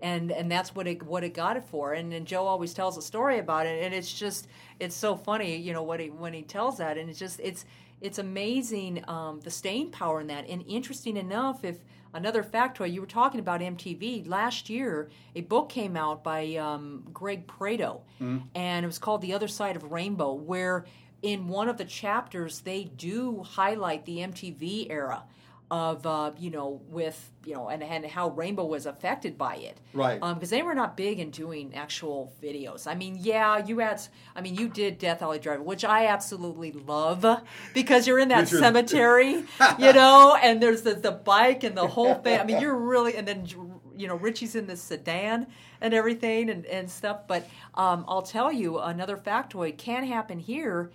and 0.00 0.32
and 0.32 0.50
that's 0.50 0.74
what 0.74 0.86
it 0.86 1.02
what 1.02 1.24
it 1.24 1.34
got 1.34 1.56
it 1.56 1.64
for. 1.64 1.92
And, 1.92 2.12
and 2.12 2.26
Joe 2.26 2.46
always 2.46 2.72
tells 2.72 2.96
a 2.96 3.02
story 3.02 3.38
about 3.38 3.66
it, 3.66 3.84
and 3.84 3.94
it's 3.94 4.12
just 4.12 4.48
it's 4.80 4.96
so 4.96 5.14
funny, 5.14 5.56
you 5.56 5.72
know, 5.72 5.82
what 5.82 6.00
he 6.00 6.08
when 6.08 6.32
he 6.32 6.42
tells 6.42 6.78
that, 6.78 6.96
and 6.96 7.10
it's 7.10 7.18
just 7.18 7.40
it's 7.40 7.66
it's 8.00 8.18
amazing 8.18 9.04
um, 9.08 9.40
the 9.40 9.50
staying 9.50 9.90
power 9.90 10.20
in 10.20 10.26
that. 10.28 10.48
And 10.48 10.64
interesting 10.66 11.16
enough, 11.16 11.64
if 11.64 11.78
another 12.14 12.42
factoid, 12.42 12.92
you 12.92 13.00
were 13.00 13.06
talking 13.06 13.40
about 13.40 13.60
MTV 13.60 14.28
last 14.28 14.70
year, 14.70 15.08
a 15.34 15.40
book 15.42 15.68
came 15.68 15.96
out 15.96 16.22
by 16.22 16.56
um, 16.56 17.04
Greg 17.12 17.46
Prato, 17.46 18.02
and 18.54 18.84
it 18.84 18.86
was 18.86 18.98
called 18.98 19.20
The 19.22 19.34
Other 19.34 19.48
Side 19.48 19.76
of 19.76 19.90
Rainbow, 19.90 20.32
where 20.32 20.84
in 21.22 21.48
one 21.48 21.68
of 21.68 21.76
the 21.76 21.84
chapters 21.84 22.60
they 22.60 22.84
do 22.84 23.42
highlight 23.42 24.04
the 24.04 24.18
MTV 24.18 24.86
era 24.90 25.24
of 25.70 26.06
uh, 26.06 26.30
you 26.38 26.50
know 26.50 26.80
with 26.88 27.30
you 27.44 27.54
know 27.54 27.68
and, 27.68 27.82
and 27.82 28.06
how 28.06 28.30
Rainbow 28.30 28.64
was 28.64 28.86
affected 28.86 29.36
by 29.36 29.56
it 29.56 29.76
Right. 29.92 30.20
because 30.20 30.50
they 30.50 30.62
were 30.62 30.74
not 30.74 30.96
big 30.96 31.18
in 31.18 31.30
doing 31.30 31.74
actual 31.74 32.32
videos. 32.42 32.86
I 32.86 32.94
mean, 32.94 33.16
yeah, 33.20 33.58
you 33.66 33.78
had, 33.80 34.00
I 34.36 34.40
mean, 34.40 34.54
you 34.54 34.68
did 34.68 34.98
Death 34.98 35.22
Alley 35.22 35.38
Drive, 35.38 35.60
which 35.62 35.84
I 35.84 36.06
absolutely 36.06 36.72
love 36.72 37.24
because 37.74 38.06
you're 38.06 38.18
in 38.18 38.28
that 38.28 38.48
cemetery, 38.48 39.44
you 39.78 39.92
know, 39.92 40.38
and 40.40 40.62
there's 40.62 40.82
the, 40.82 40.94
the 40.94 41.10
bike 41.12 41.64
and 41.64 41.76
the 41.76 41.86
whole 41.86 42.14
thing. 42.14 42.38
I 42.40 42.44
mean, 42.44 42.60
you're 42.60 42.76
really, 42.76 43.16
and 43.16 43.26
then, 43.26 43.46
you 43.96 44.06
know, 44.08 44.14
Ritchie's 44.16 44.54
in 44.54 44.66
the 44.66 44.76
sedan 44.76 45.46
and 45.80 45.92
everything 45.94 46.50
and, 46.50 46.64
and 46.66 46.90
stuff. 46.90 47.26
But 47.26 47.48
um, 47.74 48.04
I'll 48.08 48.22
tell 48.22 48.52
you 48.52 48.78
another 48.78 49.16
factoid 49.16 49.78
can 49.78 50.04
happen 50.06 50.38
here. 50.38 50.90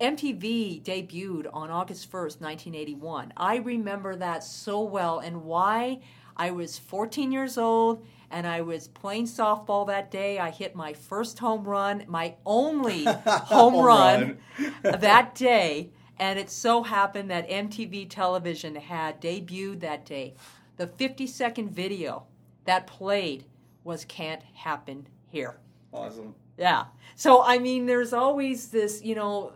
MTV 0.00 0.82
debuted 0.82 1.46
on 1.52 1.70
August 1.70 2.10
1st, 2.10 2.40
1981. 2.40 3.32
I 3.36 3.56
remember 3.56 4.16
that 4.16 4.42
so 4.44 4.82
well 4.82 5.20
and 5.20 5.44
why 5.44 6.00
I 6.36 6.50
was 6.50 6.78
14 6.78 7.30
years 7.30 7.56
old 7.56 8.04
and 8.30 8.46
I 8.46 8.62
was 8.62 8.88
playing 8.88 9.26
softball 9.26 9.86
that 9.86 10.10
day. 10.10 10.38
I 10.38 10.50
hit 10.50 10.74
my 10.74 10.92
first 10.92 11.38
home 11.38 11.64
run, 11.64 12.04
my 12.08 12.34
only 12.44 13.04
home, 13.26 13.74
Home 13.74 13.84
run, 13.84 14.38
run. 14.82 15.00
that 15.00 15.34
day. 15.34 15.90
And 16.18 16.38
it 16.38 16.50
so 16.50 16.82
happened 16.82 17.30
that 17.30 17.48
MTV 17.48 18.08
television 18.08 18.74
had 18.76 19.20
debuted 19.20 19.80
that 19.80 20.04
day. 20.04 20.34
The 20.76 20.86
50 20.88 21.26
second 21.26 21.70
video 21.70 22.24
that 22.64 22.86
played 22.86 23.44
was 23.84 24.04
Can't 24.04 24.42
Happen 24.54 25.06
Here. 25.28 25.58
Awesome. 25.92 26.34
Yeah. 26.56 26.86
So 27.16 27.42
I 27.42 27.58
mean, 27.58 27.86
there's 27.86 28.12
always 28.12 28.68
this, 28.68 29.02
you 29.02 29.14
know, 29.14 29.52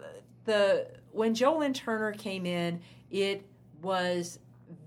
the 0.49 0.87
when 1.13 1.35
Lynn 1.35 1.75
Turner 1.75 2.13
came 2.13 2.47
in, 2.47 2.81
it 3.11 3.45
was 3.83 4.39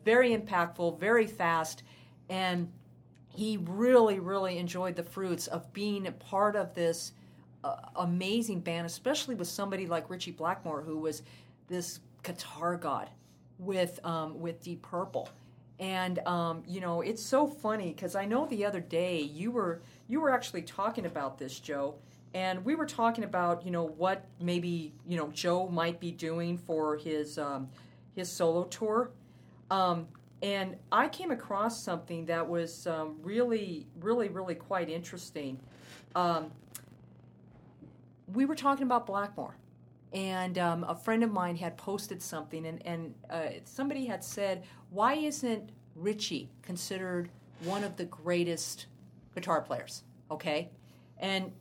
very 0.04 0.36
impactful, 0.36 1.00
very 1.00 1.28
fast, 1.28 1.84
and 2.30 2.70
he 3.30 3.58
really, 3.58 4.20
really 4.20 4.58
enjoyed 4.58 4.96
the 4.96 5.04
fruits 5.04 5.48
of 5.48 5.72
being 5.72 6.08
a 6.08 6.12
part 6.12 6.56
of 6.56 6.74
this 6.74 7.14
uh, 7.64 7.76
amazing 7.98 8.60
band, 8.60 8.88
especially 8.88 9.36
with 9.36 9.48
somebody 9.48 9.86
like 9.86 10.10
Ritchie 10.10 10.32
Blackmore, 10.32 10.82
who 10.82 10.98
was 10.98 11.22
this 11.68 12.00
guitar 12.24 12.76
god 12.76 13.10
with 13.60 14.04
um, 14.04 14.40
with 14.42 14.62
Deep 14.64 14.82
Purple. 14.82 15.30
And 15.80 16.20
um, 16.28 16.64
you 16.68 16.82
know, 16.82 17.02
it's 17.02 17.24
so 17.24 17.46
funny 17.46 17.94
because 17.94 18.16
I 18.16 18.26
know 18.26 18.48
the 18.48 18.66
other 18.66 18.82
day 18.82 19.22
you 19.22 19.52
were 19.52 19.82
you 20.08 20.20
were 20.20 20.32
actually 20.32 20.64
talking 20.64 21.06
about 21.06 21.38
this, 21.38 21.60
Joe, 21.60 21.96
and 22.34 22.64
we 22.64 22.76
were 22.76 22.86
talking 22.86 23.24
about 23.24 23.66
you 23.66 23.72
know 23.72 23.86
what 23.86 24.26
maybe 24.40 24.94
you 25.08 25.18
know 25.18 25.30
Joe 25.32 25.68
might 25.68 26.00
be 26.00 26.12
doing 26.12 26.58
for 26.58 26.98
his 26.98 27.38
um, 27.38 27.70
his 28.16 28.32
solo 28.32 28.64
tour. 28.66 29.12
Um, 29.70 30.08
and 30.42 30.76
I 30.92 31.08
came 31.08 31.32
across 31.32 31.82
something 31.82 32.26
that 32.26 32.48
was 32.48 32.88
um, 32.88 33.18
really, 33.22 33.86
really, 34.00 34.28
really 34.30 34.56
quite 34.56 34.90
interesting. 34.90 35.60
Um, 36.16 36.52
we 38.34 38.46
were 38.46 38.56
talking 38.56 38.84
about 38.84 39.06
Blackmore, 39.06 39.56
and 40.14 40.58
um, 40.58 40.84
a 40.86 40.96
friend 40.96 41.24
of 41.24 41.32
mine 41.32 41.56
had 41.56 41.78
posted 41.78 42.22
something, 42.22 42.66
and, 42.66 42.86
and 42.86 43.14
uh, 43.30 43.50
somebody 43.66 44.06
had 44.06 44.24
said, 44.24 44.64
Why 44.90 45.14
isn't 45.14 45.72
Ritchie 45.96 46.50
considered 46.64 47.30
one 47.64 47.84
of 47.84 47.96
the 47.98 48.06
greatest 48.06 48.88
guitar 49.36 49.62
players? 49.62 50.04
Okay? 50.32 50.70
And 51.20 51.52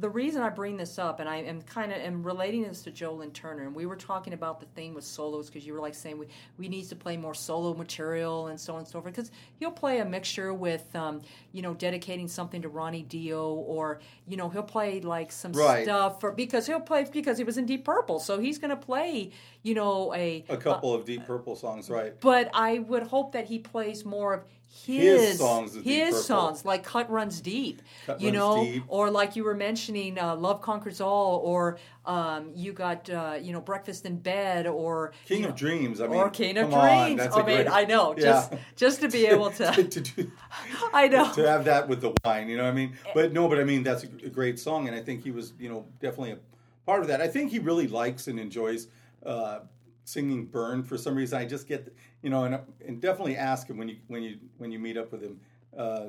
the 0.00 0.08
reason 0.08 0.42
I 0.42 0.48
bring 0.48 0.76
this 0.76 0.98
up, 0.98 1.20
and 1.20 1.28
I 1.28 1.36
am 1.38 1.60
kind 1.62 1.92
of 1.92 1.98
am 1.98 2.22
relating 2.22 2.62
this 2.62 2.82
to 2.82 2.90
Joe 2.90 3.14
Lynn 3.14 3.30
Turner, 3.30 3.64
and 3.64 3.74
we 3.74 3.86
were 3.86 3.96
talking 3.96 4.32
about 4.32 4.58
the 4.60 4.66
thing 4.66 4.94
with 4.94 5.04
solos 5.04 5.48
because 5.48 5.66
you 5.66 5.72
were 5.74 5.80
like 5.80 5.94
saying 5.94 6.18
we 6.18 6.26
we 6.58 6.68
need 6.68 6.88
to 6.88 6.96
play 6.96 7.16
more 7.16 7.34
solo 7.34 7.74
material 7.74 8.46
and 8.46 8.58
so 8.58 8.72
on 8.74 8.80
and 8.80 8.88
so 8.88 9.00
forth. 9.00 9.14
Because 9.14 9.30
he'll 9.58 9.70
play 9.70 9.98
a 9.98 10.04
mixture 10.04 10.54
with, 10.54 10.94
um, 10.96 11.20
you 11.52 11.62
know, 11.62 11.74
dedicating 11.74 12.28
something 12.28 12.62
to 12.62 12.68
Ronnie 12.68 13.02
Dio, 13.02 13.52
or 13.52 14.00
you 14.26 14.36
know 14.36 14.48
he'll 14.48 14.62
play 14.62 15.00
like 15.00 15.30
some 15.30 15.52
Right. 15.52 15.84
stuff 15.84 16.20
for 16.20 16.32
because 16.32 16.66
he'll 16.66 16.80
play 16.80 17.06
because 17.12 17.36
he 17.38 17.44
was 17.44 17.58
in 17.58 17.66
Deep 17.66 17.84
Purple, 17.84 18.18
so 18.18 18.38
he's 18.38 18.58
going 18.58 18.70
to 18.70 18.76
play, 18.76 19.30
you 19.62 19.74
know, 19.74 20.14
a 20.14 20.44
A 20.48 20.56
couple 20.56 20.94
of 20.94 21.04
Deep 21.04 21.26
Purple 21.26 21.54
songs, 21.56 21.90
right? 21.90 22.18
but 22.20 22.50
I 22.54 22.78
would 22.78 23.04
hope 23.04 23.32
that 23.32 23.46
he 23.46 23.58
plays 23.58 24.04
more 24.04 24.34
of 24.34 24.44
his, 24.74 25.28
His 25.28 25.38
songs 25.38 25.74
his 25.84 26.24
songs, 26.24 26.64
like 26.64 26.82
"Cut 26.82 27.10
Runs 27.10 27.42
Deep," 27.42 27.82
Cut 28.06 28.20
you 28.22 28.28
Runs 28.28 28.36
know, 28.38 28.64
Deep. 28.64 28.82
or 28.88 29.10
like 29.10 29.36
you 29.36 29.44
were 29.44 29.54
mentioning, 29.54 30.18
uh, 30.18 30.34
"Love 30.34 30.62
Conquers 30.62 30.98
All," 31.00 31.40
or 31.44 31.76
um, 32.06 32.52
you 32.54 32.72
got 32.72 33.08
uh, 33.10 33.36
you 33.40 33.52
know 33.52 33.60
"Breakfast 33.60 34.06
in 34.06 34.16
Bed," 34.16 34.66
or 34.66 35.12
King 35.26 35.44
of 35.44 35.50
know, 35.50 35.56
Dreams. 35.56 36.00
I 36.00 36.06
mean, 36.06 36.16
or 36.16 36.30
"King 36.30 36.56
of 36.56 36.70
come 36.70 36.80
on, 36.80 37.04
Dreams." 37.06 37.20
that's 37.20 37.36
I 37.36 37.42
mean, 37.44 37.56
great- 37.56 37.68
I 37.68 37.84
know 37.84 38.14
Yeah. 38.16 38.22
just 38.24 38.52
just 38.76 39.00
to 39.02 39.08
be 39.08 39.26
able 39.26 39.50
to. 39.50 39.70
to 39.90 40.00
do 40.00 40.30
I 40.94 41.06
know. 41.08 41.30
to 41.34 41.46
have 41.46 41.66
that 41.66 41.86
with 41.86 42.00
the 42.00 42.14
wine, 42.24 42.48
you 42.48 42.56
know. 42.56 42.64
what 42.64 42.70
I 42.70 42.74
mean, 42.74 42.94
but 43.14 43.32
no, 43.34 43.48
but 43.48 43.58
I 43.60 43.64
mean 43.64 43.82
that's 43.82 44.04
a, 44.04 44.08
a 44.24 44.30
great 44.30 44.58
song, 44.58 44.88
and 44.88 44.96
I 44.96 45.00
think 45.02 45.22
he 45.22 45.30
was, 45.32 45.52
you 45.60 45.68
know, 45.68 45.84
definitely 46.00 46.32
a 46.32 46.38
part 46.86 47.02
of 47.02 47.08
that. 47.08 47.20
I 47.20 47.28
think 47.28 47.50
he 47.50 47.58
really 47.58 47.88
likes 47.88 48.26
and 48.26 48.40
enjoys 48.40 48.88
uh, 49.26 49.60
singing 50.04 50.46
"Burn" 50.46 50.82
for 50.82 50.96
some 50.96 51.14
reason. 51.14 51.38
I 51.38 51.44
just 51.44 51.68
get, 51.68 51.94
you 52.22 52.30
know, 52.30 52.44
and, 52.44 52.58
and 52.86 53.00
definitely 53.00 53.36
ask 53.36 53.68
him 53.68 53.76
when 53.76 53.88
you 53.88 53.96
when 54.08 54.22
you 54.22 54.38
when 54.58 54.70
you 54.70 54.78
meet 54.78 54.96
up 54.96 55.12
with 55.12 55.22
him 55.22 55.40
uh, 55.76 56.06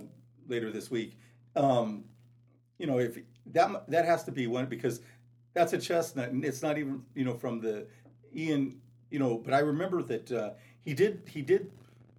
later 0.48 0.72
this 0.72 0.90
week. 0.90 1.18
Um, 1.56 2.06
you 2.78 2.88
know, 2.88 3.00
if 3.00 3.18
that 3.48 3.90
that 3.90 4.06
has 4.06 4.24
to 4.26 4.32
be 4.32 4.48
one 4.48 4.68
because 4.68 5.02
that's 5.54 5.74
a 5.74 5.78
chestnut, 5.78 6.30
and 6.30 6.44
it's 6.46 6.62
not 6.62 6.78
even 6.78 7.04
you 7.16 7.26
know 7.26 7.34
from 7.34 7.60
the 7.60 7.88
Ian, 8.36 8.80
you 9.10 9.20
know. 9.20 9.38
But 9.38 9.54
I 9.54 9.60
remember 9.60 10.02
that 10.04 10.32
uh, 10.32 10.52
he 10.82 10.94
did 10.94 11.24
he 11.28 11.42
did 11.42 11.72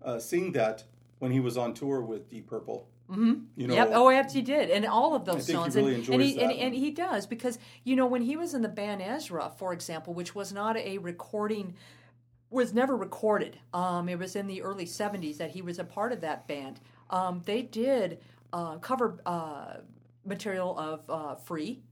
uh, 0.04 0.18
sing 0.18 0.52
that 0.52 0.84
when 1.18 1.30
he 1.30 1.40
was 1.40 1.56
on 1.56 1.74
tour 1.74 2.02
with 2.02 2.28
Deep 2.28 2.46
Purple. 2.46 2.88
Mm-hmm. 3.10 3.34
You 3.56 3.66
know, 3.66 3.74
yep. 3.74 3.90
Oh, 3.92 4.08
yes, 4.08 4.32
he 4.32 4.40
did, 4.40 4.70
and 4.70 4.86
all 4.86 5.14
of 5.14 5.26
those 5.26 5.34
I 5.34 5.38
think 5.40 5.48
he 5.48 5.52
songs. 5.52 5.76
really 5.76 5.94
and, 5.94 5.98
enjoys 5.98 6.14
and, 6.14 6.22
he, 6.22 6.34
that 6.34 6.42
and, 6.42 6.52
and 6.52 6.74
he 6.74 6.90
does 6.90 7.26
because 7.26 7.58
you 7.84 7.96
know 7.96 8.06
when 8.06 8.22
he 8.22 8.36
was 8.36 8.54
in 8.54 8.62
the 8.62 8.68
band 8.68 9.02
Ezra, 9.02 9.52
for 9.58 9.74
example, 9.74 10.14
which 10.14 10.34
was 10.34 10.52
not 10.54 10.78
a 10.78 10.96
recording, 10.98 11.74
was 12.54 12.72
never 12.72 12.96
recorded. 12.96 13.58
Um, 13.72 14.08
it 14.08 14.18
was 14.18 14.36
in 14.36 14.46
the 14.46 14.62
early 14.62 14.86
'70s 14.86 15.36
that 15.38 15.50
he 15.50 15.62
was 15.62 15.78
a 15.78 15.84
part 15.84 16.12
of 16.12 16.20
that 16.22 16.46
band. 16.46 16.80
Um, 17.10 17.42
they 17.44 17.62
did 17.62 18.18
uh, 18.52 18.78
cover 18.78 19.20
uh, 19.26 19.78
material 20.24 20.78
of 20.78 21.10
uh, 21.10 21.34
Free, 21.34 21.82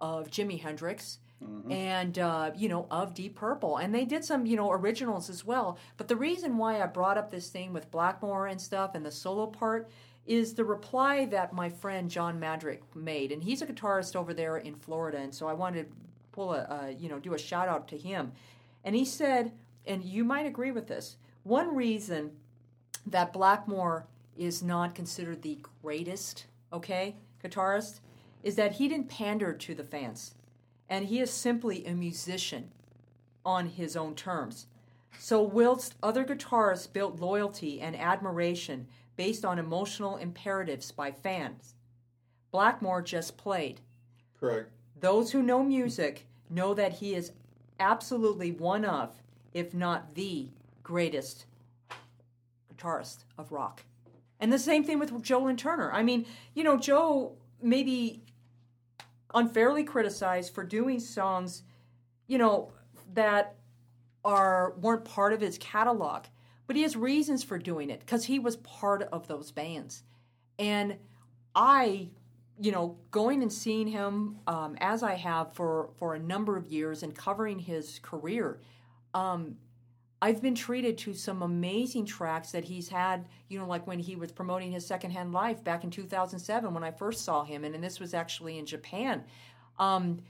of 0.00 0.30
Jimi 0.30 0.60
Hendrix. 0.60 1.18
Mm-hmm. 1.44 1.70
And 1.70 2.18
uh, 2.18 2.50
you 2.56 2.70
know 2.70 2.86
of 2.90 3.12
Deep 3.12 3.34
Purple, 3.36 3.76
and 3.76 3.94
they 3.94 4.06
did 4.06 4.24
some 4.24 4.46
you 4.46 4.56
know 4.56 4.72
originals 4.72 5.28
as 5.28 5.44
well. 5.44 5.76
But 5.98 6.08
the 6.08 6.16
reason 6.16 6.56
why 6.56 6.80
I 6.80 6.86
brought 6.86 7.18
up 7.18 7.30
this 7.30 7.50
thing 7.50 7.74
with 7.74 7.90
Blackmore 7.90 8.46
and 8.46 8.58
stuff 8.58 8.94
and 8.94 9.04
the 9.04 9.10
solo 9.10 9.46
part 9.46 9.90
is 10.26 10.54
the 10.54 10.64
reply 10.64 11.26
that 11.26 11.52
my 11.52 11.68
friend 11.68 12.10
John 12.10 12.40
Madrick 12.40 12.80
made, 12.94 13.32
and 13.32 13.42
he's 13.42 13.60
a 13.60 13.66
guitarist 13.66 14.16
over 14.16 14.32
there 14.32 14.56
in 14.56 14.74
Florida, 14.74 15.18
and 15.18 15.34
so 15.34 15.46
I 15.46 15.52
wanted 15.52 15.90
to 15.90 15.96
pull 16.32 16.54
a 16.54 16.62
uh, 16.62 16.92
you 16.98 17.10
know 17.10 17.18
do 17.18 17.34
a 17.34 17.38
shout 17.38 17.68
out 17.68 17.86
to 17.88 17.98
him, 17.98 18.32
and 18.82 18.96
he 18.96 19.04
said, 19.04 19.52
and 19.86 20.04
you 20.04 20.24
might 20.24 20.46
agree 20.46 20.70
with 20.70 20.88
this. 20.88 21.16
One 21.44 21.74
reason 21.76 22.32
that 23.06 23.32
Blackmore 23.32 24.06
is 24.36 24.62
not 24.62 24.94
considered 24.94 25.42
the 25.42 25.58
greatest, 25.82 26.46
okay, 26.72 27.16
guitarist, 27.42 28.00
is 28.42 28.56
that 28.56 28.72
he 28.72 28.88
didn't 28.88 29.08
pander 29.08 29.52
to 29.52 29.74
the 29.74 29.84
fans, 29.84 30.34
and 30.88 31.06
he 31.06 31.20
is 31.20 31.30
simply 31.30 31.86
a 31.86 31.94
musician 31.94 32.70
on 33.44 33.66
his 33.66 33.96
own 33.96 34.14
terms. 34.14 34.66
So, 35.18 35.40
whilst 35.40 35.94
other 36.02 36.24
guitarists 36.24 36.92
built 36.92 37.20
loyalty 37.20 37.80
and 37.80 37.96
admiration 37.96 38.86
based 39.16 39.44
on 39.44 39.58
emotional 39.58 40.16
imperatives 40.16 40.92
by 40.92 41.10
fans, 41.10 41.74
Blackmore 42.50 43.02
just 43.02 43.36
played. 43.36 43.80
correct. 44.38 44.70
Those 44.98 45.32
who 45.32 45.42
know 45.42 45.62
music 45.62 46.26
know 46.48 46.74
that 46.74 46.94
he 46.94 47.14
is 47.14 47.32
absolutely 47.78 48.52
one 48.52 48.84
of, 48.84 49.14
if 49.56 49.72
not 49.72 50.14
the 50.14 50.50
greatest 50.82 51.46
guitarist 52.70 53.24
of 53.38 53.50
rock. 53.50 53.82
And 54.38 54.52
the 54.52 54.58
same 54.58 54.84
thing 54.84 54.98
with 54.98 55.22
Joe 55.22 55.44
Lynn 55.44 55.56
Turner. 55.56 55.90
I 55.90 56.02
mean, 56.02 56.26
you 56.52 56.62
know, 56.62 56.76
Joe 56.76 57.32
maybe 57.62 58.20
unfairly 59.32 59.82
criticized 59.82 60.54
for 60.54 60.62
doing 60.62 61.00
songs, 61.00 61.62
you 62.26 62.36
know, 62.36 62.70
that 63.14 63.54
are 64.26 64.74
weren't 64.78 65.06
part 65.06 65.32
of 65.32 65.40
his 65.40 65.56
catalog, 65.56 66.24
but 66.66 66.76
he 66.76 66.82
has 66.82 66.94
reasons 66.94 67.42
for 67.42 67.56
doing 67.56 67.88
it 67.88 68.00
because 68.00 68.26
he 68.26 68.38
was 68.38 68.56
part 68.56 69.04
of 69.04 69.26
those 69.26 69.52
bands. 69.52 70.02
And 70.58 70.98
I, 71.54 72.10
you 72.60 72.72
know, 72.72 72.98
going 73.10 73.40
and 73.40 73.50
seeing 73.50 73.88
him 73.88 74.36
um, 74.46 74.76
as 74.82 75.02
I 75.02 75.14
have 75.14 75.54
for 75.54 75.88
for 75.96 76.14
a 76.14 76.18
number 76.18 76.58
of 76.58 76.66
years 76.66 77.02
and 77.02 77.14
covering 77.14 77.58
his 77.58 78.00
career, 78.02 78.60
um, 79.16 79.56
I've 80.20 80.42
been 80.42 80.54
treated 80.54 80.98
to 80.98 81.14
some 81.14 81.42
amazing 81.42 82.04
tracks 82.04 82.52
that 82.52 82.64
he's 82.64 82.88
had, 82.88 83.26
you 83.48 83.58
know, 83.58 83.66
like 83.66 83.86
when 83.86 83.98
he 83.98 84.14
was 84.14 84.30
promoting 84.30 84.72
his 84.72 84.86
secondhand 84.86 85.32
life 85.32 85.64
back 85.64 85.84
in 85.84 85.90
2007 85.90 86.72
when 86.72 86.84
I 86.84 86.90
first 86.90 87.24
saw 87.24 87.42
him, 87.44 87.64
and, 87.64 87.74
and 87.74 87.82
this 87.82 87.98
was 87.98 88.12
actually 88.12 88.58
in 88.58 88.66
Japan. 88.66 89.24
Um, 89.78 90.20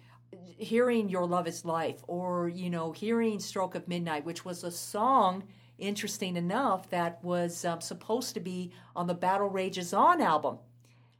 hearing 0.56 1.08
Your 1.08 1.26
Love 1.26 1.46
is 1.48 1.64
Life, 1.64 2.02
or, 2.06 2.48
you 2.48 2.70
know, 2.70 2.92
hearing 2.92 3.40
Stroke 3.40 3.74
of 3.74 3.88
Midnight, 3.88 4.24
which 4.24 4.44
was 4.44 4.62
a 4.64 4.70
song, 4.70 5.44
interesting 5.78 6.36
enough, 6.36 6.88
that 6.90 7.22
was 7.24 7.64
um, 7.64 7.80
supposed 7.80 8.34
to 8.34 8.40
be 8.40 8.72
on 8.94 9.06
the 9.06 9.14
Battle 9.14 9.48
Rages 9.48 9.92
On 9.92 10.20
album 10.20 10.58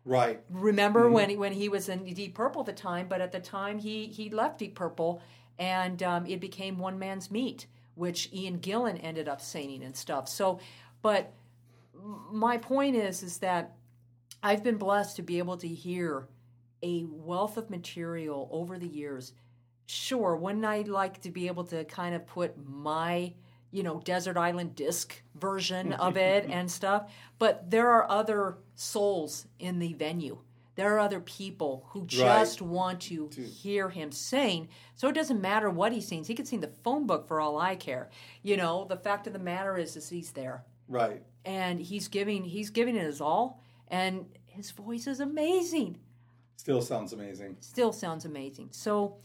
Right. 0.05 0.41
remember 0.51 1.11
when 1.11 1.31
he, 1.31 1.37
when 1.37 1.53
he 1.53 1.69
was 1.69 1.89
in 1.89 2.05
Deep 2.05 2.35
Purple 2.35 2.61
at 2.63 2.67
the 2.67 2.73
time, 2.73 3.09
but 3.09 3.21
at 3.21 3.33
the 3.33 3.41
time 3.41 3.81
he 3.81 4.07
he 4.07 4.31
left 4.31 4.61
Deep 4.61 4.77
Purple 4.77 5.21
and 5.59 6.03
um, 6.03 6.27
it 6.27 6.41
became 6.41 6.79
One 6.79 6.99
Man's 6.99 7.31
Meat, 7.31 7.67
which 7.95 8.31
Ian 8.33 8.59
Gillan 8.59 9.01
ended 9.03 9.29
up 9.29 9.41
singing 9.41 9.83
and 9.83 9.97
stuff. 9.97 10.29
So, 10.29 10.61
but 11.03 11.33
my 12.31 12.59
point 12.59 12.97
is 12.97 13.23
is 13.23 13.39
that 13.39 13.75
I've 14.43 14.63
been 14.63 14.77
blessed 14.77 15.17
to 15.17 15.23
be 15.23 15.39
able 15.39 15.57
to 15.59 15.69
hear 15.69 16.29
a 16.83 17.05
wealth 17.09 17.57
of 17.57 17.71
material 17.71 18.49
over 18.53 18.79
the 18.79 18.87
years. 18.87 19.33
Sure, 19.87 20.37
wouldn't 20.37 20.65
I 20.65 20.83
like 20.83 21.23
to 21.23 21.31
be 21.31 21.47
able 21.47 21.65
to 21.65 21.85
kind 21.85 22.15
of 22.15 22.27
put 22.27 22.55
my 22.67 23.33
you 23.73 23.83
know 23.83 24.01
desert 24.05 24.37
island 24.37 24.75
disc 24.75 25.21
version 25.35 25.93
of 25.95 26.17
it 26.17 26.47
and 26.51 26.71
stuff 26.71 27.11
but 27.39 27.69
there 27.71 27.91
are 27.91 28.09
other 28.11 28.59
souls 28.75 29.47
in 29.59 29.79
the 29.79 29.93
venue 29.95 30.39
there 30.77 30.95
are 30.95 30.99
other 31.01 31.21
people 31.21 31.87
who 31.89 32.07
just 32.07 32.63
want 32.63 33.01
to 33.01 33.29
hear 33.29 33.89
him 33.89 34.13
sing. 34.13 34.69
So 34.95 35.09
it 35.09 35.15
doesn't 35.15 35.41
matter 35.41 35.71
what 35.71 35.93
he 35.93 36.01
sings. 36.01 36.27
He 36.29 36.35
could 36.35 36.47
sing 36.47 36.61
the 36.61 36.71
phone 36.85 37.07
book 37.07 37.27
for 37.27 37.41
all 37.41 37.59
i 37.59 37.75
care. 37.75 38.11
You 38.43 38.57
know 38.57 38.85
the 38.89 38.97
fact 38.97 39.27
of 39.27 39.33
the 39.33 39.39
matter 39.39 39.77
is 39.77 39.97
is 39.97 40.09
he's 40.09 40.31
there. 40.33 40.65
Right. 40.89 41.23
and 41.45 41.81
he's 41.81 42.07
giving 42.07 42.45
he's 42.45 42.71
giving 42.71 42.95
it 42.95 43.03
his 43.05 43.21
all. 43.21 43.61
And 43.89 44.27
his 44.47 44.71
voice 44.71 45.07
is 45.07 45.21
amazing. 45.21 45.99
Still 46.57 46.83
sounds 46.83 47.13
amazing. 47.13 47.57
still 47.61 47.93
sounds 47.93 48.25
amazing. 48.25 48.69
So 48.73 49.17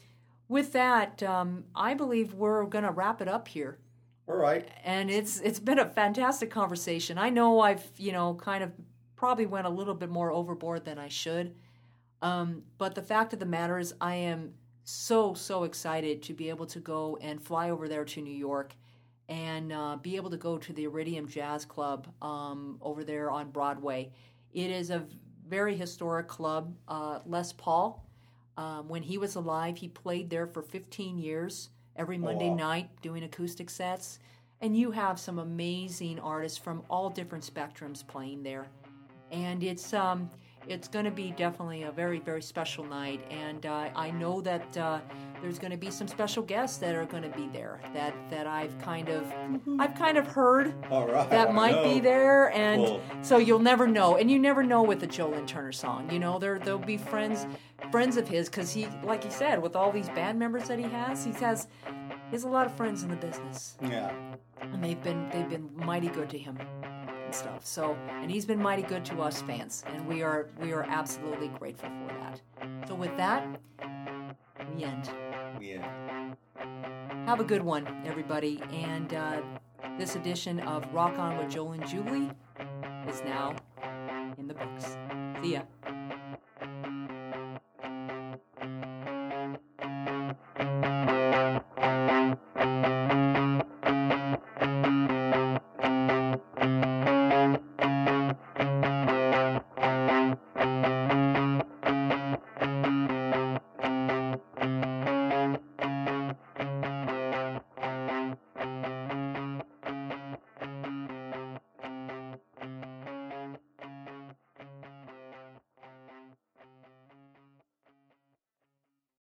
with 0.47 0.74
that 0.74 1.22
um, 1.24 1.64
i 1.76 1.93
believe 1.93 2.34
we're 2.34 2.66
going 2.66 2.84
to 2.84 2.91
wrap 2.91 3.22
it 3.22 3.28
up 3.28 3.47
here. 3.47 3.78
All 4.28 4.36
right. 4.38 4.66
and 4.86 5.12
it's 5.12 5.41
it's 5.41 5.60
been 5.60 5.80
a 5.80 5.86
fantastic 5.86 6.49
conversation. 6.49 7.18
I 7.18 7.30
know 7.30 7.60
I've 7.60 7.86
you 7.97 8.14
know 8.14 8.36
kind 8.36 8.64
of 8.64 8.72
probably 9.22 9.46
went 9.46 9.68
a 9.68 9.70
little 9.70 9.94
bit 9.94 10.10
more 10.10 10.32
overboard 10.32 10.84
than 10.84 10.98
I 10.98 11.08
should, 11.08 11.54
um, 12.24 12.64
but 12.80 12.96
the 12.96 13.04
fact 13.04 13.34
of 13.34 13.40
the 13.40 13.46
matter 13.46 13.78
is, 13.78 13.94
I 14.02 14.16
am 14.16 14.56
so 14.84 15.36
so 15.36 15.64
excited 15.64 16.24
to 16.24 16.34
be 16.34 16.50
able 16.50 16.66
to 16.66 16.80
go 16.80 17.20
and 17.22 17.40
fly 17.40 17.70
over 17.70 17.88
there 17.88 18.04
to 18.04 18.20
New 18.20 18.34
York 18.34 18.74
and 19.30 19.72
uh, 19.72 19.98
be 20.02 20.16
able 20.16 20.32
to 20.32 20.38
go 20.38 20.58
to 20.58 20.74
the 20.74 20.86
Iridium 20.86 21.28
Jazz 21.28 21.66
Club 21.66 22.08
um, 22.24 22.80
over 22.82 23.04
there 23.04 23.30
on 23.30 23.52
Broadway. 23.52 24.12
It 24.54 24.72
is 24.72 24.90
a 24.90 25.06
very 25.48 25.76
historic 25.76 26.28
club. 26.28 26.74
Uh, 26.88 27.20
Les 27.28 27.54
Paul, 27.54 28.04
um, 28.58 28.90
when 28.90 29.04
he 29.04 29.20
was 29.20 29.36
alive, 29.36 29.78
he 29.78 29.88
played 29.88 30.32
there 30.32 30.48
for 30.48 30.64
15 30.64 31.20
years 31.20 31.70
every 31.96 32.18
Monday 32.18 32.50
wow. 32.50 32.56
night 32.56 32.90
doing 33.04 33.22
acoustic 33.22 33.70
sets. 33.70 34.18
And 34.62 34.76
you 34.76 34.90
have 34.90 35.20
some 35.20 35.38
amazing 35.38 36.20
artists 36.20 36.58
from 36.58 36.82
all 36.90 37.12
different 37.12 37.44
spectrums 37.44 38.06
playing 38.06 38.42
there. 38.42 38.68
And 39.32 39.64
it's 39.64 39.94
um, 39.94 40.30
it's 40.68 40.88
going 40.88 41.06
to 41.06 41.12
be 41.12 41.32
definitely 41.32 41.84
a 41.84 41.92
very 41.92 42.20
very 42.20 42.42
special 42.42 42.84
night. 42.86 43.22
And 43.32 43.66
uh, 43.66 43.90
I 43.96 44.12
know 44.12 44.42
that 44.42 44.78
uh, 44.78 45.00
there's 45.42 45.58
going 45.58 45.72
to 45.72 45.78
be 45.78 45.90
some 45.90 46.08
special 46.08 46.44
guests 46.44 46.78
that 46.78 46.96
are 46.96 47.06
going 47.06 47.24
to 47.24 47.30
be 47.30 47.48
there 47.48 47.80
that 47.94 48.14
that 48.30 48.46
I've 48.48 48.78
kind 48.82 49.10
of 49.10 49.26
I've 49.80 49.96
kind 49.96 50.18
of 50.18 50.28
heard 50.28 50.74
right. 50.90 51.30
that 51.30 51.54
might 51.54 51.84
be 51.84 52.00
there, 52.00 52.52
and 52.52 52.86
Cool. 52.86 53.02
so 53.22 53.38
you'll 53.38 53.60
never 53.60 53.88
know, 53.88 54.18
and 54.18 54.30
you 54.30 54.38
never 54.38 54.64
know 54.64 54.84
with 54.84 55.00
the 55.00 55.08
Joe 55.08 55.30
Lynn 55.30 55.48
Turner 55.48 55.72
song. 55.72 56.10
You 56.12 56.20
know, 56.20 56.38
there 56.38 56.60
there'll 56.60 56.80
be 56.80 56.98
friends 56.98 57.48
friends 57.92 58.16
of 58.18 58.28
his 58.28 58.48
because 58.48 58.72
he, 58.72 58.88
like 59.04 59.24
he 59.24 59.32
said, 59.32 59.62
with 59.62 59.76
all 59.76 59.92
these 59.92 60.08
band 60.10 60.38
members 60.38 60.68
that 60.68 60.78
he 60.78 60.86
has, 60.86 61.24
he 61.26 61.32
has 61.34 61.68
he 61.86 62.32
has 62.36 62.44
a 62.44 62.48
lot 62.50 62.66
of 62.68 62.74
friends 62.76 63.04
in 63.04 63.10
the 63.10 63.16
business, 63.16 63.78
Yeah. 63.82 64.12
and 64.62 64.84
they've 64.84 65.02
been 65.02 65.30
they've 65.30 65.50
been 65.50 65.70
mighty 65.76 66.08
good 66.10 66.30
to 66.30 66.38
him 66.38 66.58
and 67.32 67.36
stuff. 67.36 67.66
So, 67.66 67.98
and 68.10 68.30
he's 68.30 68.46
been 68.46 68.62
mighty 68.62 68.82
good 68.82 69.06
to 69.06 69.22
us 69.22 69.42
fans, 69.42 69.86
and 69.88 70.06
we 70.06 70.22
are 70.22 70.50
we 70.60 70.74
are 70.74 70.84
absolutely 70.84 71.48
grateful 71.48 71.90
for 71.90 72.14
that. 72.16 72.42
So, 72.88 72.96
with 72.96 73.16
that, 73.16 73.48
we 74.76 74.84
end. 74.84 75.10
Yeah. 75.62 76.34
Have 77.26 77.40
a 77.40 77.44
good 77.44 77.62
one, 77.62 77.88
everybody. 78.06 78.62
And 78.74 79.14
uh, 79.14 79.42
this 79.98 80.16
edition 80.16 80.60
of 80.62 80.86
Rock 80.94 81.18
On 81.18 81.38
with 81.38 81.50
Joel 81.50 81.74
and 81.74 81.88
Julie 81.88 82.32
is 83.08 83.22
now 83.24 83.56
in 84.38 84.48
the 84.48 84.54
books. 84.54 84.98
See 85.42 85.54
ya. 85.54 85.62